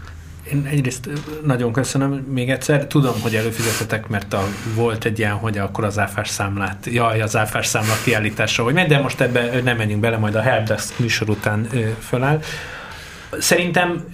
Én 0.51 0.65
egyrészt 0.71 1.09
nagyon 1.45 1.73
köszönöm 1.73 2.11
még 2.11 2.49
egyszer. 2.49 2.87
Tudom, 2.87 3.21
hogy 3.21 3.35
előfizetetek, 3.35 4.07
mert 4.07 4.33
a, 4.33 4.43
volt 4.75 5.05
egy 5.05 5.19
ilyen, 5.19 5.33
hogy 5.33 5.57
akkor 5.57 5.83
az 5.83 5.99
áfás 5.99 6.29
számlát, 6.29 6.85
jaj, 6.91 7.21
az 7.21 7.35
áfás 7.35 7.67
számla 7.67 7.93
kiállítása, 8.03 8.63
hogy 8.63 8.73
megy, 8.73 8.87
de 8.87 8.99
most 8.99 9.21
ebbe 9.21 9.61
nem 9.61 9.77
menjünk 9.77 10.01
bele, 10.01 10.17
majd 10.17 10.35
a 10.35 10.41
helpdesk 10.41 10.99
műsor 10.99 11.29
után 11.29 11.67
ö, 11.71 11.89
föláll. 11.99 12.39
Szerintem 13.39 14.05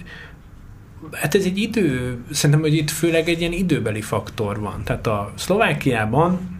hát 1.12 1.34
ez 1.34 1.44
egy 1.44 1.58
idő, 1.58 2.18
szerintem, 2.30 2.60
hogy 2.60 2.74
itt 2.74 2.90
főleg 2.90 3.28
egy 3.28 3.40
ilyen 3.40 3.52
időbeli 3.52 4.00
faktor 4.00 4.60
van. 4.60 4.82
Tehát 4.84 5.06
a 5.06 5.32
Szlovákiában 5.34 6.59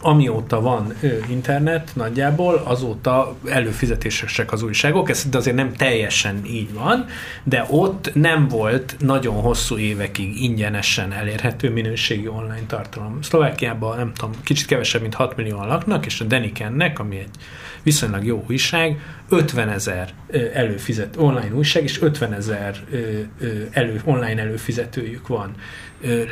amióta 0.00 0.60
van 0.60 0.92
internet 1.30 1.90
nagyjából, 1.94 2.62
azóta 2.64 3.36
előfizetésesek 3.46 4.52
az 4.52 4.62
újságok, 4.62 5.10
ez 5.10 5.24
azért 5.32 5.56
nem 5.56 5.72
teljesen 5.72 6.40
így 6.46 6.72
van, 6.72 7.04
de 7.44 7.66
ott 7.68 8.10
nem 8.14 8.48
volt 8.48 8.96
nagyon 8.98 9.34
hosszú 9.34 9.78
évekig 9.78 10.42
ingyenesen 10.42 11.12
elérhető 11.12 11.70
minőségi 11.70 12.28
online 12.28 12.66
tartalom. 12.66 13.22
Szlovákiában 13.22 13.96
nem 13.96 14.12
tudom, 14.12 14.34
kicsit 14.42 14.66
kevesebb, 14.66 15.00
mint 15.00 15.14
6 15.14 15.36
millióan 15.36 15.66
laknak, 15.66 16.06
és 16.06 16.20
a 16.20 16.24
Denikennek, 16.24 16.98
ami 16.98 17.16
egy 17.16 17.30
viszonylag 17.82 18.24
jó 18.24 18.44
újság, 18.48 19.00
50 19.28 19.68
ezer 19.68 20.08
előfizet, 20.52 21.16
online 21.16 21.54
újság, 21.54 21.82
és 21.82 22.02
50 22.02 22.32
ezer 22.32 22.76
elő, 23.70 24.00
online 24.04 24.40
előfizetőjük 24.40 25.28
van. 25.28 25.54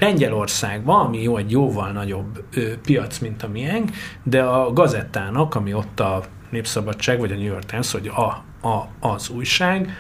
Lengyelországban, 0.01 1.07
ami 1.07 1.23
jó, 1.23 1.37
egy 1.37 1.51
jóval 1.51 1.91
nagyobb 1.91 2.45
piac, 2.83 3.19
mint 3.19 3.43
a 3.43 3.49
miénk, 3.49 3.91
de 4.23 4.43
a 4.43 4.73
gazettának, 4.73 5.55
ami 5.55 5.75
ott 5.75 6.01
a 6.01 6.23
Népszabadság, 6.51 7.19
vagy 7.19 7.33
a 7.33 7.35
New 7.35 7.45
York 7.45 7.65
Times, 7.65 7.93
vagy 7.93 8.09
a, 8.09 8.45
a, 8.69 8.89
az 9.01 9.29
újság, 9.29 9.91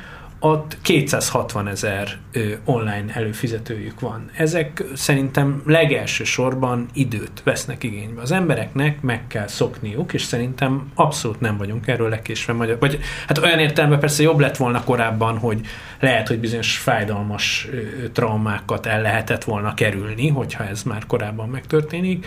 ott 0.45 0.76
260 0.82 1.68
ezer 1.68 2.16
online 2.64 3.05
előfizetőjük 3.12 4.01
van. 4.01 4.30
Ezek 4.36 4.82
szerintem 4.95 5.62
legelső 5.66 6.24
sorban 6.24 6.88
időt 6.92 7.42
vesznek 7.45 7.82
igénybe. 7.82 8.20
Az 8.20 8.32
embereknek 8.32 9.01
meg 9.01 9.26
kell 9.26 9.47
szokniuk, 9.47 10.12
és 10.12 10.22
szerintem 10.22 10.90
abszolút 10.95 11.40
nem 11.40 11.57
vagyunk 11.57 11.86
erről 11.86 12.09
lekésve 12.09 12.53
magyar. 12.53 12.78
Vagy 12.78 12.99
hát 13.26 13.38
olyan 13.38 13.59
értelemben 13.59 14.01
persze 14.01 14.22
jobb 14.22 14.38
lett 14.38 14.57
volna 14.57 14.84
korábban, 14.84 15.38
hogy 15.38 15.61
lehet, 16.01 16.28
hogy 16.28 16.38
bizonyos 16.38 16.76
fájdalmas 16.76 17.68
traumákat 18.12 18.86
el 18.86 19.03
lehetett 19.03 19.45
volna 19.45 19.74
kerülni, 19.74 20.28
hogyha 20.28 20.64
ez 20.64 20.82
már 20.82 21.07
korábban 21.07 21.49
megtörténik, 21.49 22.26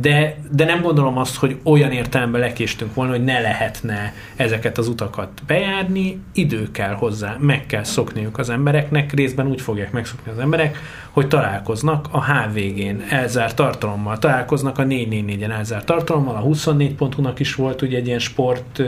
de, 0.00 0.36
de 0.52 0.64
nem 0.64 0.82
gondolom 0.82 1.18
azt, 1.18 1.36
hogy 1.36 1.56
olyan 1.62 1.90
értelemben 1.90 2.40
lekéstünk 2.40 2.94
volna, 2.94 3.12
hogy 3.12 3.24
ne 3.24 3.40
lehetne 3.40 4.14
ezeket 4.36 4.78
az 4.78 4.88
utakat 4.88 5.28
bejárni, 5.46 6.20
idő 6.32 6.70
kell 6.70 6.94
hozzá, 6.94 7.36
meg 7.40 7.66
kell 7.66 7.84
szokniuk 7.84 8.38
az 8.38 8.50
embereknek, 8.50 9.12
részben 9.12 9.46
úgy 9.46 9.60
fogják 9.60 9.92
megszokni 9.92 10.32
az 10.32 10.38
emberek, 10.38 10.78
hogy 11.10 11.28
találkoznak 11.28 12.08
a 12.10 12.24
HVG-n 12.24 13.02
elzárt 13.08 13.56
tartalommal, 13.56 14.18
találkoznak 14.18 14.78
a 14.78 14.84
444-en 14.84 15.50
elzárt 15.50 15.86
tartalommal, 15.86 16.36
a 16.36 16.42
24.hu-nak 16.42 17.38
is 17.38 17.54
volt 17.54 17.82
ugye 17.82 17.96
egy 17.96 18.06
ilyen 18.06 18.18
sport 18.18 18.82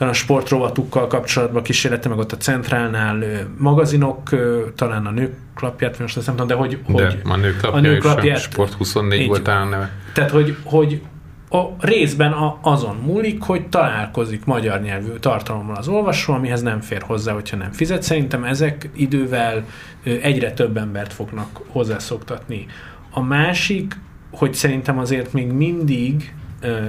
talán 0.00 0.14
a 0.14 0.16
sportrovatukkal 0.16 1.06
kapcsolatban 1.06 1.62
kísérlete, 1.62 2.08
meg 2.08 2.18
ott 2.18 2.32
a 2.32 2.36
Centrálnál 2.36 3.24
magazinok, 3.58 4.30
talán 4.74 5.06
a 5.06 5.10
nők 5.10 5.34
klapját, 5.54 5.98
most 5.98 6.14
nem 6.14 6.24
tudom, 6.24 6.46
de 6.46 6.54
hogy... 6.54 6.78
De 6.86 6.92
hogy 6.92 7.20
a 7.24 7.36
nők 7.36 7.56
klapja, 7.56 7.78
a 7.78 7.80
nők 7.80 8.00
klapját, 8.00 8.36
a 8.36 8.40
Sport 8.40 8.72
24 8.72 9.26
volt 9.26 9.42
talán 9.42 9.68
neve. 9.68 9.90
Tehát, 10.12 10.30
hogy, 10.30 10.56
hogy 10.64 11.02
a 11.50 11.62
részben 11.78 12.32
a, 12.32 12.58
azon 12.62 12.96
múlik, 12.96 13.42
hogy 13.42 13.68
találkozik 13.68 14.44
magyar 14.44 14.80
nyelvű 14.80 15.08
tartalommal 15.20 15.76
az 15.76 15.88
olvasó, 15.88 16.32
amihez 16.32 16.62
nem 16.62 16.80
fér 16.80 17.02
hozzá, 17.02 17.32
hogyha 17.32 17.56
nem 17.56 17.72
fizet. 17.72 18.02
Szerintem 18.02 18.44
ezek 18.44 18.90
idővel 18.94 19.64
egyre 20.02 20.52
több 20.52 20.76
embert 20.76 21.12
fognak 21.12 21.60
hozzászoktatni. 21.66 22.66
A 23.10 23.20
másik, 23.22 23.96
hogy 24.30 24.54
szerintem 24.54 24.98
azért 24.98 25.32
még 25.32 25.52
mindig 25.52 26.34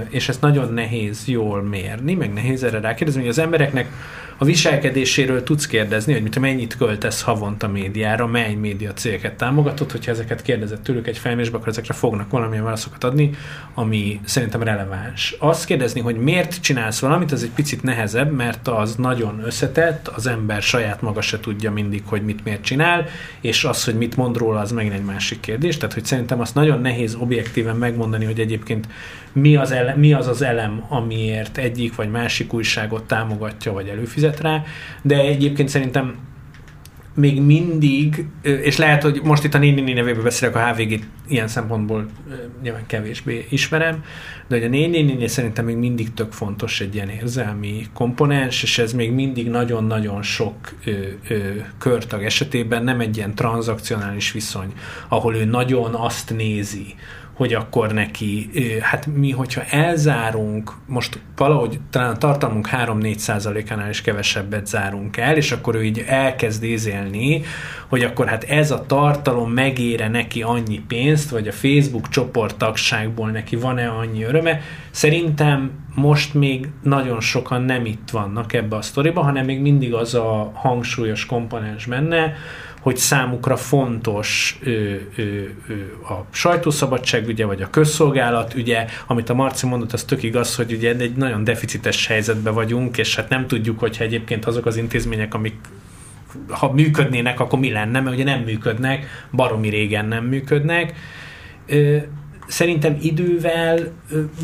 és 0.08 0.28
ezt 0.28 0.40
nagyon 0.40 0.72
nehéz 0.72 1.26
jól 1.26 1.62
mérni, 1.62 2.14
meg 2.14 2.32
nehéz 2.32 2.62
erre 2.62 2.80
rákérdezni, 2.80 3.20
hogy 3.20 3.30
az 3.30 3.38
embereknek 3.38 3.88
a 4.42 4.44
viselkedéséről 4.44 5.42
tudsz 5.42 5.66
kérdezni, 5.66 6.12
hogy 6.12 6.22
mit, 6.22 6.38
mennyit 6.38 6.76
költesz 6.76 7.22
havonta 7.22 7.68
médiára, 7.68 8.26
mely 8.26 8.54
média 8.54 8.92
cégeket 8.92 9.34
támogatod, 9.34 9.90
hogyha 9.90 10.10
ezeket 10.10 10.42
kérdezett 10.42 10.82
tőlük 10.82 11.06
egy 11.06 11.18
felmérésbe, 11.18 11.56
akkor 11.56 11.68
ezekre 11.68 11.94
fognak 11.94 12.30
valamilyen 12.30 12.64
válaszokat 12.64 13.04
adni, 13.04 13.30
ami 13.74 14.20
szerintem 14.24 14.62
releváns. 14.62 15.34
Azt 15.38 15.64
kérdezni, 15.64 16.00
hogy 16.00 16.16
miért 16.16 16.60
csinálsz 16.60 17.00
valamit, 17.00 17.32
az 17.32 17.42
egy 17.42 17.50
picit 17.50 17.82
nehezebb, 17.82 18.32
mert 18.32 18.68
az 18.68 18.94
nagyon 18.94 19.42
összetett, 19.44 20.08
az 20.08 20.26
ember 20.26 20.62
saját 20.62 21.02
maga 21.02 21.20
se 21.20 21.40
tudja 21.40 21.72
mindig, 21.72 22.02
hogy 22.06 22.22
mit 22.22 22.44
miért 22.44 22.64
csinál, 22.64 23.06
és 23.40 23.64
az, 23.64 23.84
hogy 23.84 23.94
mit 23.94 24.16
mond 24.16 24.36
róla, 24.36 24.60
az 24.60 24.72
megint 24.72 24.94
egy 24.94 25.04
másik 25.04 25.40
kérdés. 25.40 25.76
Tehát, 25.76 25.94
hogy 25.94 26.04
szerintem 26.04 26.40
azt 26.40 26.54
nagyon 26.54 26.80
nehéz 26.80 27.14
objektíven 27.14 27.76
megmondani, 27.76 28.24
hogy 28.24 28.40
egyébként 28.40 28.86
mi 29.32 29.56
az, 29.56 29.70
ele, 29.70 29.94
mi 29.94 30.12
az 30.12 30.26
az 30.26 30.42
elem, 30.42 30.84
amiért 30.88 31.58
egyik 31.58 31.94
vagy 31.94 32.10
másik 32.10 32.52
újságot 32.52 33.02
támogatja, 33.04 33.72
vagy 33.72 33.88
előfizet 33.88 34.31
rá, 34.40 34.62
de 35.02 35.20
egyébként 35.20 35.68
szerintem 35.68 36.14
még 37.14 37.40
mindig, 37.40 38.26
és 38.42 38.76
lehet, 38.76 39.02
hogy 39.02 39.20
most 39.24 39.44
itt 39.44 39.54
a 39.54 39.58
Néni 39.58 39.92
nevében 39.92 40.22
beszélek, 40.22 40.56
a 40.56 40.72
hvg 40.72 41.00
ilyen 41.28 41.48
szempontból 41.48 42.06
nyilván 42.62 42.86
kevésbé 42.86 43.46
ismerem, 43.50 44.04
de 44.48 44.56
hogy 44.56 44.64
a 44.64 44.68
Néni 44.68 45.28
szerintem 45.28 45.64
még 45.64 45.76
mindig 45.76 46.14
tök 46.14 46.32
fontos 46.32 46.80
egy 46.80 46.94
ilyen 46.94 47.08
érzelmi 47.08 47.86
komponens, 47.94 48.62
és 48.62 48.78
ez 48.78 48.92
még 48.92 49.12
mindig 49.12 49.50
nagyon-nagyon 49.50 50.22
sok 50.22 50.54
ö, 50.84 50.90
ö, 51.28 51.38
körtag 51.78 52.24
esetében 52.24 52.84
nem 52.84 53.00
egy 53.00 53.16
ilyen 53.16 53.34
tranzakcionális 53.34 54.32
viszony, 54.32 54.72
ahol 55.08 55.34
ő 55.34 55.44
nagyon 55.44 55.94
azt 55.94 56.36
nézi, 56.36 56.94
hogy 57.42 57.54
akkor 57.54 57.92
neki, 57.92 58.50
hát 58.80 59.06
mi, 59.06 59.30
hogyha 59.30 59.62
elzárunk, 59.70 60.72
most 60.86 61.18
valahogy 61.36 61.80
talán 61.90 62.10
a 62.10 62.18
tartalmunk 62.18 62.68
3-4 62.72 63.16
százalékánál 63.16 63.88
is 63.88 64.02
kevesebbet 64.02 64.66
zárunk 64.66 65.16
el, 65.16 65.36
és 65.36 65.52
akkor 65.52 65.74
ő 65.74 65.84
így 65.84 66.04
elkezd 66.06 66.62
ézélni, 66.62 67.42
hogy 67.88 68.02
akkor 68.02 68.26
hát 68.26 68.44
ez 68.44 68.70
a 68.70 68.86
tartalom 68.86 69.50
megére 69.50 70.08
neki 70.08 70.42
annyi 70.42 70.80
pénzt, 70.88 71.30
vagy 71.30 71.48
a 71.48 71.52
Facebook 71.52 72.08
csoporttagságból 72.08 73.30
neki 73.30 73.56
van-e 73.56 73.88
annyi 73.88 74.22
öröme. 74.22 74.60
Szerintem 74.90 75.70
most 75.94 76.34
még 76.34 76.68
nagyon 76.82 77.20
sokan 77.20 77.62
nem 77.62 77.84
itt 77.84 78.10
vannak 78.12 78.52
ebbe 78.52 78.76
a 78.76 78.82
sztoriba, 78.82 79.22
hanem 79.22 79.44
még 79.44 79.60
mindig 79.60 79.94
az 79.94 80.14
a 80.14 80.50
hangsúlyos 80.54 81.26
komponens 81.26 81.86
benne, 81.86 82.34
hogy 82.82 82.96
számukra 82.96 83.56
fontos 83.56 84.58
ö, 84.62 84.70
ö, 84.70 85.22
ö, 85.68 85.74
a 86.12 86.26
sajtószabadság 86.30 87.28
ügye, 87.28 87.44
vagy 87.44 87.62
a 87.62 87.70
közszolgálat 87.70 88.54
ügye, 88.54 88.86
amit 89.06 89.28
a 89.28 89.34
Marci 89.34 89.66
mondott, 89.66 89.92
az 89.92 90.04
tök 90.04 90.22
igaz, 90.22 90.56
hogy 90.56 90.72
ugye 90.72 90.96
egy 90.96 91.16
nagyon 91.16 91.44
deficites 91.44 92.06
helyzetben 92.06 92.54
vagyunk, 92.54 92.98
és 92.98 93.16
hát 93.16 93.28
nem 93.28 93.46
tudjuk, 93.46 93.78
hogyha 93.78 94.04
egyébként 94.04 94.44
azok 94.44 94.66
az 94.66 94.76
intézmények, 94.76 95.34
amik 95.34 95.54
ha 96.48 96.72
működnének, 96.72 97.40
akkor 97.40 97.58
mi 97.58 97.70
lenne, 97.70 98.00
mert 98.00 98.14
ugye 98.14 98.24
nem 98.24 98.40
működnek, 98.40 99.26
baromi 99.32 99.68
régen 99.68 100.06
nem 100.06 100.24
működnek. 100.24 100.94
Ö, 101.66 101.96
szerintem 102.46 102.96
idővel 103.00 103.92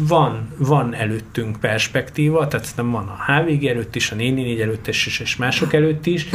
van, 0.08 0.48
van 0.58 0.94
előttünk 0.94 1.60
perspektíva, 1.60 2.48
tehát 2.48 2.72
nem 2.76 2.90
van 2.90 3.08
a 3.08 3.32
HVG 3.32 3.64
előtt 3.64 3.96
is, 3.96 4.10
a 4.10 4.14
444 4.14 4.60
előtt 4.60 4.86
is, 4.86 5.20
és 5.20 5.36
mások 5.36 5.72
előtt 5.72 6.06
is, 6.06 6.26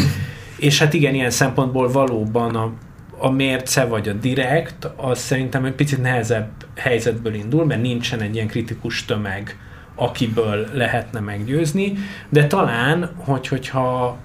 és 0.64 0.80
hát 0.80 0.94
igen, 0.94 1.14
ilyen 1.14 1.30
szempontból 1.30 1.92
valóban 1.92 2.56
a, 2.56 2.72
a 3.18 3.30
mérce 3.30 3.86
vagy 3.86 4.10
a 4.10 4.14
direkt, 4.14 4.90
az 4.96 5.20
szerintem 5.20 5.66
egy 5.66 5.74
picit 5.74 6.02
nehezebb 6.02 6.50
helyzetből 6.76 7.34
indul, 7.34 7.66
mert 7.66 7.82
nincsen 7.82 8.22
egy 8.22 8.36
ilyen 8.36 8.48
kritikus 8.48 9.06
tömeg, 9.06 9.58
akiből 9.96 10.68
lehetne 10.74 11.20
meggyőzni, 11.20 11.94
de 12.30 12.48
talán, 12.48 13.12
hogy, 13.16 13.48
hogyha 13.48 14.18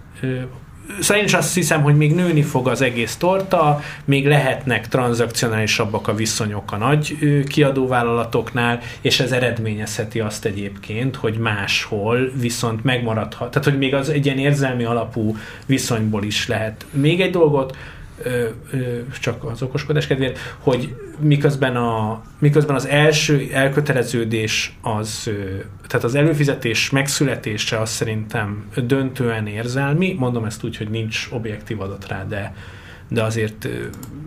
Szóval 1.00 1.16
én 1.16 1.24
is 1.24 1.34
azt 1.34 1.54
hiszem, 1.54 1.82
hogy 1.82 1.96
még 1.96 2.14
nőni 2.14 2.42
fog 2.42 2.68
az 2.68 2.80
egész 2.80 3.16
torta, 3.16 3.80
még 4.04 4.26
lehetnek 4.26 4.88
tranzakcionálisabbak 4.88 6.08
a 6.08 6.14
viszonyok 6.14 6.72
a 6.72 6.76
nagy 6.76 7.18
kiadóvállalatoknál, 7.48 8.80
és 9.00 9.20
ez 9.20 9.32
eredményezheti 9.32 10.20
azt 10.20 10.44
egyébként, 10.44 11.16
hogy 11.16 11.38
máshol 11.38 12.30
viszont 12.40 12.84
megmaradhat. 12.84 13.50
Tehát, 13.50 13.68
hogy 13.68 13.78
még 13.78 13.94
az 13.94 14.08
egy 14.08 14.26
ilyen 14.26 14.38
érzelmi 14.38 14.84
alapú 14.84 15.36
viszonyból 15.66 16.24
is 16.24 16.48
lehet. 16.48 16.86
Még 16.90 17.20
egy 17.20 17.30
dolgot, 17.30 17.76
csak 19.20 19.44
az 19.44 19.62
okoskodás 19.62 20.06
kedvéért, 20.06 20.38
hogy 20.58 20.94
miközben, 21.18 21.76
a, 21.76 22.22
miközben 22.38 22.76
az 22.76 22.86
első 22.86 23.48
elköteleződés 23.52 24.78
az, 24.82 25.30
tehát 25.86 26.04
az 26.04 26.14
előfizetés 26.14 26.90
megszületése 26.90 27.78
az 27.78 27.90
szerintem 27.90 28.68
döntően 28.76 29.46
érzelmi, 29.46 30.14
mondom 30.18 30.44
ezt 30.44 30.64
úgy, 30.64 30.76
hogy 30.76 30.90
nincs 30.90 31.28
objektív 31.30 31.80
adat 31.80 32.08
rá, 32.08 32.24
de, 32.24 32.54
de 33.08 33.22
azért 33.22 33.68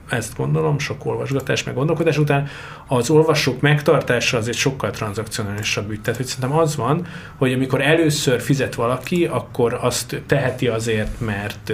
ezt 0.09 0.37
gondolom, 0.37 0.79
sok 0.79 1.05
olvasgatás, 1.05 1.63
meg 1.63 1.75
gondolkodás 1.75 2.17
után 2.17 2.47
az 2.87 3.09
olvasók 3.09 3.61
megtartása 3.61 4.37
az 4.37 4.47
egy 4.47 4.55
sokkal 4.55 4.89
tranzakcionálisabb 4.89 5.91
ügy. 5.91 6.01
Tehát, 6.01 6.19
hogy 6.19 6.25
szerintem 6.25 6.59
az 6.59 6.75
van, 6.75 7.07
hogy 7.35 7.53
amikor 7.53 7.81
először 7.81 8.41
fizet 8.41 8.75
valaki, 8.75 9.25
akkor 9.25 9.77
azt 9.81 10.21
teheti 10.25 10.67
azért, 10.67 11.19
mert 11.19 11.73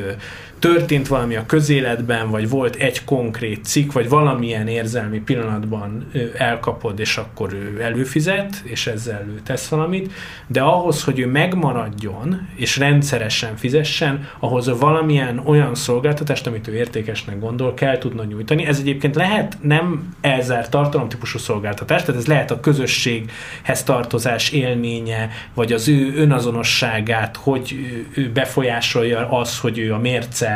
történt 0.59 1.07
valami 1.07 1.35
a 1.35 1.45
közéletben, 1.45 2.29
vagy 2.29 2.49
volt 2.49 2.75
egy 2.75 3.03
konkrét 3.03 3.65
cikk, 3.65 3.91
vagy 3.91 4.09
valamilyen 4.09 4.67
érzelmi 4.67 5.19
pillanatban 5.19 6.11
elkapod, 6.37 6.99
és 6.99 7.17
akkor 7.17 7.53
ő 7.53 7.81
előfizet, 7.81 8.61
és 8.63 8.87
ezzel 8.87 9.25
ő 9.27 9.41
tesz 9.45 9.67
valamit, 9.67 10.11
de 10.47 10.61
ahhoz, 10.61 11.03
hogy 11.03 11.19
ő 11.19 11.27
megmaradjon, 11.27 12.47
és 12.55 12.77
rendszeresen 12.77 13.55
fizessen, 13.55 14.29
ahhoz 14.39 14.79
valamilyen 14.79 15.41
olyan 15.45 15.75
szolgáltatást, 15.75 16.47
amit 16.47 16.67
ő 16.67 16.75
értékesnek 16.75 17.39
gondol, 17.39 17.73
kell 17.73 17.97
tudna 17.97 18.23
nyújtani. 18.23 18.65
Ez 18.65 18.79
egyébként 18.79 19.15
lehet 19.15 19.57
nem 19.61 20.15
elzárt 20.21 20.71
tartalomtípusú 20.71 21.37
szolgáltatás, 21.37 22.03
tehát 22.03 22.21
ez 22.21 22.27
lehet 22.27 22.51
a 22.51 22.59
közösséghez 22.59 23.83
tartozás 23.83 24.49
élménye, 24.51 25.29
vagy 25.53 25.73
az 25.73 25.87
ő 25.87 26.13
önazonosságát, 26.15 27.35
hogy 27.35 27.75
ő 28.13 28.31
befolyásolja 28.31 29.29
az, 29.29 29.59
hogy 29.59 29.77
ő 29.77 29.93
a 29.93 29.97
mérce 29.97 30.46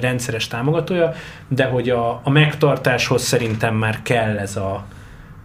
rendszeres 0.00 0.48
támogatója, 0.48 1.12
de 1.48 1.64
hogy 1.64 1.90
a, 1.90 2.20
a 2.24 2.30
megtartáshoz 2.30 3.22
szerintem 3.22 3.74
már 3.74 4.02
kell 4.02 4.38
ez 4.38 4.56
a 4.56 4.84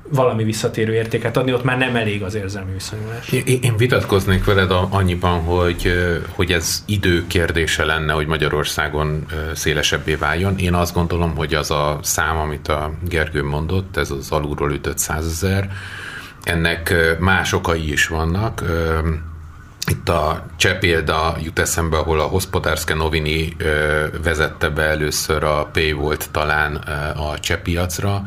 valami 0.10 0.44
visszatérő 0.44 0.94
értéket 0.94 1.38
adni, 1.38 1.54
ott 1.54 1.64
már 1.64 1.78
nem 1.78 1.96
elég 1.96 2.24
az 2.24 2.36
érzelmi 2.36 2.74
viszonyulás. 2.74 3.32
Én, 3.32 3.60
én 3.62 3.78
vitatkoznék 3.78 4.46
veled 4.46 4.72
annyiban, 4.90 5.42
hogy, 5.42 5.94
hogy 6.30 6.52
ez 6.52 6.84
idő 6.86 7.28
kérdése 7.28 7.86
lenne, 7.86 8.14
hogy 8.14 8.28
Magyarországon 8.28 9.26
szélesebbé 9.54 10.16
váljon. 10.16 10.58
Én 10.58 10.74
azt 10.74 10.94
gondolom, 10.94 11.36
hogy 11.36 11.54
az 11.54 11.72
a 11.72 12.00
szám, 12.02 12.38
amit 12.38 12.68
a 12.68 12.92
Gergő 13.10 13.44
mondott, 13.44 13.98
ez 13.98 14.12
az 14.12 14.32
alulról 14.32 14.72
ütött 14.72 14.98
százezer, 14.98 15.70
ennek 16.44 16.96
más 17.20 17.54
okai 17.54 17.92
is 17.92 18.08
vannak 18.08 18.64
itt 19.92 20.10
a 20.10 20.46
cseh 20.56 20.78
példa 20.78 21.38
jut 21.44 21.60
eszembe, 21.60 21.98
ahol 21.98 22.20
a 22.20 22.24
Hospodárszke 22.24 22.94
Novini 22.94 23.56
vezette 24.24 24.70
be 24.70 24.82
először 24.82 25.44
a 25.44 25.70
Pay 25.74 25.92
volt 25.92 26.30
talán 26.32 26.76
a 27.16 27.40
cseh 27.40 27.58
piacra, 27.58 28.24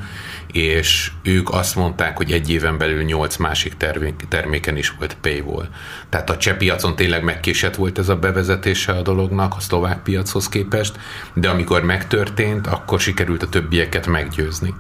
és 0.53 1.11
ők 1.23 1.51
azt 1.51 1.77
mondták, 1.77 2.17
hogy 2.17 2.33
egy 2.33 2.51
éven 2.51 2.79
belül 2.79 3.03
nyolc 3.03 3.37
másik 3.37 3.77
termék, 3.77 4.25
terméken 4.29 4.77
is 4.77 4.91
volt 4.99 5.17
paywall. 5.21 5.69
Tehát 6.09 6.31
a 6.31 6.37
cseh 6.37 6.57
piacon 6.57 6.97
tényleg 6.97 7.25
megkésett 7.25 7.77
volt 7.77 7.99
ez 7.99 8.09
a 8.09 8.17
bevezetése 8.17 8.93
a 8.93 9.03
dolognak 9.03 9.55
a 9.57 9.61
szlovák 9.61 10.03
piachoz 10.03 10.49
képest, 10.49 10.99
de 11.35 11.49
amikor 11.49 11.83
megtörtént, 11.83 12.67
akkor 12.67 13.01
sikerült 13.01 13.43
a 13.43 13.49
többieket 13.49 14.07
meggyőzni. 14.07 14.75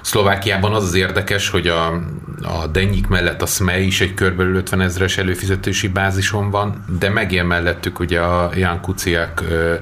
Szlovákiában 0.00 0.74
az 0.74 0.84
az 0.84 0.94
érdekes, 0.94 1.48
hogy 1.48 1.66
a, 1.66 1.86
a 2.42 2.66
Denyik 2.72 3.06
mellett 3.06 3.42
a 3.42 3.46
SME 3.46 3.80
is 3.80 4.00
egy 4.00 4.14
körbelül 4.14 4.56
50 4.56 4.80
ezres 4.80 5.18
előfizetési 5.18 5.88
bázison 5.88 6.50
van, 6.50 6.84
de 6.98 7.08
megél 7.08 7.44
mellettük 7.44 7.98
ugye 7.98 8.20
a 8.20 8.50
Jan 8.54 8.80
Kuciak 8.80 9.42
ö, 9.48 9.74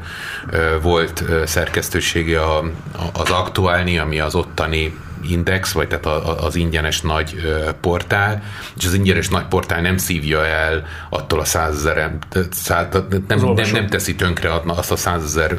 ö, 0.51 0.81
volt 0.83 1.25
szerkesztősége 1.45 2.41
a, 2.41 2.59
a, 2.93 3.21
az 3.21 3.31
Aktuálni, 3.31 3.99
ami 3.99 4.21
az 4.21 4.35
ottani 4.35 4.95
Index, 5.31 5.73
vagy 5.73 5.89
tehát 5.89 6.07
az 6.41 6.57
ingyenes 6.57 7.01
nagy 7.01 7.35
portál, 7.81 8.43
és 8.77 8.87
az 8.87 8.95
ingyenes 8.95 9.29
nagy 9.29 9.45
portál 9.45 9.81
nem 9.81 9.97
szívja 9.97 10.47
el 10.47 10.87
attól 11.11 11.41
a 11.41 11.45
százezer, 11.45 11.97
nem, 11.97 13.55
nem, 13.55 13.71
nem 13.73 13.87
teszi 13.87 14.15
tönkre 14.15 14.61
azt 14.67 14.93
a 14.93 14.97
százezer 14.97 15.57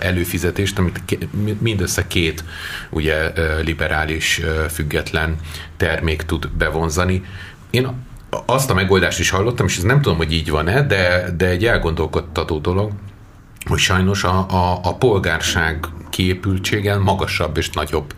előfizetést, 0.00 0.78
amit 0.78 1.28
mindössze 1.58 2.06
két 2.06 2.44
ugye 2.90 3.32
liberális 3.62 4.40
független 4.70 5.36
termék 5.76 6.22
tud 6.22 6.48
bevonzani. 6.48 7.24
Én 7.70 8.04
azt 8.46 8.70
a 8.70 8.74
megoldást 8.74 9.18
is 9.18 9.30
hallottam, 9.30 9.66
és 9.66 9.76
ez 9.76 9.82
nem 9.82 10.00
tudom, 10.00 10.18
hogy 10.18 10.32
így 10.32 10.50
van-e, 10.50 10.82
de, 10.82 11.30
de 11.36 11.46
egy 11.46 11.64
elgondolkodtató 11.64 12.58
dolog, 12.58 12.92
hogy 13.66 13.78
sajnos 13.78 14.24
a, 14.24 14.46
a, 14.50 14.80
a 14.82 14.94
polgárság 14.94 15.86
kiépültségen 16.10 17.00
magasabb 17.00 17.56
és 17.56 17.70
nagyobb 17.70 18.14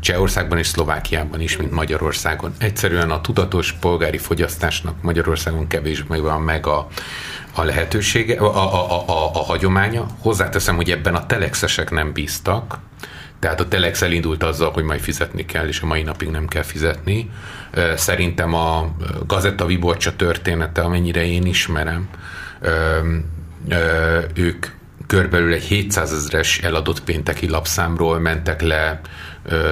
Csehországban 0.00 0.58
és 0.58 0.66
Szlovákiában 0.66 1.40
is, 1.40 1.56
mint 1.56 1.70
Magyarországon. 1.70 2.52
Egyszerűen 2.58 3.10
a 3.10 3.20
tudatos 3.20 3.72
polgári 3.72 4.18
fogyasztásnak 4.18 5.02
Magyarországon 5.02 5.66
kevésbé 5.66 6.18
van 6.18 6.42
meg 6.42 6.66
a, 6.66 6.86
a 7.54 7.62
lehetősége, 7.62 8.38
a, 8.38 8.44
a, 8.44 8.90
a, 8.90 9.08
a, 9.08 9.30
a 9.34 9.44
hagyománya. 9.44 10.06
Hozzáteszem, 10.18 10.76
hogy 10.76 10.90
ebben 10.90 11.14
a 11.14 11.26
telexesek 11.26 11.90
nem 11.90 12.12
bíztak, 12.12 12.78
tehát 13.38 13.60
a 13.60 13.68
Telex 13.68 14.02
elindult 14.02 14.42
azzal, 14.42 14.70
hogy 14.70 14.84
majd 14.84 15.00
fizetni 15.00 15.44
kell, 15.44 15.66
és 15.66 15.80
a 15.80 15.86
mai 15.86 16.02
napig 16.02 16.28
nem 16.28 16.46
kell 16.46 16.62
fizetni. 16.62 17.30
Szerintem 17.96 18.54
a 18.54 18.94
Gazetta 19.26 19.66
Viborcsa 19.66 20.16
története, 20.16 20.80
amennyire 20.82 21.26
én 21.26 21.46
ismerem, 21.46 22.08
ők 24.34 24.66
körbelül 25.06 25.52
egy 25.52 25.62
700 25.62 26.12
ezeres 26.12 26.58
eladott 26.58 27.02
pénteki 27.02 27.48
lapszámról 27.48 28.18
mentek 28.18 28.62
le 28.62 29.00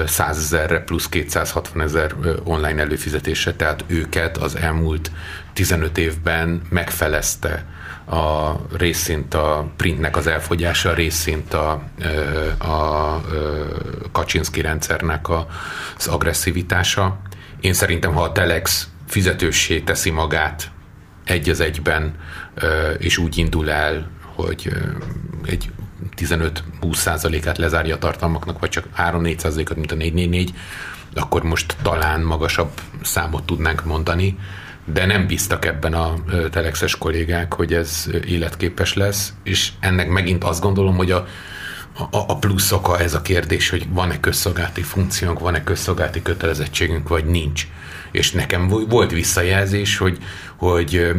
100 0.05 0.37
ezerre 0.37 0.79
plusz 0.79 1.09
260 1.09 1.81
ezer 1.81 2.15
online 2.43 2.81
előfizetésre, 2.81 3.53
tehát 3.53 3.83
őket 3.87 4.37
az 4.37 4.55
elmúlt 4.55 5.11
15 5.53 5.97
évben 5.97 6.61
megfelezte 6.69 7.65
a 8.05 8.51
részint 8.77 9.33
a 9.33 9.71
printnek 9.77 10.17
az 10.17 10.27
elfogyása, 10.27 10.89
a 10.89 10.93
részint 10.93 11.53
a, 11.53 11.71
a 12.57 13.21
Kaczynszki 14.11 14.61
rendszernek 14.61 15.29
az 15.29 16.07
agresszivitása. 16.07 17.19
Én 17.61 17.73
szerintem, 17.73 18.13
ha 18.13 18.21
a 18.21 18.31
Telex 18.31 18.87
fizetőssé 19.07 19.79
teszi 19.79 20.09
magát 20.09 20.71
egy 21.23 21.49
az 21.49 21.59
egyben, 21.59 22.15
és 22.97 23.17
úgy 23.17 23.37
indul 23.37 23.69
el, 23.69 24.09
hogy 24.35 24.69
egy 25.45 25.71
15-20 26.17 26.93
százalékát 26.93 27.57
lezárja 27.57 27.95
a 27.95 27.99
tartalmaknak, 27.99 28.59
vagy 28.59 28.69
csak 28.69 28.87
3-4 28.97 29.37
százalékot, 29.37 29.77
mint 29.77 29.91
a 29.91 29.95
444, 29.95 30.53
akkor 31.15 31.43
most 31.43 31.75
talán 31.81 32.21
magasabb 32.21 32.71
számot 33.01 33.43
tudnánk 33.45 33.85
mondani, 33.85 34.37
de 34.85 35.05
nem 35.05 35.27
bíztak 35.27 35.65
ebben 35.65 35.93
a 35.93 36.13
telexes 36.51 36.97
kollégák, 36.97 37.53
hogy 37.53 37.73
ez 37.73 38.09
életképes 38.27 38.93
lesz, 38.93 39.33
és 39.43 39.71
ennek 39.79 40.09
megint 40.09 40.43
azt 40.43 40.61
gondolom, 40.61 40.95
hogy 40.95 41.11
a, 41.11 41.27
a, 41.97 42.17
a 42.27 42.37
plusz 42.37 42.71
oka 42.71 42.99
ez 42.99 43.13
a 43.13 43.21
kérdés, 43.21 43.69
hogy 43.69 43.85
van-e 43.89 44.19
közszolgálati 44.19 44.81
funkciónk, 44.81 45.39
van-e 45.39 45.63
közszolgálati 45.63 46.21
kötelezettségünk, 46.21 47.07
vagy 47.07 47.25
nincs. 47.25 47.67
És 48.11 48.31
nekem 48.31 48.67
volt 48.67 49.11
visszajelzés, 49.11 49.97
hogy, 49.97 50.17
hogy 50.55 51.11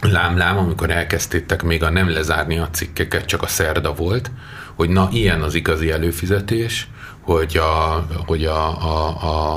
lám-lám, 0.00 0.58
amikor 0.58 0.90
elkezdtétek 0.90 1.62
még 1.62 1.82
a 1.82 1.90
nem 1.90 2.10
lezárni 2.10 2.58
a 2.58 2.68
cikkeket, 2.70 3.24
csak 3.24 3.42
a 3.42 3.46
szerda 3.46 3.94
volt, 3.94 4.30
hogy 4.74 4.88
na, 4.88 5.08
ilyen 5.12 5.42
az 5.42 5.54
igazi 5.54 5.90
előfizetés, 5.90 6.88
hogy 7.20 7.56
a, 7.56 8.06
hogy 8.26 8.44
a, 8.44 8.82
a, 8.82 9.06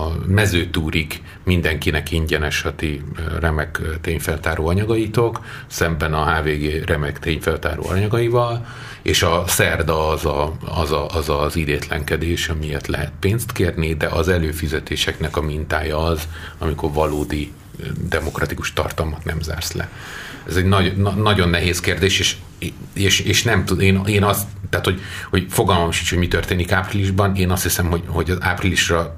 a 0.05 0.11
mezőtúrig 0.27 1.21
mindenkinek 1.43 2.11
ingyenes 2.11 2.63
a 2.63 2.75
ti 2.75 3.01
remek 3.39 3.81
tényfeltáró 4.01 4.67
anyagaitok, 4.67 5.39
szemben 5.67 6.13
a 6.13 6.33
HVG 6.33 6.83
remek 6.85 7.19
tényfeltáró 7.19 7.85
anyagaival, 7.89 8.65
és 9.01 9.23
a 9.23 9.43
szerda 9.47 10.07
az 10.07 10.25
a, 10.25 10.53
az, 10.65 10.91
a, 10.91 11.07
az, 11.07 11.29
az 11.29 11.55
idétlenkedés, 11.55 12.49
amiért 12.49 12.87
lehet 12.87 13.11
pénzt 13.19 13.51
kérni, 13.51 13.93
de 13.93 14.07
az 14.07 14.27
előfizetéseknek 14.27 15.37
a 15.37 15.41
mintája 15.41 15.97
az, 15.97 16.27
amikor 16.57 16.93
valódi 16.93 17.51
demokratikus 18.09 18.73
tartalmat 18.73 19.23
nem 19.23 19.41
zársz 19.41 19.71
le. 19.71 19.89
Ez 20.47 20.55
egy 20.55 20.65
nagy, 20.65 20.97
na, 20.97 21.11
nagyon 21.11 21.49
nehéz 21.49 21.79
kérdés, 21.79 22.19
és, 22.19 22.35
és, 22.93 23.19
és 23.19 23.43
nem 23.43 23.65
tud, 23.65 23.81
én, 23.81 24.01
én 24.05 24.23
azt, 24.23 24.47
tehát 24.69 24.85
hogy, 24.85 25.01
hogy 25.29 25.45
fogalmam 25.49 25.91
sincs, 25.91 26.09
hogy 26.09 26.19
mi 26.19 26.27
történik 26.27 26.71
áprilisban, 26.71 27.35
én 27.35 27.51
azt 27.51 27.63
hiszem, 27.63 27.89
hogy, 27.89 28.03
hogy 28.07 28.29
az 28.29 28.37
áprilisra 28.39 29.15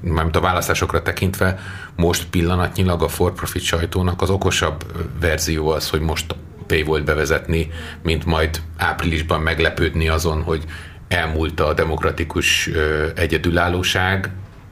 mármint 0.00 0.36
a 0.36 0.40
választásokra 0.40 1.02
tekintve 1.02 1.58
most 1.96 2.26
pillanatnyilag 2.26 3.02
a 3.02 3.08
for-profit 3.08 3.62
sajtónak 3.62 4.22
az 4.22 4.30
okosabb 4.30 4.84
verzió 5.20 5.68
az, 5.68 5.88
hogy 5.88 6.00
most 6.00 6.34
paywall 6.66 7.00
bevezetni, 7.00 7.70
mint 8.02 8.24
majd 8.24 8.62
áprilisban 8.76 9.40
meglepődni 9.40 10.08
azon, 10.08 10.42
hogy 10.42 10.64
elmúlt 11.08 11.60
a 11.60 11.74
demokratikus 11.74 12.70
egyedülállóság, 13.14 14.30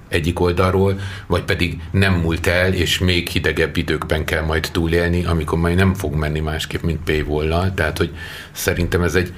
egyik 0.08 0.40
oldalról, 0.40 0.98
vagy 1.26 1.42
pedig 1.42 1.80
nem 1.90 2.14
múlt 2.14 2.46
el, 2.46 2.72
és 2.72 2.98
még 2.98 3.28
hidegebb 3.28 3.76
időkben 3.76 4.24
kell 4.24 4.42
majd 4.44 4.68
túlélni, 4.72 5.24
amikor 5.24 5.58
majd 5.58 5.76
nem 5.76 5.94
fog 5.94 6.14
menni 6.14 6.40
másképp, 6.40 6.82
mint 6.82 7.04
paywall 7.04 7.72
Tehát, 7.74 7.98
hogy 7.98 8.10
szerintem 8.52 9.02
ez 9.02 9.14
egy 9.14 9.34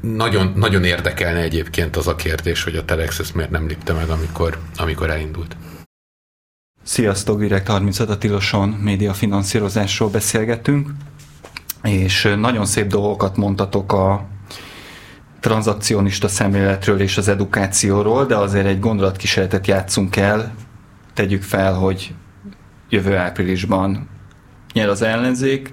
nagyon, 0.00 0.52
nagyon 0.56 0.84
érdekelne 0.84 1.40
egyébként 1.40 1.96
az 1.96 2.06
a 2.06 2.16
kérdés, 2.16 2.64
hogy 2.64 2.76
a 2.76 2.84
Telex 2.84 3.18
ezt 3.18 3.34
miért 3.34 3.50
nem 3.50 3.66
lépte 3.66 3.92
meg, 3.92 4.08
amikor, 4.08 4.58
amikor 4.76 5.10
elindult. 5.10 5.56
Sziasztok, 6.82 7.38
Direkt 7.38 7.68
35 7.68 8.10
a 8.10 8.18
Tiloson 8.18 8.68
média 8.68 9.12
finanszírozásról 9.12 10.08
beszélgetünk, 10.08 10.90
és 11.82 12.34
nagyon 12.38 12.66
szép 12.66 12.86
dolgokat 12.86 13.36
mondtatok 13.36 13.92
a 13.92 14.28
tranzakcionista 15.40 16.28
szemléletről 16.28 17.00
és 17.00 17.16
az 17.16 17.28
edukációról, 17.28 18.26
de 18.26 18.36
azért 18.36 18.66
egy 18.66 18.80
gondolatkísérletet 18.80 19.66
játszunk 19.66 20.16
el. 20.16 20.54
Tegyük 21.14 21.42
fel, 21.42 21.74
hogy 21.74 22.14
jövő 22.88 23.16
áprilisban 23.16 24.08
nyer 24.72 24.88
az 24.88 25.02
ellenzék. 25.02 25.72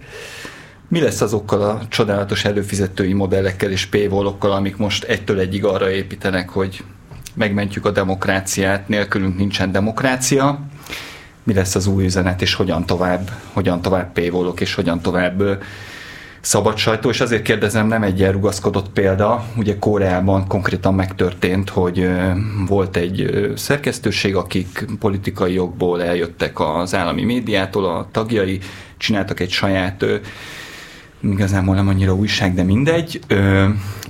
Mi 0.88 1.00
lesz 1.00 1.22
azokkal 1.22 1.62
a 1.62 1.82
csodálatos 1.90 2.46
előfizetői 2.46 3.14
modellekkel 3.14 3.72
és 3.72 3.86
paywallokkal, 3.86 4.52
amik 4.52 4.78
most 4.78 5.04
egytől 5.04 5.40
egyig 5.40 5.66
arra 5.66 5.92
építenek, 5.92 6.50
hogy 6.50 6.84
megmentjük 7.34 7.86
a 7.86 7.92
demokráciát, 7.92 8.88
nélkülünk 8.88 9.38
nincsen 9.38 9.72
demokrácia. 9.72 10.60
Mi 11.44 11.54
lesz 11.54 11.76
az 11.76 11.88
új 11.88 12.06
üzenet, 12.06 12.42
és 12.42 12.54
hogyan 12.54 12.86
tovább, 12.86 13.30
hogyan 13.54 13.82
tovább 13.82 14.14
paywallok, 14.14 14.62
és 14.62 14.74
hogyan 14.74 15.02
tovább 15.02 15.64
szabad 16.48 16.78
sajtó, 16.78 17.10
és 17.10 17.22
azért 17.22 17.42
kérdezem, 17.42 17.88
nem 17.88 18.04
egy 18.04 18.24
elrugaszkodott 18.24 18.90
példa, 18.90 19.46
ugye 19.58 19.78
Koreában 19.80 20.48
konkrétan 20.48 20.94
megtörtént, 20.94 21.70
hogy 21.70 22.10
volt 22.68 22.98
egy 22.98 23.52
szerkesztőség, 23.56 24.36
akik 24.36 24.86
politikai 25.00 25.54
jogból 25.54 26.04
eljöttek 26.04 26.60
az 26.60 26.96
állami 26.96 27.24
médiától, 27.24 27.86
a 27.86 28.08
tagjai, 28.12 28.60
csináltak 28.98 29.40
egy 29.40 29.50
saját 29.50 30.06
igazából 31.24 31.76
nem 31.76 31.88
annyira 31.88 32.14
újság, 32.14 32.54
de 32.54 32.64
mindegy, 32.64 33.20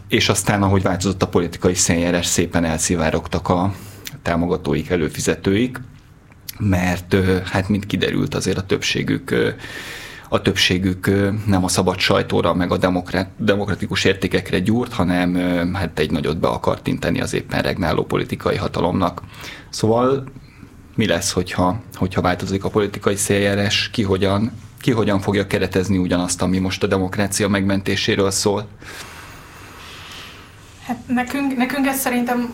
és 0.08 0.30
aztán, 0.30 0.64
ahogy 0.64 0.82
változott 0.82 1.24
a 1.24 1.28
politikai 1.28 1.74
szénjárás, 1.74 2.26
szépen 2.26 2.64
elszivárogtak 2.64 3.50
a 3.50 3.74
támogatóik, 4.22 4.90
előfizetőik, 4.90 5.82
mert 6.60 7.16
hát 7.52 7.70
mint 7.70 7.86
kiderült 7.86 8.36
azért 8.36 8.58
a 8.58 8.66
többségük 8.66 9.56
a 10.30 10.42
többségük 10.42 11.12
nem 11.46 11.64
a 11.64 11.68
szabad 11.68 12.00
sajtóra, 12.00 12.54
meg 12.54 12.72
a 12.72 12.78
demokratikus 13.38 14.04
értékekre 14.04 14.60
gyúrt, 14.60 14.94
hanem 14.94 15.34
hát 15.74 16.00
egy 16.00 16.12
nagyot 16.12 16.38
be 16.38 16.48
akart 16.48 16.88
inteni 16.88 17.22
az 17.22 17.34
éppen 17.34 17.62
regnáló 17.62 18.04
politikai 18.04 18.56
hatalomnak. 18.56 19.22
Szóval 19.70 20.24
mi 20.96 21.08
lesz, 21.08 21.32
hogyha, 21.32 21.82
hogyha 21.94 22.22
változik 22.22 22.64
a 22.64 22.70
politikai 22.70 23.16
széljárás, 23.16 23.90
ki 23.90 24.04
hogyan, 24.04 24.52
ki 24.82 24.92
hogyan 24.92 25.20
fogja 25.20 25.48
keretezni 25.48 25.98
ugyanazt, 25.98 26.42
ami 26.42 26.58
most 26.58 26.84
a 26.84 26.88
demokrácia 26.88 27.48
megmentéséről 27.48 28.32
szól? 28.32 28.68
Hát 30.86 30.98
nekünk, 31.08 31.56
nekünk 31.58 31.88
ez 31.88 32.00
szerintem 32.00 32.54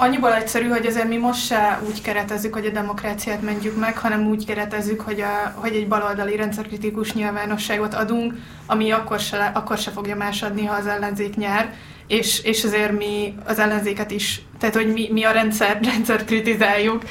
annyiból 0.00 0.34
egyszerű, 0.34 0.68
hogy 0.68 0.86
azért 0.86 1.08
mi 1.08 1.16
most 1.16 1.46
se 1.46 1.80
úgy 1.86 2.02
keretezzük, 2.02 2.54
hogy 2.54 2.66
a 2.66 2.70
demokráciát 2.70 3.42
mentjük 3.42 3.76
meg, 3.76 3.98
hanem 3.98 4.26
úgy 4.26 4.46
keretezzük, 4.46 5.00
hogy, 5.00 5.20
a, 5.20 5.52
hogy 5.54 5.74
egy 5.74 5.88
baloldali 5.88 6.36
rendszerkritikus 6.36 7.12
nyilvánosságot 7.12 7.94
adunk, 7.94 8.34
ami 8.66 8.90
akkor 8.90 9.18
se, 9.18 9.50
akkor 9.54 9.78
se 9.78 9.90
fogja 9.90 10.16
másadni, 10.16 10.64
ha 10.64 10.74
az 10.74 10.86
ellenzék 10.86 11.36
nyer, 11.36 11.74
és, 12.06 12.42
és 12.42 12.64
azért 12.64 12.98
mi 12.98 13.34
az 13.44 13.58
ellenzéket 13.58 14.10
is, 14.10 14.42
tehát 14.58 14.74
hogy 14.74 14.92
mi, 14.92 15.08
mi 15.12 15.24
a 15.24 15.30
rendszer, 15.30 15.78
rendszert 15.92 16.24
kritizáljuk, 16.24 17.02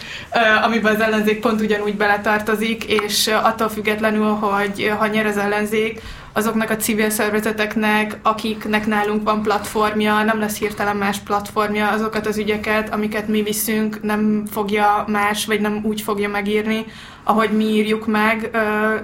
amiben 0.64 0.96
az 0.96 1.02
ellenzék 1.02 1.40
pont 1.40 1.62
ugyanúgy 1.62 1.96
beletartozik, 1.96 2.84
és 2.84 3.28
attól 3.28 3.70
függetlenül, 3.70 4.34
hogy 4.34 4.94
ha 4.98 5.08
nyer 5.08 5.26
az 5.26 5.38
ellenzék, 5.38 6.02
azoknak 6.38 6.70
a 6.70 6.76
civil 6.76 7.10
szervezeteknek, 7.10 8.18
akiknek 8.22 8.86
nálunk 8.86 9.24
van 9.24 9.42
platformja, 9.42 10.24
nem 10.24 10.40
lesz 10.40 10.58
hirtelen 10.58 10.96
más 10.96 11.20
platformja, 11.20 11.90
azokat 11.90 12.28
az 12.28 12.38
ügyeket, 12.38 12.94
amiket 12.94 13.28
mi 13.28 13.42
viszünk, 13.42 14.02
nem 14.02 14.44
fogja 14.52 15.06
más, 15.08 15.46
vagy 15.46 15.62
nem 15.62 15.80
úgy 15.84 16.02
fogja 16.02 16.30
megírni, 16.30 16.86
ahogy 17.24 17.50
mi 17.50 17.64
írjuk 17.64 18.08
meg, 18.08 18.50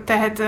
tehát 0.06 0.44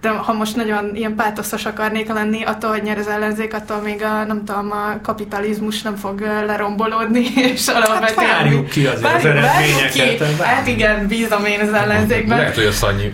de 0.00 0.08
ha 0.08 0.32
most 0.32 0.56
nagyon 0.56 0.94
ilyen 0.94 1.14
pátoszos 1.14 1.64
akarnék 1.64 2.08
lenni, 2.08 2.42
attól, 2.42 2.70
hogy 2.70 2.82
nyer 2.82 2.98
az 2.98 3.06
ellenzék, 3.06 3.54
attól 3.54 3.80
még 3.80 4.02
a, 4.02 4.24
nem 4.24 4.44
tudom, 4.44 4.70
a 4.72 5.00
kapitalizmus 5.02 5.82
nem 5.82 5.96
fog 5.96 6.20
lerombolódni, 6.20 7.26
és 7.52 7.66
alapvetően... 7.66 8.26
Hát 8.26 8.42
várjuk 8.42 8.68
ki 8.68 8.86
azért 8.86 9.14
az 9.14 9.24
eredményeket. 9.24 10.40
Hát 10.40 10.66
igen, 10.66 11.06
bízom 11.06 11.44
én 11.44 11.60
az 11.60 11.72
ellenzékben. 11.72 12.38
Lehet, 12.38 12.54
hogy 12.54 12.64
a 12.64 12.72
Szanyi, 12.72 13.10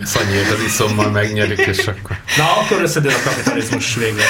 az 0.53 0.63
iszommal 0.65 1.09
megnyerik, 1.09 1.59
és 1.59 1.87
akkor... 1.87 2.17
Na, 2.37 2.43
akkor 2.43 2.81
összedől 2.81 3.11
a 3.11 3.29
kapitalizmus 3.29 3.95
végre. 3.95 4.23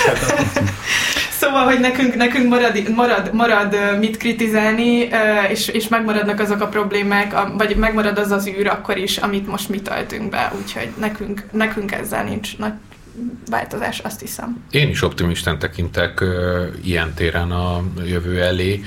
Szóval, 1.39 1.63
hogy 1.63 1.79
nekünk, 1.79 2.15
nekünk 2.15 2.49
marad, 2.49 2.89
marad, 2.95 3.33
marad 3.33 3.75
mit 3.99 4.17
kritizálni, 4.17 5.09
és, 5.49 5.67
és 5.67 5.87
megmaradnak 5.87 6.39
azok 6.39 6.61
a 6.61 6.67
problémák, 6.67 7.35
vagy 7.57 7.75
megmarad 7.75 8.17
az 8.17 8.31
az 8.31 8.47
űr 8.47 8.67
akkor 8.67 8.97
is, 8.97 9.17
amit 9.17 9.47
most 9.47 9.69
mi 9.69 9.81
töltünk 9.81 10.29
be, 10.29 10.51
úgyhogy 10.61 10.89
nekünk, 10.99 11.43
nekünk 11.51 11.91
ezzel 11.91 12.23
nincs 12.23 12.57
nagy 12.57 12.73
változás, 13.49 13.99
azt 13.99 14.19
hiszem. 14.19 14.63
Én 14.71 14.89
is 14.89 15.01
optimisten 15.01 15.59
tekintek 15.59 16.19
ö, 16.19 16.65
ilyen 16.83 17.13
téren 17.13 17.51
a 17.51 17.83
jövő 18.05 18.41
elé 18.41 18.83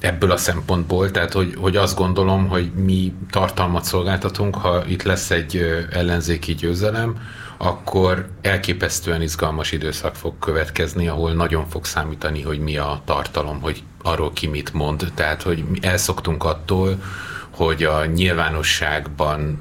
ebből 0.00 0.30
a 0.30 0.36
szempontból, 0.36 1.10
tehát 1.10 1.32
hogy, 1.32 1.54
hogy 1.58 1.76
azt 1.76 1.96
gondolom, 1.96 2.48
hogy 2.48 2.70
mi 2.84 3.12
tartalmat 3.30 3.84
szolgáltatunk, 3.84 4.54
ha 4.54 4.82
itt 4.86 5.02
lesz 5.02 5.30
egy 5.30 5.86
ellenzéki 5.92 6.54
győzelem, 6.54 7.16
akkor 7.64 8.28
elképesztően 8.40 9.22
izgalmas 9.22 9.72
időszak 9.72 10.14
fog 10.14 10.38
következni, 10.38 11.08
ahol 11.08 11.32
nagyon 11.32 11.68
fog 11.68 11.84
számítani, 11.84 12.42
hogy 12.42 12.58
mi 12.58 12.76
a 12.76 13.02
tartalom, 13.04 13.60
hogy 13.60 13.82
arról 14.02 14.32
ki 14.32 14.46
mit 14.46 14.72
mond. 14.72 15.12
Tehát, 15.14 15.42
hogy 15.42 15.64
elszoktunk 15.80 16.44
attól, 16.44 17.02
hogy 17.50 17.84
a 17.84 18.04
nyilvánosságban 18.04 19.58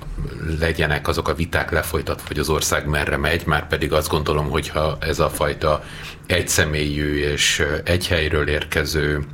legyenek 0.60 1.08
azok 1.08 1.28
a 1.28 1.34
viták 1.34 1.72
lefolytatva, 1.72 2.28
hogy 2.28 2.40
az 2.40 2.50
ország 2.50 2.88
merre 2.88 3.18
megy, 3.18 3.46
már 3.46 3.68
pedig 3.68 3.94
azt 3.94 4.10
gondolom, 4.10 4.50
hogyha 4.50 4.98
ez 5.00 5.20
a 5.20 5.30
fajta 5.30 5.84
egyszemélyű 6.26 7.20
és 7.20 7.66
egy 7.84 8.08
helyről 8.08 8.48
érkező 8.48 9.26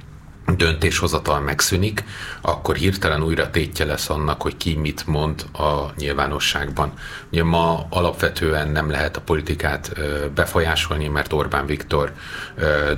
döntéshozatal 0.55 1.39
megszűnik, 1.39 2.03
akkor 2.41 2.75
hirtelen 2.75 3.23
újra 3.23 3.49
tétje 3.49 3.85
lesz 3.85 4.09
annak, 4.09 4.41
hogy 4.41 4.57
ki 4.57 4.75
mit 4.75 5.07
mond 5.07 5.45
a 5.53 5.93
nyilvánosságban. 5.95 6.93
Ugye 7.31 7.43
ma 7.43 7.87
alapvetően 7.89 8.67
nem 8.67 8.89
lehet 8.89 9.17
a 9.17 9.21
politikát 9.21 9.91
befolyásolni, 10.35 11.07
mert 11.07 11.33
Orbán 11.33 11.65
Viktor 11.65 12.13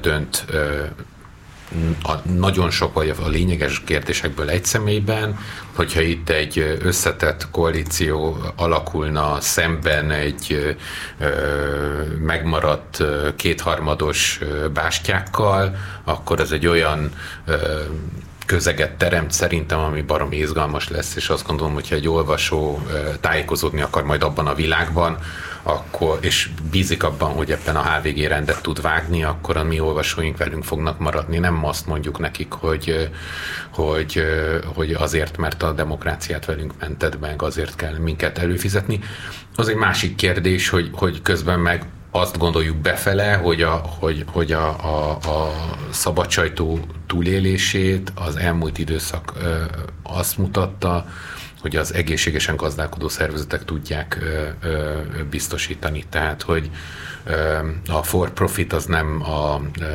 dönt 0.01 0.45
a 2.03 2.13
nagyon 2.29 2.69
sok 2.69 2.93
vagy 2.93 3.13
a 3.23 3.27
lényeges 3.27 3.83
kérdésekből 3.83 4.49
egy 4.49 4.65
személyben, 4.65 5.37
hogyha 5.75 6.01
itt 6.01 6.29
egy 6.29 6.77
összetett 6.81 7.47
koalíció 7.51 8.37
alakulna 8.55 9.37
szemben 9.41 10.11
egy 10.11 10.75
ö, 11.19 11.29
megmaradt 12.19 13.03
kétharmados 13.35 14.39
bástyákkal, 14.73 15.75
akkor 16.03 16.39
ez 16.39 16.51
egy 16.51 16.67
olyan 16.67 17.11
ö, 17.45 17.55
közeget 18.49 18.91
teremt 18.91 19.31
szerintem, 19.31 19.79
ami 19.79 20.01
barom 20.01 20.31
izgalmas 20.31 20.89
lesz, 20.89 21.15
és 21.15 21.29
azt 21.29 21.47
gondolom, 21.47 21.73
hogyha 21.73 21.95
egy 21.95 22.07
olvasó 22.07 22.81
tájékozódni 23.19 23.81
akar 23.81 24.03
majd 24.03 24.23
abban 24.23 24.47
a 24.47 24.53
világban, 24.53 25.17
akkor, 25.63 26.17
és 26.21 26.49
bízik 26.71 27.03
abban, 27.03 27.31
hogy 27.31 27.51
ebben 27.51 27.75
a 27.75 27.83
HVG 27.83 28.17
rendet 28.17 28.61
tud 28.61 28.81
vágni, 28.81 29.23
akkor 29.23 29.57
a 29.57 29.63
mi 29.63 29.79
olvasóink 29.79 30.37
velünk 30.37 30.63
fognak 30.63 30.99
maradni. 30.99 31.37
Nem 31.37 31.65
azt 31.65 31.87
mondjuk 31.87 32.19
nekik, 32.19 32.51
hogy, 32.51 33.09
hogy, 33.69 34.23
hogy 34.75 34.91
azért, 34.93 35.37
mert 35.37 35.63
a 35.63 35.71
demokráciát 35.71 36.45
velünk 36.45 36.73
mented 36.79 37.19
meg, 37.19 37.41
azért 37.41 37.75
kell 37.75 37.97
minket 37.97 38.37
előfizetni. 38.37 38.99
Az 39.55 39.67
egy 39.67 39.75
másik 39.75 40.15
kérdés, 40.15 40.69
hogy, 40.69 40.89
hogy 40.93 41.21
közben 41.21 41.59
meg 41.59 41.85
azt 42.11 42.37
gondoljuk 42.37 42.77
befele, 42.77 43.33
hogy 43.33 43.61
a, 43.61 43.71
hogy, 43.99 44.25
hogy 44.31 44.51
a, 44.51 44.67
a, 44.67 45.11
a 45.11 45.51
szabadsajtó 45.89 46.79
túlélését 47.07 48.11
az 48.15 48.35
elmúlt 48.35 48.77
időszak 48.77 49.33
azt 50.03 50.37
mutatta, 50.37 51.05
hogy 51.61 51.75
az 51.75 51.93
egészségesen 51.93 52.55
gazdálkodó 52.55 53.07
szervezetek 53.07 53.65
tudják 53.65 54.17
ö, 54.21 54.47
ö, 54.67 54.93
biztosítani. 55.29 56.03
Tehát, 56.09 56.41
hogy 56.41 56.69
ö, 57.23 57.57
a 57.87 58.03
for 58.03 58.33
profit 58.33 58.73
az 58.73 58.85
nem 58.85 59.21
a 59.23 59.61
ö, 59.79 59.85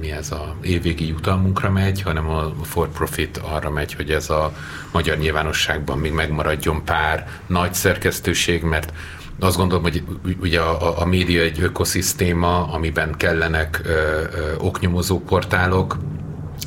mi 0.00 0.10
ez 0.10 0.30
a 0.30 0.56
évvégi 0.62 1.06
jutalmunkra 1.06 1.70
megy, 1.70 2.02
hanem 2.02 2.28
a 2.28 2.52
for 2.62 2.88
profit 2.88 3.36
arra 3.36 3.70
megy, 3.70 3.94
hogy 3.94 4.10
ez 4.10 4.30
a 4.30 4.52
magyar 4.92 5.16
nyilvánosságban 5.16 5.98
még 5.98 6.12
megmaradjon 6.12 6.84
pár 6.84 7.28
nagy 7.46 7.74
szerkesztőség, 7.74 8.62
mert 8.62 8.92
azt 9.40 9.56
gondolom, 9.56 9.82
hogy 9.82 10.02
ugye 10.40 10.60
a, 10.60 11.00
a 11.00 11.04
média 11.04 11.42
egy 11.42 11.60
ökoszisztéma, 11.62 12.72
amiben 12.72 13.14
kellenek 13.16 13.80
ö, 13.84 13.90
ö, 13.90 14.54
oknyomozó 14.58 15.20
portálok, 15.20 15.96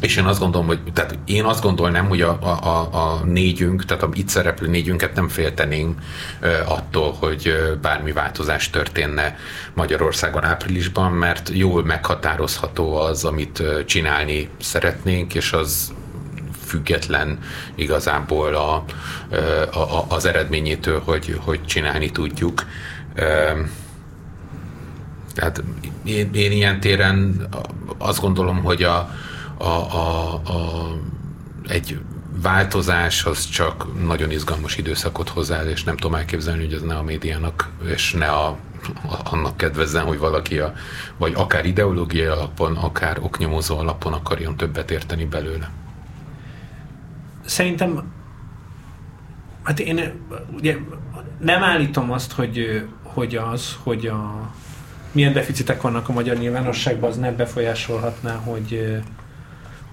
és 0.01 0.17
én 0.17 0.25
azt 0.25 0.39
gondolom, 0.39 0.67
hogy 0.67 0.79
tehát 0.93 1.19
én 1.25 1.43
azt 1.43 1.61
gondolnám, 1.61 2.07
hogy 2.07 2.21
a, 2.21 2.37
a, 2.41 2.89
a 2.91 3.21
négyünk, 3.25 3.85
tehát 3.85 4.03
a 4.03 4.09
itt 4.13 4.29
szereplő 4.29 4.67
négyünket 4.67 5.15
nem 5.15 5.27
féltenénk 5.27 5.99
attól, 6.65 7.15
hogy 7.19 7.53
bármi 7.81 8.11
változás 8.11 8.69
történne 8.69 9.35
Magyarországon 9.73 10.43
áprilisban, 10.43 11.11
mert 11.11 11.49
jól 11.53 11.83
meghatározható 11.83 12.95
az, 12.95 13.23
amit 13.25 13.63
csinálni 13.85 14.49
szeretnénk, 14.59 15.35
és 15.35 15.53
az 15.53 15.93
független 16.69 17.39
igazából 17.75 18.55
a, 18.55 18.83
a, 19.77 20.05
az 20.07 20.25
eredményétől, 20.25 21.01
hogy, 21.05 21.39
hogy 21.45 21.65
csinálni 21.65 22.09
tudjuk. 22.11 22.65
Tehát 25.33 25.63
én, 26.03 26.29
én 26.33 26.51
ilyen 26.51 26.79
téren 26.79 27.47
azt 27.97 28.21
gondolom, 28.21 28.63
hogy 28.63 28.83
a, 28.83 29.09
a, 29.57 29.67
a, 29.67 30.33
a, 30.33 30.87
egy 31.67 31.99
változás 32.41 33.25
az 33.25 33.49
csak 33.49 34.03
nagyon 34.05 34.31
izgalmas 34.31 34.77
időszakot 34.77 35.29
hozzá, 35.29 35.63
és 35.63 35.83
nem 35.83 35.97
tudom 35.97 36.15
elképzelni, 36.15 36.63
hogy 36.63 36.73
ez 36.73 36.81
ne 36.81 36.95
a 36.95 37.03
médiának, 37.03 37.69
és 37.85 38.13
ne 38.13 38.27
a, 38.27 38.57
annak 39.23 39.57
kedvezzen, 39.57 40.05
hogy 40.05 40.17
valaki 40.17 40.59
a, 40.59 40.73
vagy 41.17 41.33
akár 41.35 41.65
ideológiai 41.65 42.25
alapon, 42.25 42.75
akár 42.77 43.17
oknyomozó 43.21 43.77
alapon 43.77 44.13
akarjon 44.13 44.57
többet 44.57 44.91
érteni 44.91 45.25
belőle. 45.25 45.71
Szerintem 47.45 48.11
hát 49.63 49.79
én 49.79 50.11
ugye 50.53 50.77
nem 51.39 51.63
állítom 51.63 52.11
azt, 52.11 52.31
hogy, 52.31 52.87
hogy 53.03 53.35
az, 53.35 53.77
hogy 53.83 54.07
a 54.07 54.51
milyen 55.11 55.33
deficitek 55.33 55.81
vannak 55.81 56.09
a 56.09 56.13
magyar 56.13 56.37
nyilvánosságban, 56.37 57.09
az 57.09 57.17
nem 57.17 57.35
befolyásolhatná, 57.35 58.35
hogy 58.35 59.01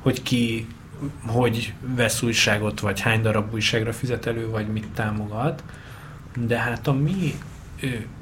hogy 0.03 0.23
ki 0.23 0.67
hogy 1.27 1.75
vesz 1.81 2.23
újságot, 2.23 2.81
vagy 2.81 3.01
hány 3.01 3.23
darab 3.23 3.55
újságra 3.55 3.93
fizet 3.93 4.27
elő, 4.27 4.49
vagy 4.49 4.69
mit 4.69 4.89
támogat. 4.95 5.63
De 6.47 6.59
hát 6.59 6.87
a 6.87 6.93
mi 6.93 7.35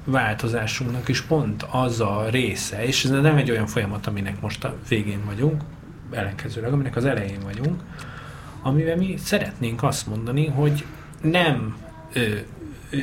változásunknak 0.04 1.08
is 1.08 1.20
pont 1.20 1.66
az 1.70 2.00
a 2.00 2.26
része, 2.30 2.84
és 2.86 3.04
ez 3.04 3.10
nem 3.10 3.36
egy 3.36 3.50
olyan 3.50 3.66
folyamat, 3.66 4.06
aminek 4.06 4.40
most 4.40 4.64
a 4.64 4.76
végén 4.88 5.24
vagyunk, 5.24 5.62
ellenkezőleg, 6.10 6.72
aminek 6.72 6.96
az 6.96 7.04
elején 7.04 7.40
vagyunk, 7.40 7.82
amivel 8.64 8.96
mi 8.96 9.14
szeretnénk 9.18 9.82
azt 9.82 10.06
mondani, 10.06 10.46
hogy 10.46 10.84
nem 11.20 11.76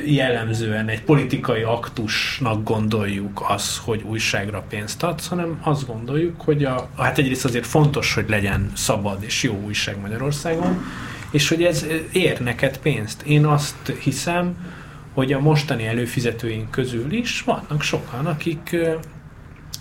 jellemzően 0.06 0.88
egy 0.88 1.02
politikai 1.02 1.62
aktusnak 1.62 2.64
gondoljuk 2.64 3.44
az, 3.48 3.78
hogy 3.78 4.02
újságra 4.02 4.64
pénzt 4.68 5.02
adsz, 5.02 5.28
hanem 5.28 5.60
azt 5.62 5.86
gondoljuk, 5.86 6.40
hogy 6.40 6.64
a, 6.64 6.88
hát 6.96 7.18
egyrészt 7.18 7.44
azért 7.44 7.66
fontos, 7.66 8.14
hogy 8.14 8.28
legyen 8.28 8.70
szabad 8.74 9.22
és 9.22 9.42
jó 9.42 9.60
újság 9.64 10.00
Magyarországon, 10.00 10.84
és 11.30 11.48
hogy 11.48 11.62
ez 11.62 11.86
ér 12.12 12.40
neked 12.40 12.78
pénzt. 12.78 13.22
Én 13.22 13.46
azt 13.46 13.92
hiszem, 14.02 14.56
hogy 15.14 15.32
a 15.32 15.40
mostani 15.40 15.86
előfizetőink 15.86 16.70
közül 16.70 17.12
is 17.12 17.42
vannak 17.42 17.82
sokan, 17.82 18.26
akik 18.26 18.76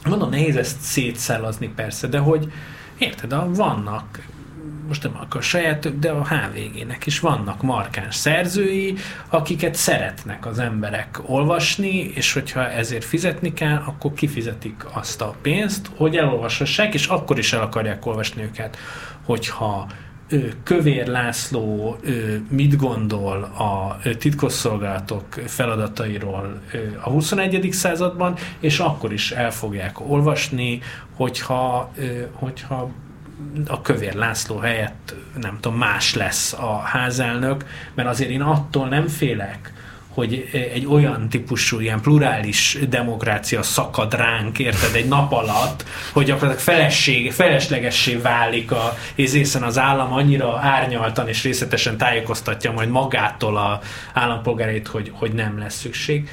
mondom, 0.05 0.29
nehéz 0.29 0.55
ezt 0.55 0.81
szétszellazni 0.81 1.71
persze, 1.75 2.07
de 2.07 2.17
hogy 2.17 2.51
érted, 2.97 3.55
vannak 3.55 4.19
most 4.87 5.03
nem 5.03 5.27
a 5.29 5.41
saját, 5.41 5.99
de 5.99 6.09
a 6.09 6.27
HVG-nek 6.27 7.05
is 7.05 7.19
vannak 7.19 7.61
markáns 7.61 8.15
szerzői, 8.15 8.95
akiket 9.29 9.75
szeretnek 9.75 10.45
az 10.45 10.59
emberek 10.59 11.19
olvasni, 11.25 11.97
és 11.97 12.33
hogyha 12.33 12.69
ezért 12.69 13.03
fizetni 13.03 13.53
kell, 13.53 13.83
akkor 13.85 14.13
kifizetik 14.13 14.85
azt 14.93 15.21
a 15.21 15.35
pénzt, 15.41 15.89
hogy 15.95 16.15
elolvashassák, 16.15 16.93
és 16.93 17.05
akkor 17.05 17.37
is 17.37 17.53
el 17.53 17.61
akarják 17.61 18.05
olvasni 18.05 18.43
őket, 18.43 18.77
hogyha 19.25 19.87
Kövér 20.63 21.07
László 21.07 21.97
mit 22.49 22.75
gondol 22.77 23.43
a 23.43 23.97
titkosszolgálatok 24.17 25.25
feladatairól 25.33 26.61
a 27.03 27.09
21. 27.09 27.67
században, 27.71 28.35
és 28.59 28.79
akkor 28.79 29.13
is 29.13 29.31
el 29.31 29.51
fogják 29.51 30.09
olvasni, 30.09 30.81
hogyha, 31.15 31.91
hogyha 32.33 32.91
a 33.67 33.81
Kövér 33.81 34.13
László 34.13 34.57
helyett 34.57 35.15
nem 35.41 35.57
tudom, 35.59 35.77
más 35.77 36.15
lesz 36.15 36.53
a 36.53 36.79
házelnök, 36.79 37.65
mert 37.93 38.09
azért 38.09 38.29
én 38.29 38.41
attól 38.41 38.87
nem 38.87 39.07
félek, 39.07 39.73
hogy 40.13 40.49
egy 40.73 40.85
olyan 40.85 41.29
típusú, 41.29 41.79
ilyen 41.79 42.01
plurális 42.01 42.77
demokrácia 42.89 43.63
szakad 43.63 44.13
ránk, 44.13 44.59
érted, 44.59 44.95
egy 44.95 45.07
nap 45.07 45.31
alatt, 45.31 45.85
hogy 46.13 46.25
gyakorlatilag 46.25 46.63
feleség, 46.63 47.31
feleslegessé 47.31 48.15
válik 48.15 48.71
a, 48.71 48.97
hiszen 49.15 49.63
az 49.63 49.77
állam 49.77 50.13
annyira 50.13 50.59
árnyaltan 50.59 51.27
és 51.27 51.43
részletesen 51.43 51.97
tájékoztatja 51.97 52.71
majd 52.71 52.89
magától 52.89 53.57
a 53.57 53.79
állampolgárait, 54.13 54.87
hogy, 54.87 55.11
hogy 55.13 55.33
nem 55.33 55.59
lesz 55.59 55.79
szükség 55.79 56.29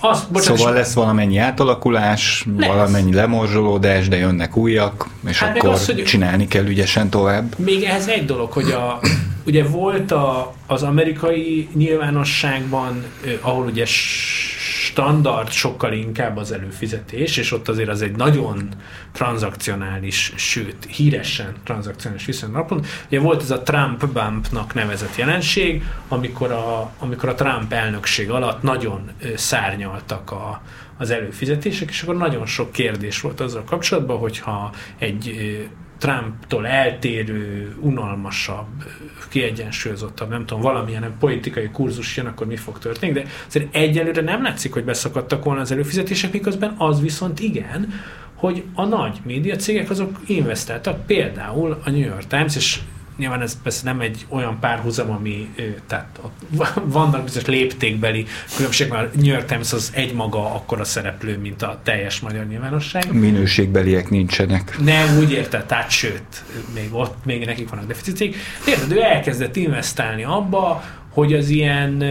Az, 0.00 0.26
bocsánat, 0.32 0.58
szóval 0.58 0.74
lesz 0.74 0.94
valamennyi 0.94 1.38
átalakulás, 1.38 2.46
lesz. 2.56 2.68
valamennyi 2.68 3.14
lemorzsolódás, 3.14 4.08
de 4.08 4.16
jönnek 4.16 4.56
újak, 4.56 5.08
és 5.28 5.38
hát 5.38 5.56
akkor 5.56 5.70
az, 5.70 5.86
hogy 5.86 6.04
csinálni 6.04 6.48
kell 6.48 6.64
ügyesen 6.66 7.08
tovább. 7.08 7.58
Még 7.58 7.82
ehhez 7.82 8.08
egy 8.08 8.24
dolog, 8.24 8.52
hogy 8.52 8.70
a, 8.70 9.00
ugye 9.46 9.64
volt 9.64 10.12
a, 10.12 10.54
az 10.66 10.82
amerikai 10.82 11.68
nyilvánosságban, 11.74 13.04
ahol 13.40 13.64
ugye 13.66 13.84
standard 14.98 15.50
sokkal 15.50 15.92
inkább 15.92 16.36
az 16.36 16.52
előfizetés, 16.52 17.36
és 17.36 17.52
ott 17.52 17.68
azért 17.68 17.88
az 17.88 18.02
egy 18.02 18.16
nagyon 18.16 18.68
tranzakcionális, 19.12 20.32
sőt, 20.36 20.84
híresen 20.84 21.54
tranzakcionális 21.64 22.24
viszonylapon. 22.24 22.84
Ugye 23.06 23.20
volt 23.20 23.42
ez 23.42 23.50
a 23.50 23.62
Trump 23.62 24.06
bumpnak 24.06 24.74
nevezett 24.74 25.16
jelenség, 25.16 25.84
amikor 26.08 26.50
a, 26.50 26.92
amikor 26.98 27.28
a 27.28 27.34
Trump 27.34 27.72
elnökség 27.72 28.30
alatt 28.30 28.62
nagyon 28.62 29.10
szárnyaltak 29.34 30.30
a, 30.30 30.62
az 30.96 31.10
előfizetések, 31.10 31.88
és 31.88 32.02
akkor 32.02 32.16
nagyon 32.16 32.46
sok 32.46 32.72
kérdés 32.72 33.20
volt 33.20 33.40
azzal 33.40 33.64
kapcsolatban, 33.64 34.18
hogyha 34.18 34.72
egy 34.98 35.34
Trumptól 35.98 36.66
eltérő, 36.66 37.76
unalmasabb, 37.80 38.66
kiegyensúlyozottabb, 39.28 40.28
nem 40.28 40.46
tudom, 40.46 40.62
valamilyen 40.62 41.14
politikai 41.18 41.68
kurzus 41.72 42.16
jön, 42.16 42.26
akkor 42.26 42.46
mi 42.46 42.56
fog 42.56 42.78
történni, 42.78 43.12
de 43.12 43.24
azért 43.46 43.74
egyelőre 43.74 44.20
nem 44.20 44.42
látszik, 44.42 44.72
hogy 44.72 44.84
beszakadtak 44.84 45.44
volna 45.44 45.60
az 45.60 45.72
előfizetések, 45.72 46.32
miközben 46.32 46.74
az 46.78 47.00
viszont 47.00 47.40
igen, 47.40 47.92
hogy 48.34 48.64
a 48.74 48.84
nagy 48.84 49.20
médiacégek 49.24 49.90
azok 49.90 50.20
investáltak, 50.26 51.06
például 51.06 51.80
a 51.84 51.90
New 51.90 52.06
York 52.06 52.26
Times, 52.26 52.56
és 52.56 52.80
nyilván 53.18 53.42
ez 53.42 53.62
persze 53.62 53.80
nem 53.84 54.00
egy 54.00 54.26
olyan 54.28 54.58
párhuzam, 54.60 55.10
ami, 55.10 55.54
tehát 55.86 56.20
vannak 56.84 57.24
bizonyos 57.24 57.48
léptékbeli 57.48 58.26
különbség, 58.56 58.88
mert 58.88 59.46
Times 59.46 59.72
az 59.72 59.90
egymaga 59.94 60.54
akkora 60.54 60.84
szereplő, 60.84 61.38
mint 61.38 61.62
a 61.62 61.80
teljes 61.82 62.20
magyar 62.20 62.46
nyilvánosság. 62.46 63.12
Minőségbeliek 63.12 64.10
nincsenek. 64.10 64.76
Nem, 64.84 65.18
úgy 65.18 65.32
érted, 65.32 65.64
tehát 65.64 65.90
sőt, 65.90 66.44
még 66.74 66.94
ott, 66.94 67.24
még 67.24 67.44
nekik 67.44 67.68
vannak 67.68 67.86
deficiték. 67.86 68.36
Érted, 68.66 68.92
ő 68.92 69.02
elkezdett 69.02 69.56
investálni 69.56 70.24
abba, 70.24 70.84
hogy 71.10 71.32
az 71.34 71.48
ilyen 71.48 72.02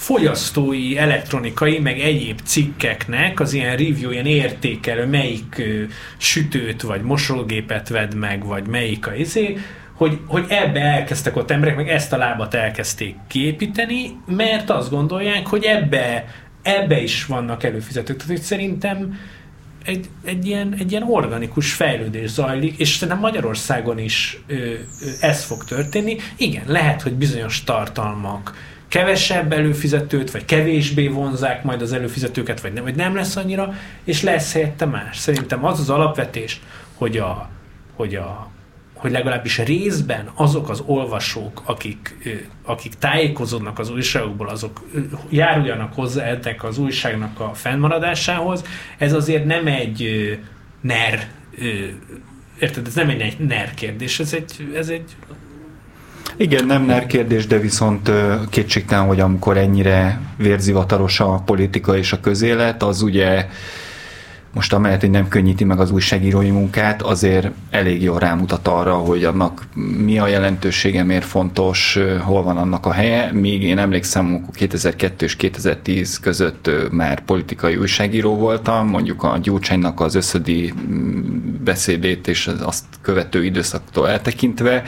fogyasztói, 0.00 0.98
elektronikai, 0.98 1.78
meg 1.78 1.98
egyéb 1.98 2.40
cikkeknek 2.44 3.40
az 3.40 3.52
ilyen 3.52 3.76
review, 3.76 4.10
ilyen 4.10 4.26
értékelő, 4.26 5.06
melyik 5.06 5.58
ö, 5.58 5.82
sütőt, 6.16 6.82
vagy 6.82 7.02
mosógépet 7.02 7.88
vedd 7.88 8.16
meg, 8.16 8.44
vagy 8.44 8.66
melyik 8.66 9.06
a 9.06 9.14
izé, 9.14 9.58
hogy, 9.94 10.18
hogy 10.26 10.44
ebbe 10.48 10.80
elkezdtek 10.80 11.36
ott 11.36 11.50
emberek, 11.50 11.76
meg 11.76 11.88
ezt 11.88 12.12
a 12.12 12.16
lábat 12.16 12.54
elkezdték 12.54 13.14
kiépíteni, 13.28 14.16
mert 14.26 14.70
azt 14.70 14.90
gondolják, 14.90 15.46
hogy 15.46 15.64
ebbe, 15.64 16.24
ebbe 16.62 17.02
is 17.02 17.26
vannak 17.26 17.64
előfizetők. 17.64 18.16
Tehát 18.16 18.32
hogy 18.32 18.42
szerintem 18.42 19.18
egy, 19.84 20.06
egy, 20.24 20.46
ilyen, 20.46 20.74
egy 20.78 20.90
ilyen 20.90 21.02
organikus 21.02 21.72
fejlődés 21.72 22.30
zajlik, 22.30 22.78
és 22.78 22.88
szerintem 22.88 23.18
Magyarországon 23.18 23.98
is 23.98 24.42
ö, 24.46 24.54
ö, 24.54 24.76
ez 25.20 25.44
fog 25.44 25.64
történni. 25.64 26.16
Igen, 26.36 26.64
lehet, 26.66 27.02
hogy 27.02 27.12
bizonyos 27.12 27.64
tartalmak 27.64 28.69
kevesebb 28.90 29.52
előfizetőt, 29.52 30.30
vagy 30.30 30.44
kevésbé 30.44 31.08
vonzák 31.08 31.62
majd 31.62 31.82
az 31.82 31.92
előfizetőket, 31.92 32.60
vagy 32.60 32.72
nem, 32.72 32.82
vagy 32.82 32.94
nem 32.94 33.14
lesz 33.14 33.36
annyira, 33.36 33.74
és 34.04 34.22
lesz 34.22 34.52
helyette 34.52 34.84
más. 34.84 35.18
Szerintem 35.18 35.64
az 35.64 35.80
az 35.80 35.90
alapvetés, 35.90 36.60
hogy 36.94 37.16
a, 37.16 37.48
hogy 37.96 38.14
a 38.14 38.50
hogy 38.94 39.10
legalábbis 39.10 39.58
részben 39.58 40.30
azok 40.34 40.68
az 40.68 40.82
olvasók, 40.86 41.62
akik, 41.64 42.16
akik 42.64 42.94
tájékozódnak 42.94 43.78
az 43.78 43.90
újságokból, 43.90 44.48
azok 44.48 44.80
járuljanak 45.28 45.94
hozzá 45.94 46.24
ennek 46.24 46.64
az 46.64 46.78
újságnak 46.78 47.40
a 47.40 47.54
fennmaradásához. 47.54 48.64
Ez 48.98 49.12
azért 49.12 49.44
nem 49.44 49.66
egy 49.66 50.38
NER, 50.80 51.28
érted, 52.60 52.86
ez 52.86 52.94
nem 52.94 53.08
egy 53.08 53.38
NER 53.38 53.74
kérdés, 53.74 54.20
ez 54.20 54.32
egy, 54.32 54.68
ez 54.74 54.88
egy 54.88 55.16
igen, 56.40 56.66
nem 56.66 56.84
NER 56.84 57.06
kérdés, 57.06 57.46
de 57.46 57.58
viszont 57.58 58.10
kétségtelen, 58.50 59.06
hogy 59.06 59.20
amikor 59.20 59.56
ennyire 59.56 60.20
vérzivataros 60.36 61.20
a 61.20 61.42
politika 61.44 61.96
és 61.96 62.12
a 62.12 62.20
közélet, 62.20 62.82
az 62.82 63.02
ugye 63.02 63.46
most 64.54 64.72
amellett, 64.72 65.00
hogy 65.00 65.10
nem 65.10 65.28
könnyíti 65.28 65.64
meg 65.64 65.80
az 65.80 65.90
újságírói 65.90 66.50
munkát, 66.50 67.02
azért 67.02 67.50
elég 67.70 68.02
jól 68.02 68.18
rámutat 68.18 68.68
arra, 68.68 68.94
hogy 68.94 69.24
annak 69.24 69.66
mi 70.04 70.18
a 70.18 70.26
jelentősége, 70.26 71.02
miért 71.02 71.24
fontos, 71.24 71.98
hol 72.20 72.42
van 72.42 72.56
annak 72.56 72.86
a 72.86 72.92
helye. 72.92 73.32
Míg 73.32 73.62
én 73.62 73.78
emlékszem, 73.78 74.26
amikor 74.26 74.54
2002 74.54 75.22
és 75.22 75.36
2010 75.36 76.18
között 76.18 76.70
már 76.90 77.20
politikai 77.20 77.76
újságíró 77.76 78.36
voltam, 78.36 78.88
mondjuk 78.88 79.22
a 79.22 79.38
Gyurcsánynak 79.42 80.00
az 80.00 80.14
összödi 80.14 80.72
mm, 80.72 81.64
beszédét 81.64 82.28
és 82.28 82.50
azt 82.60 82.84
követő 83.02 83.44
időszaktól 83.44 84.08
eltekintve, 84.08 84.82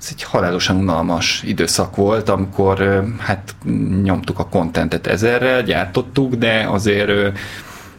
ez 0.00 0.08
egy 0.10 0.22
halálosan 0.22 0.76
unalmas 0.76 1.42
időszak 1.42 1.96
volt, 1.96 2.28
amikor 2.28 3.04
hát 3.18 3.54
nyomtuk 4.02 4.38
a 4.38 4.48
kontentet 4.48 5.06
ezerrel, 5.06 5.62
gyártottuk, 5.62 6.34
de 6.34 6.68
azért 6.68 7.38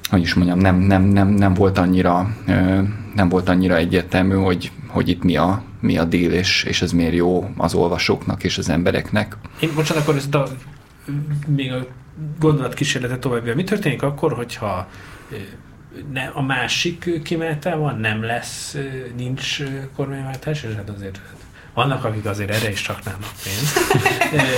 hogy 0.09 0.21
is 0.21 0.33
mondjam, 0.33 0.59
nem, 0.59 0.75
nem, 0.75 1.03
nem, 1.03 1.27
nem 1.27 1.53
volt 1.53 1.77
annyira 1.77 2.29
nem 3.15 3.29
volt 3.29 3.49
annyira 3.49 3.75
egyértelmű, 3.75 4.35
hogy, 4.35 4.71
hogy 4.87 5.09
itt 5.09 5.23
mi 5.23 5.35
a, 5.35 5.63
mi 5.79 5.97
a 5.97 6.03
deal, 6.03 6.31
és, 6.31 6.63
és 6.63 6.81
ez 6.81 6.91
miért 6.91 7.13
jó 7.13 7.49
az 7.57 7.73
olvasóknak 7.73 8.43
és 8.43 8.57
az 8.57 8.69
embereknek. 8.69 9.37
Én 9.59 9.69
bocsánat, 9.75 10.03
akkor 10.03 10.15
ezt 10.15 10.35
a, 10.35 10.47
még 11.47 11.71
a 11.71 11.85
gondolat 12.39 12.73
kísérletet 12.73 13.19
tovább. 13.19 13.55
Mi 13.55 13.63
történik 13.63 14.01
akkor, 14.01 14.33
hogyha 14.33 14.87
ne, 16.11 16.23
a 16.27 16.41
másik 16.41 17.21
kimenetel 17.23 17.77
van, 17.77 17.99
nem 17.99 18.23
lesz, 18.23 18.77
nincs 19.17 19.63
kormányváltás, 19.95 20.63
és 20.63 20.75
hát 20.75 20.89
azért 20.89 21.21
vannak, 21.73 22.03
akik 22.03 22.25
azért 22.25 22.49
erre 22.49 22.71
is 22.71 22.81
csaknának 22.81 23.31
pénzt, 23.43 23.77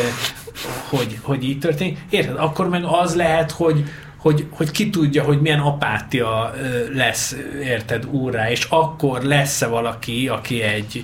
hogy, 0.89 1.17
hogy 1.21 1.43
így 1.43 1.59
történik. 1.59 1.97
Érted? 2.09 2.35
Akkor 2.37 2.69
meg 2.69 2.83
az 2.83 3.15
lehet, 3.15 3.51
hogy, 3.51 3.83
hogy, 4.17 4.45
hogy 4.49 4.71
ki 4.71 4.89
tudja, 4.89 5.23
hogy 5.23 5.41
milyen 5.41 5.59
apátia 5.59 6.53
lesz, 6.93 7.35
érted, 7.63 8.05
úrrá, 8.05 8.51
és 8.51 8.67
akkor 8.69 9.21
lesz-e 9.21 9.67
valaki, 9.67 10.27
aki 10.27 10.61
egy 10.61 11.03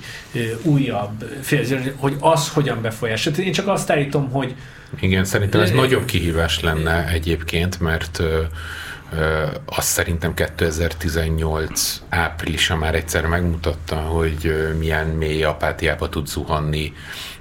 újabb, 0.62 1.26
hogy 1.95 2.16
az 2.20 2.49
hogyan 2.49 2.82
befolyásolja. 2.82 3.43
Én 3.43 3.51
csak 3.51 3.68
azt 3.68 3.89
állítom, 3.89 4.32
hogy 4.32 4.55
igen, 4.99 5.26
szerintem 5.26 5.62
ez 5.62 5.72
nagyobb 5.72 6.05
kihívás 6.05 6.60
lenne 6.60 7.08
egyébként, 7.08 7.80
mert 7.80 8.22
azt 9.66 9.88
szerintem 9.88 10.34
2018 10.34 12.01
áprilisa 12.10 12.76
már 12.76 12.95
egyszer 12.95 13.26
megmutatta, 13.26 13.95
hogy 13.95 14.74
milyen 14.78 15.08
mély 15.08 15.43
apátiába 15.43 16.10
tud 16.10 16.28
zuhanni 16.28 16.93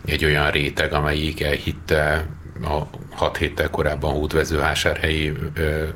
egy 0.05 0.25
olyan 0.25 0.51
réteg, 0.51 0.93
amelyik 0.93 1.43
elhitte 1.43 2.27
a 2.63 2.83
hat 3.11 3.37
héttel 3.37 3.71
korábban 3.71 4.13
hódvezővásárhelyi 4.13 5.33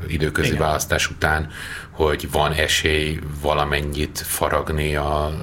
időközi 0.08 0.48
Igen. 0.48 0.60
választás 0.60 1.10
után, 1.10 1.50
hogy 2.06 2.30
van 2.30 2.52
esély 2.52 3.18
valamennyit 3.42 4.18
faragni 4.18 4.96
a 4.96 5.40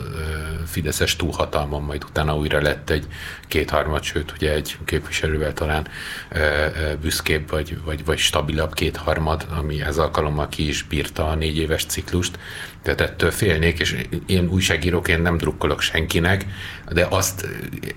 Fideszes 0.65 1.15
túlhatalmon, 1.15 1.81
majd 1.81 2.03
utána 2.03 2.35
újra 2.35 2.61
lett 2.61 2.89
egy 2.89 3.05
kétharmad, 3.47 4.03
sőt 4.03 4.31
ugye 4.31 4.53
egy 4.53 4.77
képviselővel 4.85 5.53
talán 5.53 5.87
büszkébb 7.01 7.49
vagy, 7.49 7.77
vagy, 7.83 8.05
vagy 8.05 8.17
stabilabb 8.17 8.73
kétharmad, 8.73 9.47
ami 9.57 9.81
ez 9.81 9.97
alkalommal 9.97 10.49
ki 10.49 10.67
is 10.67 10.83
bírta 10.83 11.27
a 11.27 11.35
négy 11.35 11.57
éves 11.57 11.85
ciklust. 11.85 12.39
Tehát 12.81 13.01
ettől 13.01 13.31
félnék, 13.31 13.79
és 13.79 13.95
én 14.25 14.47
újságíróként 14.49 15.21
nem 15.21 15.37
drukkolok 15.37 15.81
senkinek, 15.81 16.45
de 16.91 17.07
azt 17.09 17.47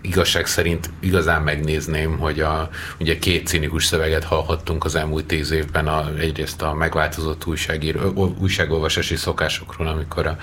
igazság 0.01 0.47
szerint 0.47 0.91
igazán 1.01 1.43
megnézném, 1.43 2.19
hogy 2.19 2.41
a, 2.41 2.69
ugye 2.99 3.19
két 3.19 3.47
cinikus 3.47 3.85
szöveget 3.85 4.25
hallhattunk 4.25 4.85
az 4.85 4.95
elmúlt 4.95 5.25
tíz 5.25 5.51
évben, 5.51 5.87
a, 5.87 6.11
egyrészt 6.19 6.63
a 6.63 6.75
megváltozott 6.75 7.47
újságíró, 7.47 8.35
újságolvasási 8.39 9.17
szokásokról, 9.17 9.87
amikor 9.87 10.27
a 10.27 10.37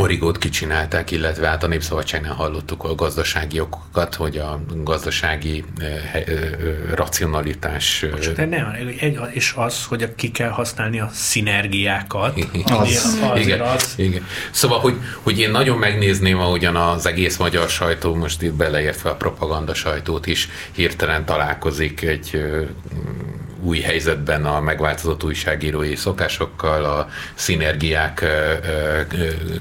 Origót 0.00 0.38
kicsinálták, 0.38 1.10
illetve 1.10 1.48
hát 1.48 1.62
a 1.62 1.66
Népszabadságnál 1.66 2.34
hallottuk 2.34 2.84
a 2.84 2.94
gazdasági 2.94 3.60
okokat, 3.60 4.14
hogy 4.14 4.36
a 4.36 4.60
gazdasági 4.74 5.64
eh, 5.78 6.14
eh, 6.14 6.22
eh 6.26 6.50
racionalitás... 6.94 8.04
Most, 8.10 8.32
de 8.32 8.44
nem, 8.44 8.76
egy, 9.00 9.18
és 9.30 9.52
az, 9.56 9.84
hogy 9.84 10.14
ki 10.14 10.30
kell 10.30 10.48
használni 10.48 11.00
a 11.00 11.10
szinergiákat. 11.12 12.38
az, 12.64 13.18
az, 13.32 13.40
igen, 13.40 13.60
az. 13.60 13.94
igen. 13.96 14.26
Szóval, 14.50 14.78
hogy, 14.78 14.94
hogy 15.22 15.38
én 15.38 15.50
nagyon 15.50 15.78
megnézném, 15.78 16.38
ahogyan 16.38 16.76
az 16.76 17.06
egész 17.06 17.36
magyar 17.36 17.68
sajtó, 17.68 18.14
most 18.14 18.42
itt 18.42 18.54
beleértve 18.54 19.10
a 19.10 19.14
propaganda 19.14 19.74
sajtót 19.74 20.26
is 20.26 20.48
hirtelen 20.72 21.24
találkozik 21.24 22.02
egy 22.02 22.44
új 23.66 23.80
helyzetben 23.80 24.44
a 24.44 24.60
megváltozott 24.60 25.24
újságírói 25.24 25.96
szokásokkal, 25.96 26.84
a 26.84 27.08
szinergiák 27.34 28.24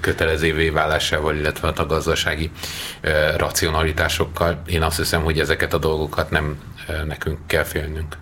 kötelezővé 0.01 0.69
válásával, 0.69 1.35
illetve 1.35 1.67
a 1.67 1.85
gazdasági 1.85 2.51
racionalitásokkal. 3.37 4.61
Én 4.65 4.81
azt 4.81 4.97
hiszem, 4.97 5.21
hogy 5.21 5.39
ezeket 5.39 5.73
a 5.73 5.77
dolgokat 5.77 6.29
nem 6.29 6.57
nekünk 7.07 7.37
kell 7.47 7.63
félnünk. 7.63 8.17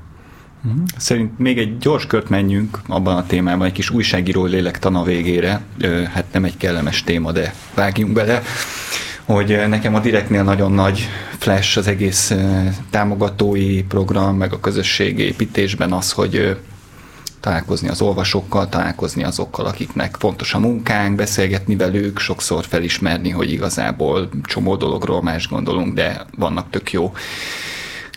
Szerint 0.98 1.40
még 1.40 1.58
egy 1.58 1.78
gyors 1.78 2.06
kört 2.06 2.30
menjünk 2.30 2.80
abban 2.88 3.18
a 3.18 3.26
témában, 3.26 3.68
egy 3.68 3.74
kis 3.74 3.90
újságíró 3.90 4.46
lélektan 4.46 4.96
a 4.96 5.04
végére. 5.04 5.62
Hát 6.14 6.26
nem 6.32 6.44
egy 6.44 6.58
kellemes 6.58 7.04
téma, 7.04 7.32
de 7.32 7.54
vágjunk 7.76 8.14
bele 8.14 8.42
hogy 9.26 9.64
nekem 9.68 9.96
a 9.96 10.00
Direktnél 10.00 10.44
nagyon 10.44 10.72
nagy 10.72 11.08
flash 11.38 11.78
az 11.78 11.88
egész 11.88 12.34
támogatói 12.90 13.84
program, 13.84 14.38
meg 14.38 14.54
a 14.54 14.60
közösségi 14.60 15.24
építésben 15.24 15.92
az, 15.92 16.12
hogy 16.12 16.58
találkozni 17.40 17.88
az 17.88 18.02
olvasókkal, 18.02 18.70
találkozni 18.70 19.24
azokkal, 19.24 19.66
akiknek 19.66 20.16
fontos 20.20 20.54
a 20.54 20.60
munkánk, 20.60 21.16
beszélgetni 21.16 21.76
velük, 21.76 22.20
sokszor 22.20 22.66
felismerni, 22.66 23.30
hogy 23.30 23.52
igazából 23.52 24.30
csomó 24.44 24.76
dologról 24.76 25.22
más 25.22 25.48
gondolunk, 25.48 25.94
de 25.94 26.26
vannak 26.38 26.70
tök 26.70 26.92
jó 26.92 27.14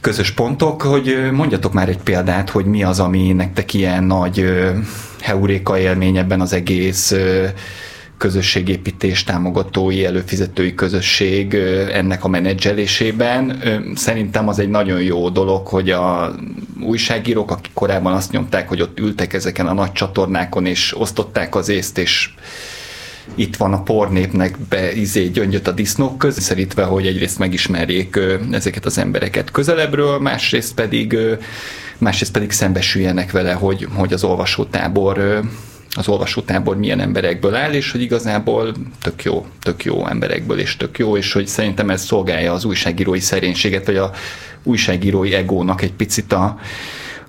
közös 0.00 0.30
pontok, 0.30 0.82
hogy 0.82 1.28
mondjatok 1.32 1.72
már 1.72 1.88
egy 1.88 1.98
példát, 1.98 2.50
hogy 2.50 2.64
mi 2.64 2.82
az, 2.82 3.00
ami 3.00 3.32
nektek 3.32 3.74
ilyen 3.74 4.04
nagy 4.04 4.44
heuréka 5.20 5.78
élmény 5.78 6.16
ebben 6.16 6.40
az 6.40 6.52
egész 6.52 7.14
közösségépítés 8.18 9.24
támogatói, 9.24 10.04
előfizetői 10.04 10.74
közösség 10.74 11.54
ennek 11.92 12.24
a 12.24 12.28
menedzselésében. 12.28 13.62
Szerintem 13.94 14.48
az 14.48 14.58
egy 14.58 14.68
nagyon 14.68 15.02
jó 15.02 15.28
dolog, 15.28 15.66
hogy 15.66 15.90
a 15.90 16.34
újságírók, 16.80 17.50
akik 17.50 17.70
korábban 17.74 18.12
azt 18.12 18.32
nyomták, 18.32 18.68
hogy 18.68 18.82
ott 18.82 18.98
ültek 18.98 19.32
ezeken 19.32 19.66
a 19.66 19.72
nagy 19.72 19.92
csatornákon, 19.92 20.66
és 20.66 20.98
osztották 20.98 21.54
az 21.54 21.68
észt, 21.68 21.98
és 21.98 22.30
itt 23.34 23.56
van 23.56 23.72
a 23.72 23.82
pornépnek 23.82 24.58
be 24.68 24.92
izé 24.92 25.24
gyöngyöt 25.24 25.68
a 25.68 25.72
disznók 25.72 26.18
közé, 26.18 26.40
szerítve, 26.40 26.84
hogy 26.84 27.06
egyrészt 27.06 27.38
megismerjék 27.38 28.18
ezeket 28.50 28.84
az 28.84 28.98
embereket 28.98 29.50
közelebbről, 29.50 30.18
másrészt 30.18 30.74
pedig 30.74 31.18
másrészt 31.98 32.32
pedig 32.32 32.50
szembesüljenek 32.50 33.30
vele, 33.30 33.52
hogy, 33.52 33.88
hogy 33.94 34.12
az 34.12 34.24
olvasótábor 34.24 35.42
az 35.96 36.08
olvasótábor 36.08 36.76
milyen 36.76 37.00
emberekből 37.00 37.54
áll, 37.54 37.72
és 37.72 37.90
hogy 37.90 38.00
igazából 38.00 38.72
tök 39.02 39.22
jó, 39.22 39.46
tök 39.62 39.84
jó 39.84 40.06
emberekből, 40.06 40.58
és 40.58 40.76
tök 40.76 40.98
jó, 40.98 41.16
és 41.16 41.32
hogy 41.32 41.46
szerintem 41.46 41.90
ez 41.90 42.04
szolgálja 42.04 42.52
az 42.52 42.64
újságírói 42.64 43.20
szerénységet, 43.20 43.86
vagy 43.86 43.96
a 43.96 44.10
újságírói 44.62 45.34
egónak 45.34 45.82
egy 45.82 45.92
picit 45.92 46.32
a, 46.32 46.58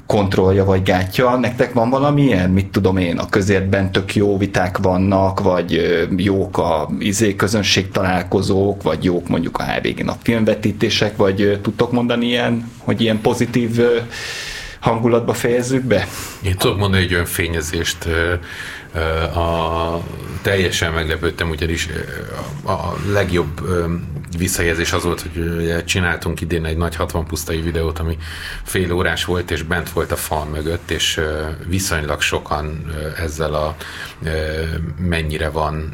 kontrollja 0.07 0.65
vagy 0.65 0.83
gátja. 0.83 1.35
Nektek 1.35 1.73
van 1.73 1.89
valamilyen, 1.89 2.49
mit 2.49 2.67
tudom 2.67 2.97
én, 2.97 3.17
a 3.17 3.29
közértben 3.29 3.91
tök 3.91 4.15
jó 4.15 4.37
viták 4.37 4.77
vannak, 4.77 5.39
vagy 5.39 5.97
jók 6.17 6.57
a 6.57 6.89
izé 6.99 7.35
közönség 7.35 7.91
találkozók, 7.91 8.83
vagy 8.83 9.03
jók 9.03 9.27
mondjuk 9.27 9.57
a 9.57 9.63
HVG-n 9.63 10.07
a 10.07 10.17
filmvetítések, 10.21 11.17
vagy 11.17 11.59
tudtok 11.61 11.91
mondani 11.91 12.25
ilyen, 12.25 12.71
hogy 12.77 13.01
ilyen 13.01 13.21
pozitív 13.21 13.81
hangulatba 14.79 15.33
fejezzük 15.33 15.83
be? 15.83 16.07
Én 16.41 16.55
tudok 16.57 16.77
mondani 16.77 17.03
egy 17.03 17.13
olyan 17.13 17.25
fényezést, 17.25 18.07
a, 19.35 19.99
teljesen 20.41 20.93
meglepődtem, 20.93 21.49
ugyanis 21.49 21.89
a 22.65 23.11
legjobb 23.11 23.61
visszajelzés 24.37 24.93
az 24.93 25.03
volt, 25.03 25.21
hogy 25.21 25.85
csináltunk 25.85 26.41
idén 26.41 26.65
egy 26.65 26.77
nagy 26.77 26.95
60 26.95 27.25
pusztai 27.25 27.61
videót, 27.61 27.99
ami 27.99 28.17
fél 28.63 28.91
órás 28.91 29.25
volt, 29.25 29.51
és 29.51 29.63
bent 29.63 29.89
volt 29.89 30.11
a 30.11 30.15
fal 30.15 30.45
mögött, 30.45 30.89
és 30.91 31.21
viszonylag 31.67 32.21
sokan 32.21 32.93
ezzel 33.17 33.53
a 33.53 33.75
mennyire 34.99 35.49
van 35.49 35.93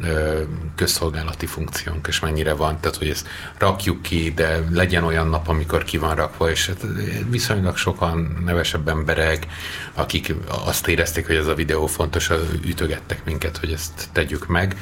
közszolgálati 0.74 1.46
funkciónk, 1.46 2.06
és 2.06 2.20
mennyire 2.20 2.54
van, 2.54 2.80
tehát 2.80 2.96
hogy 2.96 3.08
ezt 3.08 3.28
rakjuk 3.58 4.02
ki, 4.02 4.32
de 4.34 4.64
legyen 4.72 5.04
olyan 5.04 5.28
nap, 5.28 5.48
amikor 5.48 5.84
ki 5.84 5.98
van 5.98 6.14
rakva, 6.14 6.50
és 6.50 6.66
hát 6.66 6.86
viszonylag 7.30 7.76
sokan 7.76 8.42
nevesebb 8.44 8.88
emberek, 8.88 9.46
akik 9.94 10.34
azt 10.64 10.88
érezték, 10.88 11.26
hogy 11.26 11.36
ez 11.36 11.46
a 11.46 11.54
videó 11.54 11.86
fontos, 11.86 12.30
ütögettek 12.64 13.24
minket, 13.24 13.56
hogy 13.56 13.72
ezt 13.72 14.08
tegyük 14.12 14.46
meg. 14.46 14.76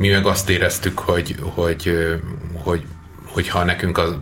Mi 0.00 0.08
meg 0.08 0.26
azt 0.26 0.50
éreztük, 0.50 0.98
hogy, 0.98 1.36
hogy, 1.54 1.92
hogy 2.52 2.84
hogyha 3.24 3.64
nekünk 3.64 3.98
az, 3.98 4.14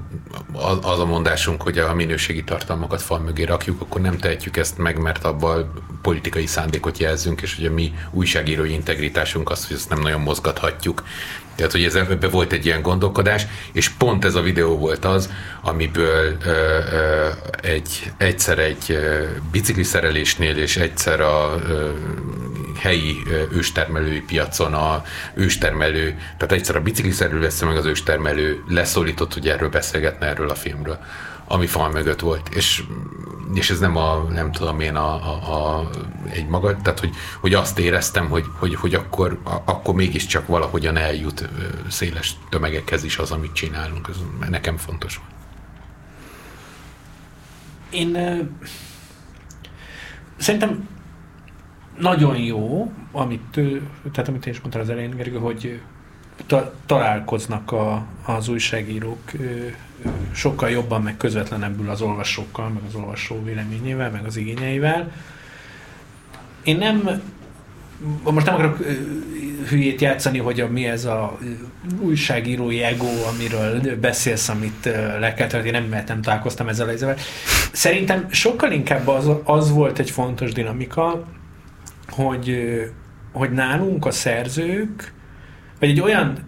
az 0.82 0.98
a 0.98 1.04
mondásunk, 1.04 1.62
hogy 1.62 1.78
a 1.78 1.94
minőségi 1.94 2.44
tartalmakat 2.44 3.02
fal 3.02 3.18
mögé 3.18 3.42
rakjuk, 3.42 3.80
akkor 3.80 4.00
nem 4.00 4.18
tehetjük 4.18 4.56
ezt 4.56 4.78
meg, 4.78 4.98
mert 4.98 5.24
abban 5.24 5.72
politikai 6.02 6.46
szándékot 6.46 6.98
jelzünk, 6.98 7.42
és 7.42 7.56
hogy 7.56 7.66
a 7.66 7.70
mi 7.70 7.94
újságírói 8.10 8.72
integritásunk 8.72 9.50
az, 9.50 9.66
hogy 9.66 9.76
ezt 9.76 9.88
nem 9.88 10.00
nagyon 10.00 10.20
mozgathatjuk. 10.20 11.02
Tehát, 11.58 11.72
hogy 11.72 11.84
ez 11.84 11.94
ebbe 11.94 12.28
volt 12.28 12.52
egy 12.52 12.66
ilyen 12.66 12.82
gondolkodás, 12.82 13.46
és 13.72 13.88
pont 13.88 14.24
ez 14.24 14.34
a 14.34 14.40
videó 14.40 14.76
volt 14.76 15.04
az, 15.04 15.30
amiből 15.62 16.36
ö, 16.44 16.50
ö, 16.92 17.28
egy, 17.62 18.12
egyszer 18.16 18.58
egy 18.58 18.98
bicikliszerelésnél, 19.50 20.56
és 20.56 20.76
egyszer 20.76 21.20
a 21.20 21.58
ö, 21.68 21.88
helyi 22.76 23.22
őstermelői 23.52 24.20
piacon 24.20 24.74
a 24.74 25.02
őstermelő, 25.34 26.18
tehát 26.36 26.52
egyszer 26.52 26.76
a 26.76 26.80
bicikliszerű 26.80 27.38
lesz, 27.38 27.62
meg 27.62 27.76
az 27.76 27.86
őstermelő 27.86 28.62
leszólított, 28.68 29.34
hogy 29.34 29.48
erről 29.48 29.68
beszélgetne 29.68 30.26
erről 30.26 30.50
a 30.50 30.54
filmről, 30.54 30.98
ami 31.48 31.66
fal 31.66 31.90
mögött 31.90 32.20
volt. 32.20 32.48
És, 32.48 32.84
és 33.54 33.70
ez 33.70 33.78
nem 33.78 33.96
a, 33.96 34.16
nem 34.16 34.52
tudom 34.52 34.80
én, 34.80 34.96
a, 34.96 35.14
a, 35.14 35.78
a 35.78 35.90
egy 36.30 36.46
maga, 36.46 36.76
tehát 36.76 37.00
hogy, 37.00 37.14
hogy 37.40 37.54
azt 37.54 37.78
éreztem, 37.78 38.28
hogy, 38.28 38.44
hogy, 38.58 38.74
hogy 38.74 38.94
akkor, 38.94 39.38
a, 39.44 39.50
akkor 39.64 39.94
mégiscsak 39.94 40.46
valahogyan 40.46 40.96
eljut 40.96 41.48
széles 41.88 42.36
tömegekhez 42.48 43.04
is 43.04 43.18
az, 43.18 43.30
amit 43.30 43.52
csinálunk. 43.52 44.08
Ez 44.08 44.16
nekem 44.48 44.76
fontos. 44.76 45.20
Én 47.90 48.16
szerintem 50.36 50.88
nagyon 51.98 52.36
jó, 52.36 52.92
amit, 53.12 53.60
tehát 54.12 54.28
amit 54.28 54.46
én 54.46 54.52
is 54.52 54.60
mondtál 54.60 54.82
az 54.82 54.90
elején, 54.90 55.16
Gergő, 55.16 55.38
hogy 55.38 55.80
ta, 56.46 56.74
találkoznak 56.86 57.72
a, 57.72 58.06
az 58.24 58.48
újságírók 58.48 59.30
sokkal 60.32 60.70
jobban, 60.70 61.02
meg 61.02 61.16
közvetlenebbül 61.16 61.90
az 61.90 62.00
olvasókkal, 62.00 62.68
meg 62.68 62.82
az 62.86 62.94
olvasó 62.94 63.44
véleményével, 63.44 64.10
meg 64.10 64.24
az 64.24 64.36
igényeivel. 64.36 65.12
Én 66.62 66.76
nem, 66.76 67.22
most 68.22 68.46
nem 68.46 68.54
akarok 68.54 68.78
hülyét 69.68 70.00
játszani, 70.00 70.38
hogy 70.38 70.60
a, 70.60 70.68
mi 70.68 70.86
ez 70.86 71.04
a 71.04 71.38
újságírói 72.00 72.82
ego, 72.82 73.06
amiről 73.34 73.96
beszélsz, 74.00 74.48
amit 74.48 74.84
le 75.20 75.34
kell 75.34 75.46
tenni, 75.46 75.66
én 75.66 75.72
nem, 75.72 75.84
mert 75.84 76.08
nem 76.08 76.22
találkoztam 76.22 76.68
ezzel 76.68 76.88
a 76.88 77.14
Szerintem 77.72 78.26
sokkal 78.30 78.72
inkább 78.72 79.08
az, 79.08 79.30
az 79.44 79.70
volt 79.70 79.98
egy 79.98 80.10
fontos 80.10 80.52
dinamika, 80.52 81.24
hogy, 82.08 82.80
hogy 83.32 83.50
nálunk 83.50 84.06
a 84.06 84.10
szerzők, 84.10 85.12
vagy 85.80 85.88
egy 85.88 86.00
olyan 86.00 86.38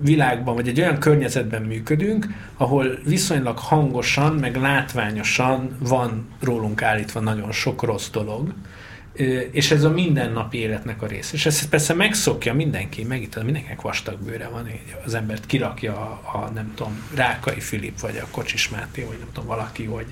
világban, 0.00 0.54
vagy 0.54 0.68
egy 0.68 0.80
olyan 0.80 0.98
környezetben 0.98 1.62
működünk, 1.62 2.26
ahol 2.56 2.98
viszonylag 3.04 3.58
hangosan, 3.58 4.34
meg 4.34 4.56
látványosan 4.56 5.76
van 5.78 6.28
rólunk 6.40 6.82
állítva 6.82 7.20
nagyon 7.20 7.52
sok 7.52 7.82
rossz 7.82 8.10
dolog, 8.10 8.54
és 9.50 9.70
ez 9.70 9.84
a 9.84 9.90
mindennapi 9.90 10.58
életnek 10.58 11.02
a 11.02 11.06
része. 11.06 11.34
És 11.34 11.46
ezt 11.46 11.68
persze 11.68 11.94
megszokja 11.94 12.54
mindenki, 12.54 13.04
megint 13.04 13.42
mindenkinek 13.42 13.80
vastag 13.80 14.18
bőre 14.18 14.48
van, 14.48 14.70
az 15.04 15.14
embert 15.14 15.46
kirakja 15.46 15.92
a, 15.92 16.38
a 16.38 16.50
nem 16.54 16.72
tudom, 16.74 17.02
Rákai 17.14 17.60
Filip, 17.60 18.00
vagy 18.00 18.16
a 18.16 18.26
Kocsis 18.30 18.68
Máté, 18.68 19.02
vagy 19.02 19.18
nem 19.18 19.28
tudom, 19.32 19.48
valaki, 19.48 19.84
hogy 19.84 20.06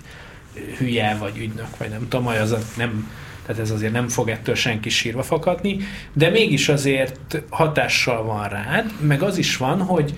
hülye, 0.78 1.16
vagy 1.16 1.38
ügynök, 1.38 1.76
vagy 1.76 1.88
nem 1.88 2.08
tudom, 2.08 2.26
az 2.26 2.52
a, 2.52 2.58
nem 2.76 3.10
tehát 3.46 3.62
ez 3.62 3.70
azért 3.70 3.92
nem 3.92 4.08
fog 4.08 4.28
ettől 4.28 4.54
senki 4.54 4.88
sírva 4.88 5.22
fakadni, 5.22 5.78
de 6.12 6.30
mégis 6.30 6.68
azért 6.68 7.42
hatással 7.50 8.22
van 8.22 8.48
rád, 8.48 8.92
meg 9.00 9.22
az 9.22 9.38
is 9.38 9.56
van, 9.56 9.80
hogy, 9.80 10.14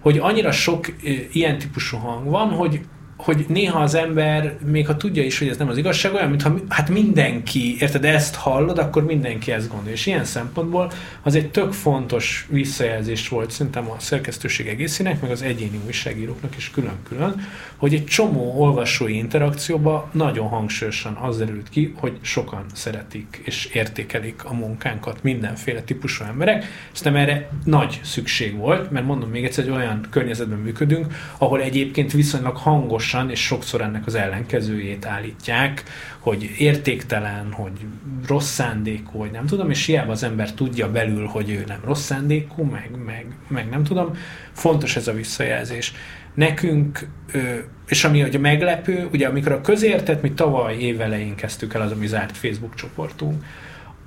hogy 0.00 0.18
annyira 0.18 0.52
sok 0.52 0.86
ilyen 1.32 1.58
típusú 1.58 1.96
hang 1.96 2.28
van, 2.28 2.48
hogy 2.48 2.80
hogy 3.22 3.44
néha 3.48 3.80
az 3.80 3.94
ember, 3.94 4.56
még 4.64 4.86
ha 4.86 4.96
tudja 4.96 5.22
is, 5.22 5.38
hogy 5.38 5.48
ez 5.48 5.56
nem 5.56 5.68
az 5.68 5.76
igazság, 5.76 6.14
olyan, 6.14 6.28
mintha 6.28 6.54
hát 6.68 6.88
mindenki, 6.88 7.76
érted, 7.80 8.04
ezt 8.04 8.34
hallod, 8.34 8.78
akkor 8.78 9.04
mindenki 9.04 9.52
ezt 9.52 9.68
gondolja. 9.68 9.92
És 9.92 10.06
ilyen 10.06 10.24
szempontból 10.24 10.92
az 11.22 11.34
egy 11.34 11.50
tök 11.50 11.72
fontos 11.72 12.46
visszajelzés 12.50 13.28
volt 13.28 13.50
szerintem 13.50 13.90
a 13.90 13.96
szerkesztőség 13.98 14.66
egészének, 14.66 15.20
meg 15.20 15.30
az 15.30 15.42
egyéni 15.42 15.80
újságíróknak 15.86 16.56
is 16.56 16.70
külön-külön, 16.70 17.40
hogy 17.76 17.94
egy 17.94 18.04
csomó 18.04 18.54
olvasói 18.60 19.16
interakcióban 19.16 20.04
nagyon 20.12 20.48
hangsúlyosan 20.48 21.14
az 21.14 21.38
derült 21.38 21.68
ki, 21.68 21.94
hogy 21.96 22.18
sokan 22.20 22.64
szeretik 22.72 23.40
és 23.44 23.64
értékelik 23.64 24.44
a 24.44 24.54
munkánkat 24.54 25.22
mindenféle 25.22 25.80
típusú 25.80 26.24
emberek. 26.24 26.64
Szerintem 26.92 27.22
erre 27.22 27.50
nagy 27.64 28.00
szükség 28.02 28.56
volt, 28.56 28.90
mert 28.90 29.06
mondom 29.06 29.30
még 29.30 29.44
egyszer, 29.44 29.64
hogy 29.64 29.74
olyan 29.74 30.06
környezetben 30.10 30.58
működünk, 30.58 31.06
ahol 31.38 31.60
egyébként 31.60 32.12
viszonylag 32.12 32.56
hangos 32.56 33.11
folyamatosan, 33.12 33.30
és 33.30 33.40
sokszor 33.40 33.80
ennek 33.80 34.06
az 34.06 34.14
ellenkezőjét 34.14 35.06
állítják, 35.06 35.82
hogy 36.18 36.50
értéktelen, 36.58 37.52
hogy 37.52 37.72
rossz 38.26 38.50
szándékú, 38.50 39.18
vagy 39.18 39.30
nem 39.30 39.46
tudom, 39.46 39.70
és 39.70 39.86
hiába 39.86 40.12
az 40.12 40.22
ember 40.22 40.52
tudja 40.52 40.90
belül, 40.90 41.26
hogy 41.26 41.50
ő 41.50 41.64
nem 41.66 41.80
rossz 41.84 42.04
szándékú, 42.04 42.62
meg, 42.62 42.90
meg, 43.04 43.26
meg 43.48 43.68
nem 43.68 43.84
tudom, 43.84 44.16
fontos 44.52 44.96
ez 44.96 45.08
a 45.08 45.12
visszajelzés. 45.12 45.92
Nekünk, 46.34 47.08
és 47.88 48.04
ami 48.04 48.22
ugye 48.22 48.38
meglepő, 48.38 49.08
ugye 49.12 49.26
amikor 49.26 49.52
a 49.52 49.60
közértet, 49.60 50.22
mi 50.22 50.32
tavaly 50.32 50.76
évelején 50.76 51.34
kezdtük 51.34 51.74
el 51.74 51.80
az 51.80 51.90
a 51.90 51.96
mi 51.96 52.06
zárt 52.06 52.36
Facebook 52.36 52.74
csoportunk, 52.74 53.44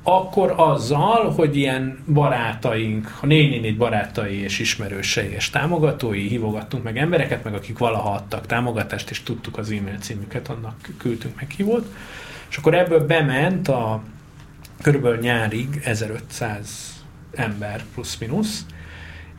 akkor 0.07 0.53
azzal, 0.57 1.31
hogy 1.31 1.57
ilyen 1.57 2.03
barátaink, 2.07 3.17
a 3.21 3.25
444 3.25 3.77
barátai 3.77 4.41
és 4.41 4.59
ismerősei 4.59 5.27
és 5.29 5.49
támogatói 5.49 6.27
hívogattunk 6.27 6.83
meg 6.83 6.97
embereket, 6.97 7.43
meg 7.43 7.53
akik 7.53 7.77
valaha 7.77 8.11
adtak 8.11 8.45
támogatást, 8.45 9.09
és 9.09 9.23
tudtuk 9.23 9.57
az 9.57 9.71
e-mail 9.71 9.97
címüket, 9.99 10.49
annak 10.49 10.75
küldtünk 10.97 11.35
meghívót, 11.35 11.93
és 12.49 12.57
akkor 12.57 12.73
ebből 12.73 13.05
bement 13.05 13.67
a 13.67 14.01
körülbelül 14.81 15.19
nyárig 15.19 15.81
1500 15.83 17.03
ember 17.35 17.83
plusz-minusz, 17.93 18.65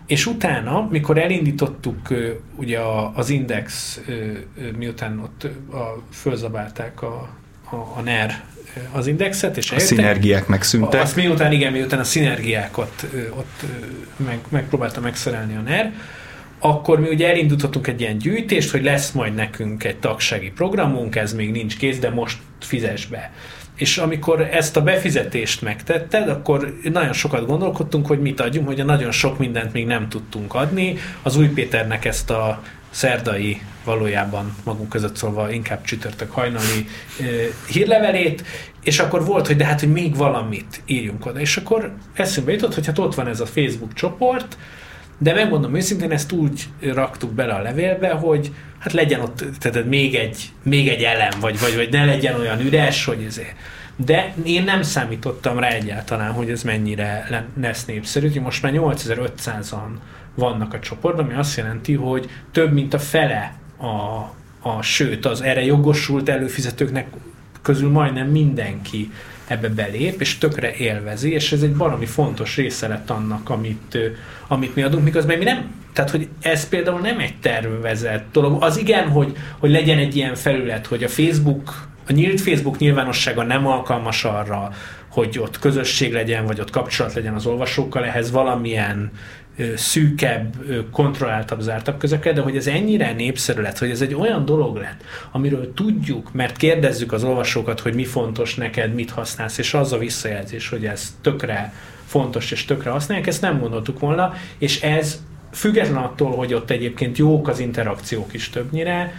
és 0.06 0.26
utána, 0.26 0.88
mikor 0.90 1.18
elindítottuk 1.18 2.08
ugye 2.56 2.80
az 3.14 3.30
Index, 3.30 4.00
miután 4.76 5.18
ott 5.18 5.44
a, 5.72 6.02
fölzabálták 6.10 7.02
a, 7.02 7.28
a, 7.70 7.76
a 7.76 8.00
NER 8.04 8.44
az 8.92 9.06
indexet, 9.06 9.56
és 9.56 9.70
a 9.70 9.78
szinergiák 9.78 10.46
megszűntek. 10.46 11.00
Azt 11.00 11.16
miután, 11.16 11.52
igen, 11.52 11.72
miután 11.72 12.00
a 12.00 12.04
szinergiákat 12.04 13.06
ott 13.30 13.62
meg, 14.16 14.38
megpróbálta 14.48 15.00
megszerelni 15.00 15.56
a 15.56 15.60
NER, 15.60 15.92
akkor 16.58 17.00
mi 17.00 17.08
ugye 17.08 17.28
elindítottunk 17.28 17.86
egy 17.86 18.00
ilyen 18.00 18.18
gyűjtést, 18.18 18.70
hogy 18.70 18.82
lesz 18.82 19.10
majd 19.10 19.34
nekünk 19.34 19.84
egy 19.84 19.96
tagsági 19.96 20.50
programunk, 20.50 21.16
ez 21.16 21.34
még 21.34 21.50
nincs 21.50 21.76
kész, 21.76 21.98
de 21.98 22.10
most 22.10 22.38
fizes 22.60 23.06
be. 23.06 23.32
És 23.76 23.98
amikor 23.98 24.40
ezt 24.40 24.76
a 24.76 24.82
befizetést 24.82 25.62
megtetted, 25.62 26.28
akkor 26.28 26.78
nagyon 26.82 27.12
sokat 27.12 27.46
gondolkodtunk, 27.46 28.06
hogy 28.06 28.20
mit 28.20 28.40
adjunk, 28.40 28.66
hogy 28.66 28.80
a 28.80 28.84
nagyon 28.84 29.10
sok 29.10 29.38
mindent 29.38 29.72
még 29.72 29.86
nem 29.86 30.08
tudtunk 30.08 30.54
adni. 30.54 30.96
Az 31.22 31.36
Új 31.36 31.48
Péternek 31.48 32.04
ezt 32.04 32.30
a 32.30 32.62
szerdai, 32.96 33.60
valójában 33.84 34.56
magunk 34.64 34.88
között 34.88 35.16
szólva 35.16 35.50
inkább 35.50 35.84
csütörtök 35.84 36.30
hajnali 36.30 36.86
hírlevelét, 37.68 38.44
és 38.82 38.98
akkor 38.98 39.24
volt, 39.24 39.46
hogy 39.46 39.56
de 39.56 39.64
hát, 39.64 39.80
hogy 39.80 39.92
még 39.92 40.16
valamit 40.16 40.82
írjunk 40.86 41.26
oda. 41.26 41.40
És 41.40 41.56
akkor 41.56 41.94
eszünkbe 42.14 42.52
jutott, 42.52 42.74
hogy 42.74 42.86
hát 42.86 42.98
ott 42.98 43.14
van 43.14 43.28
ez 43.28 43.40
a 43.40 43.46
Facebook 43.46 43.92
csoport, 43.92 44.56
de 45.18 45.34
megmondom 45.34 45.74
őszintén, 45.74 46.10
ezt 46.10 46.32
úgy 46.32 46.68
raktuk 46.80 47.32
bele 47.32 47.54
a 47.54 47.62
levélbe, 47.62 48.10
hogy 48.10 48.52
hát 48.78 48.92
legyen 48.92 49.20
ott 49.20 49.44
tehát 49.58 49.84
még 49.84 50.14
egy, 50.14 50.52
még 50.62 50.88
egy 50.88 51.02
elem, 51.02 51.40
vagy, 51.40 51.60
vagy, 51.60 51.76
vagy 51.76 51.90
ne 51.90 52.04
legyen 52.04 52.40
olyan 52.40 52.60
üres, 52.60 53.04
hogy 53.04 53.22
ezért. 53.26 53.54
De 53.96 54.34
én 54.44 54.64
nem 54.64 54.82
számítottam 54.82 55.58
rá 55.58 55.68
egyáltalán, 55.68 56.32
hogy 56.32 56.50
ez 56.50 56.62
mennyire 56.62 57.28
lesz 57.60 57.84
népszerű. 57.84 58.40
Most 58.40 58.62
már 58.62 58.72
8500-an 58.74 59.88
vannak 60.36 60.74
a 60.74 60.78
csoportban, 60.78 61.24
ami 61.24 61.34
azt 61.34 61.56
jelenti, 61.56 61.94
hogy 61.94 62.28
több 62.52 62.72
mint 62.72 62.94
a 62.94 62.98
fele 62.98 63.54
a, 63.76 63.86
a 64.68 64.82
sőt, 64.82 65.26
az 65.26 65.42
erre 65.42 65.64
jogosult 65.64 66.28
előfizetőknek 66.28 67.06
közül 67.62 67.90
majdnem 67.90 68.28
mindenki 68.28 69.10
ebbe 69.46 69.68
belép, 69.68 70.20
és 70.20 70.38
tökre 70.38 70.74
élvezi, 70.74 71.32
és 71.32 71.52
ez 71.52 71.62
egy 71.62 71.76
baromi 71.76 72.06
fontos 72.06 72.56
része 72.56 72.88
lett 72.88 73.10
annak, 73.10 73.50
amit, 73.50 73.98
amit 74.48 74.74
mi 74.74 74.82
adunk, 74.82 75.04
miközben 75.04 75.38
mi 75.38 75.44
nem, 75.44 75.74
tehát 75.92 76.10
hogy 76.10 76.28
ez 76.40 76.68
például 76.68 77.00
nem 77.00 77.18
egy 77.18 77.34
tervezett 77.40 78.32
dolog. 78.32 78.62
Az 78.62 78.76
igen, 78.76 79.08
hogy, 79.08 79.36
hogy 79.58 79.70
legyen 79.70 79.98
egy 79.98 80.16
ilyen 80.16 80.34
felület, 80.34 80.86
hogy 80.86 81.04
a 81.04 81.08
Facebook, 81.08 81.88
a 82.08 82.12
nyílt 82.12 82.40
Facebook 82.40 82.78
nyilvánossága 82.78 83.42
nem 83.42 83.66
alkalmas 83.66 84.24
arra, 84.24 84.70
hogy 85.08 85.38
ott 85.38 85.58
közösség 85.58 86.12
legyen, 86.12 86.46
vagy 86.46 86.60
ott 86.60 86.70
kapcsolat 86.70 87.14
legyen 87.14 87.34
az 87.34 87.46
olvasókkal, 87.46 88.04
ehhez 88.04 88.30
valamilyen 88.30 89.10
szűkebb, 89.76 90.54
kontrolláltabb, 90.90 91.60
zártabb 91.60 91.98
közökkel, 91.98 92.32
de 92.32 92.40
hogy 92.40 92.56
ez 92.56 92.66
ennyire 92.66 93.12
népszerű 93.12 93.60
lett, 93.60 93.78
hogy 93.78 93.90
ez 93.90 94.00
egy 94.00 94.14
olyan 94.14 94.44
dolog 94.44 94.76
lett, 94.76 95.00
amiről 95.30 95.74
tudjuk, 95.74 96.32
mert 96.32 96.56
kérdezzük 96.56 97.12
az 97.12 97.24
olvasókat, 97.24 97.80
hogy 97.80 97.94
mi 97.94 98.04
fontos 98.04 98.54
neked, 98.54 98.94
mit 98.94 99.10
használsz, 99.10 99.58
és 99.58 99.74
az 99.74 99.92
a 99.92 99.98
visszajelzés, 99.98 100.68
hogy 100.68 100.86
ez 100.86 101.16
tökre 101.20 101.72
fontos 102.06 102.50
és 102.50 102.64
tökre 102.64 102.90
használják, 102.90 103.26
ezt 103.26 103.40
nem 103.40 103.60
gondoltuk 103.60 103.98
volna, 103.98 104.34
és 104.58 104.82
ez 104.82 105.22
független 105.52 106.02
attól, 106.02 106.36
hogy 106.36 106.54
ott 106.54 106.70
egyébként 106.70 107.18
jók 107.18 107.48
az 107.48 107.58
interakciók 107.58 108.34
is 108.34 108.50
többnyire, 108.50 109.12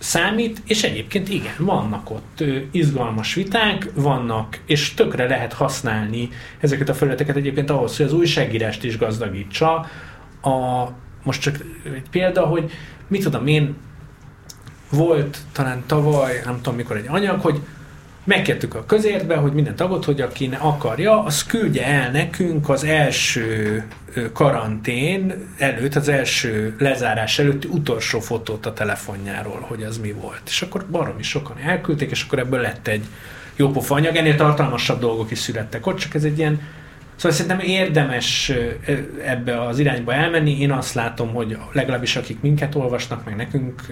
számít, 0.00 0.62
és 0.66 0.82
egyébként 0.82 1.28
igen, 1.28 1.54
vannak 1.58 2.10
ott 2.10 2.44
izgalmas 2.70 3.34
viták, 3.34 3.90
vannak, 3.94 4.58
és 4.66 4.94
tökre 4.94 5.26
lehet 5.26 5.52
használni 5.52 6.28
ezeket 6.60 6.88
a 6.88 6.94
felületeket 6.94 7.36
egyébként 7.36 7.70
ahhoz, 7.70 7.96
hogy 7.96 8.06
az 8.06 8.12
újságírást 8.12 8.84
is 8.84 8.98
gazdagítsa. 8.98 9.86
A, 10.42 10.86
most 11.22 11.40
csak 11.40 11.56
egy 11.84 12.10
példa, 12.10 12.46
hogy 12.46 12.70
mit 13.08 13.22
tudom 13.22 13.46
én, 13.46 13.76
volt 14.90 15.38
talán 15.52 15.82
tavaly, 15.86 16.40
nem 16.44 16.56
tudom 16.56 16.74
mikor 16.74 16.96
egy 16.96 17.06
anyag, 17.08 17.40
hogy 17.40 17.60
megkértük 18.30 18.74
a 18.74 18.84
közértbe, 18.86 19.36
hogy 19.36 19.52
minden 19.52 19.76
tagot, 19.76 20.04
hogy 20.04 20.20
aki 20.20 20.46
ne 20.46 20.56
akarja, 20.56 21.24
az 21.24 21.44
küldje 21.44 21.86
el 21.86 22.10
nekünk 22.10 22.68
az 22.68 22.84
első 22.84 23.84
karantén 24.32 25.48
előtt, 25.58 25.94
az 25.94 26.08
első 26.08 26.74
lezárás 26.78 27.38
előtti 27.38 27.68
utolsó 27.70 28.20
fotót 28.20 28.66
a 28.66 28.72
telefonjáról, 28.72 29.64
hogy 29.68 29.82
az 29.82 29.98
mi 29.98 30.12
volt. 30.12 30.40
És 30.46 30.62
akkor 30.62 30.86
baromi 30.90 31.22
sokan 31.22 31.56
elküldték, 31.58 32.10
és 32.10 32.24
akkor 32.26 32.38
ebből 32.38 32.60
lett 32.60 32.86
egy 32.86 33.04
jópofa 33.56 33.94
anyag, 33.94 34.16
ennél 34.16 34.36
tartalmasabb 34.36 35.00
dolgok 35.00 35.30
is 35.30 35.38
születtek 35.38 35.86
ott, 35.86 35.98
csak 35.98 36.14
ez 36.14 36.24
egy 36.24 36.38
ilyen 36.38 36.60
Szóval 37.20 37.36
szerintem 37.36 37.60
érdemes 37.68 38.52
ebbe 39.24 39.62
az 39.62 39.78
irányba 39.78 40.14
elmenni. 40.14 40.60
Én 40.60 40.72
azt 40.72 40.94
látom, 40.94 41.34
hogy 41.34 41.58
legalábbis 41.72 42.16
akik 42.16 42.40
minket 42.40 42.74
olvasnak, 42.74 43.24
meg 43.24 43.36
nekünk 43.36 43.86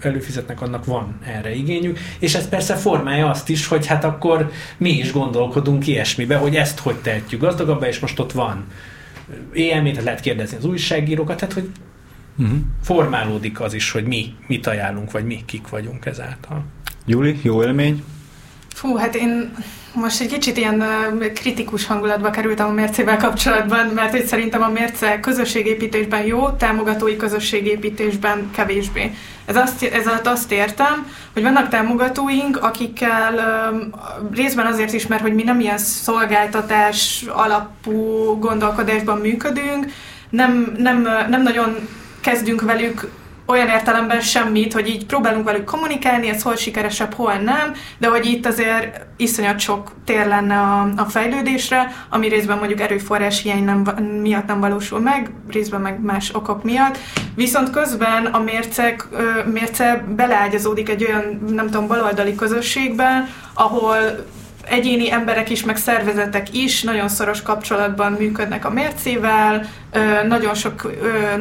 előfizetnek, 0.00 0.60
annak 0.60 0.84
van 0.84 1.18
erre 1.24 1.54
igényük. 1.54 1.98
És 2.18 2.34
ez 2.34 2.48
persze 2.48 2.74
formálja 2.74 3.30
azt 3.30 3.48
is, 3.48 3.66
hogy 3.66 3.86
hát 3.86 4.04
akkor 4.04 4.50
mi 4.76 4.90
is 4.90 5.12
gondolkodunk 5.12 5.86
ilyesmibe, 5.86 6.36
hogy 6.36 6.56
ezt 6.56 6.78
hogy 6.78 6.96
tehetjük 6.96 7.40
gazdagabbá, 7.40 7.86
és 7.86 7.98
most 7.98 8.18
ott 8.18 8.32
van 8.32 8.64
EMI-t, 9.54 10.02
lehet 10.02 10.20
kérdezni 10.20 10.56
az 10.56 10.64
újságírókat, 10.64 11.36
tehát 11.36 11.54
hogy 11.54 11.70
uh-huh. 12.38 12.58
formálódik 12.82 13.60
az 13.60 13.74
is, 13.74 13.90
hogy 13.90 14.04
mi 14.04 14.34
mit 14.46 14.66
ajánlunk, 14.66 15.10
vagy 15.10 15.24
mi 15.24 15.42
kik 15.46 15.68
vagyunk 15.68 16.06
ezáltal. 16.06 16.64
Júli, 17.06 17.38
jó 17.42 17.62
élmény? 17.62 18.04
Fú, 18.76 18.96
hát 18.96 19.14
én 19.14 19.54
most 19.92 20.20
egy 20.20 20.28
kicsit 20.28 20.56
ilyen 20.56 20.84
kritikus 21.34 21.86
hangulatba 21.86 22.30
kerültem 22.30 22.66
a 22.66 22.72
mércével 22.72 23.16
kapcsolatban, 23.16 23.86
mert 23.86 24.10
hogy 24.10 24.26
szerintem 24.26 24.62
a 24.62 24.68
mérce 24.68 25.20
közösségépítésben 25.20 26.24
jó, 26.24 26.48
támogatói 26.50 27.16
közösségépítésben 27.16 28.50
kevésbé. 28.50 29.14
Ez, 29.44 29.56
azt, 29.56 29.82
ez 29.82 30.06
alatt 30.06 30.26
azt 30.26 30.52
értem, 30.52 31.06
hogy 31.32 31.42
vannak 31.42 31.68
támogatóink, 31.68 32.62
akikkel 32.62 33.34
részben 34.32 34.66
azért 34.66 34.92
is, 34.92 35.06
mert 35.06 35.22
hogy 35.22 35.34
mi 35.34 35.42
nem 35.42 35.60
ilyen 35.60 35.78
szolgáltatás 35.78 37.24
alapú 37.28 37.94
gondolkodásban 38.38 39.18
működünk, 39.18 39.86
nem, 40.30 40.74
nem, 40.78 41.08
nem 41.28 41.42
nagyon 41.42 41.88
kezdünk 42.20 42.60
velük 42.60 43.08
olyan 43.46 43.68
értelemben 43.68 44.20
semmit, 44.20 44.72
hogy 44.72 44.88
így 44.88 45.06
próbálunk 45.06 45.44
velük 45.44 45.64
kommunikálni, 45.64 46.28
ez 46.28 46.42
hol 46.42 46.56
sikeresebb, 46.56 47.14
hol 47.14 47.34
nem, 47.34 47.74
de 47.98 48.08
hogy 48.08 48.26
itt 48.26 48.46
azért 48.46 49.06
iszonyat 49.16 49.58
sok 49.58 49.92
tér 50.04 50.26
lenne 50.26 50.58
a, 50.58 50.88
a 50.96 51.04
fejlődésre, 51.04 51.92
ami 52.10 52.28
részben 52.28 52.58
mondjuk 52.58 52.80
erőforrás 52.80 53.42
hiány 53.42 53.64
nem, 53.64 53.78
miatt 54.22 54.46
nem 54.46 54.60
valósul 54.60 55.00
meg, 55.00 55.30
részben 55.50 55.80
meg 55.80 56.00
más 56.00 56.34
okok 56.34 56.64
miatt. 56.64 56.98
Viszont 57.34 57.70
közben 57.70 58.26
a 58.26 58.38
mércek, 58.38 59.08
mérce 59.52 60.04
beleágyazódik 60.16 60.88
egy 60.88 61.04
olyan, 61.04 61.40
nem 61.48 61.66
tudom, 61.66 61.86
baloldali 61.86 62.34
közösségben, 62.34 63.28
ahol 63.54 64.24
egyéni 64.68 65.12
emberek 65.12 65.50
is, 65.50 65.64
meg 65.64 65.76
szervezetek 65.76 66.54
is 66.54 66.82
nagyon 66.82 67.08
szoros 67.08 67.42
kapcsolatban 67.42 68.12
működnek 68.12 68.64
a 68.64 68.70
mércével, 68.70 69.66
nagyon 70.28 70.54
sok, 70.54 70.90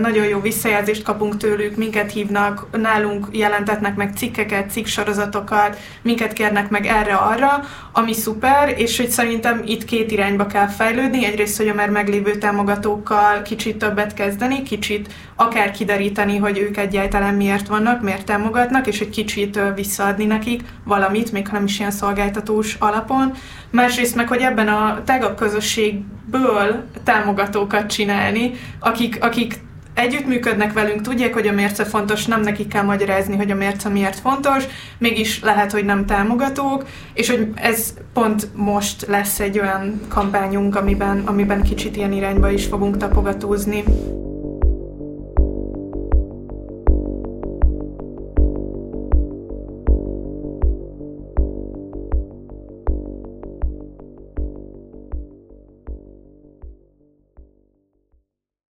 nagyon 0.01 0.25
jó 0.25 0.39
visszajelzést 0.39 1.03
kapunk 1.03 1.37
tőlük, 1.37 1.75
minket 1.75 2.11
hívnak, 2.11 2.67
nálunk 2.71 3.27
jelentetnek 3.31 3.95
meg 3.95 4.11
cikkeket, 4.15 4.71
cikksorozatokat, 4.71 5.77
minket 6.01 6.33
kérnek 6.33 6.69
meg 6.69 6.85
erre-arra, 6.85 7.63
ami 7.91 8.13
szuper, 8.13 8.73
és 8.77 8.97
hogy 8.97 9.09
szerintem 9.09 9.61
itt 9.65 9.85
két 9.85 10.11
irányba 10.11 10.45
kell 10.45 10.67
fejlődni, 10.67 11.25
egyrészt, 11.25 11.57
hogy 11.57 11.67
a 11.67 11.73
már 11.73 11.89
meglévő 11.89 12.35
támogatókkal 12.35 13.41
kicsit 13.41 13.77
többet 13.77 14.13
kezdeni, 14.13 14.63
kicsit 14.63 15.13
akár 15.35 15.71
kideríteni, 15.71 16.37
hogy 16.37 16.57
ők 16.57 16.77
egyáltalán 16.77 17.33
miért 17.33 17.67
vannak, 17.67 18.01
miért 18.01 18.25
támogatnak, 18.25 18.87
és 18.87 18.99
egy 18.99 19.09
kicsit 19.09 19.59
visszaadni 19.75 20.25
nekik 20.25 20.63
valamit, 20.83 21.31
még 21.31 21.47
ha 21.47 21.53
nem 21.53 21.63
is 21.63 21.79
ilyen 21.79 21.91
szolgáltatós 21.91 22.75
alapon. 22.79 23.33
Másrészt 23.75 24.15
meg, 24.15 24.27
hogy 24.27 24.41
ebben 24.41 24.67
a 24.67 25.01
tágabb 25.05 25.35
közösségből 25.35 26.83
támogatókat 27.03 27.91
csinálni, 27.91 28.51
akik, 28.79 29.17
akik 29.23 29.59
együttműködnek 29.93 30.73
velünk, 30.73 31.01
tudják, 31.01 31.33
hogy 31.33 31.47
a 31.47 31.51
mérce 31.51 31.83
fontos, 31.83 32.25
nem 32.25 32.41
nekik 32.41 32.67
kell 32.67 32.83
magyarázni, 32.83 33.35
hogy 33.35 33.51
a 33.51 33.55
mérce 33.55 33.89
miért 33.89 34.19
fontos, 34.19 34.63
mégis 34.97 35.41
lehet, 35.41 35.71
hogy 35.71 35.85
nem 35.85 36.05
támogatók, 36.05 36.85
és 37.13 37.29
hogy 37.29 37.47
ez 37.55 37.93
pont 38.13 38.49
most 38.53 39.05
lesz 39.07 39.39
egy 39.39 39.59
olyan 39.59 40.01
kampányunk, 40.07 40.75
amiben, 40.75 41.21
amiben 41.25 41.63
kicsit 41.63 41.95
ilyen 41.95 42.11
irányba 42.11 42.51
is 42.51 42.65
fogunk 42.65 42.97
tapogatózni. 42.97 43.83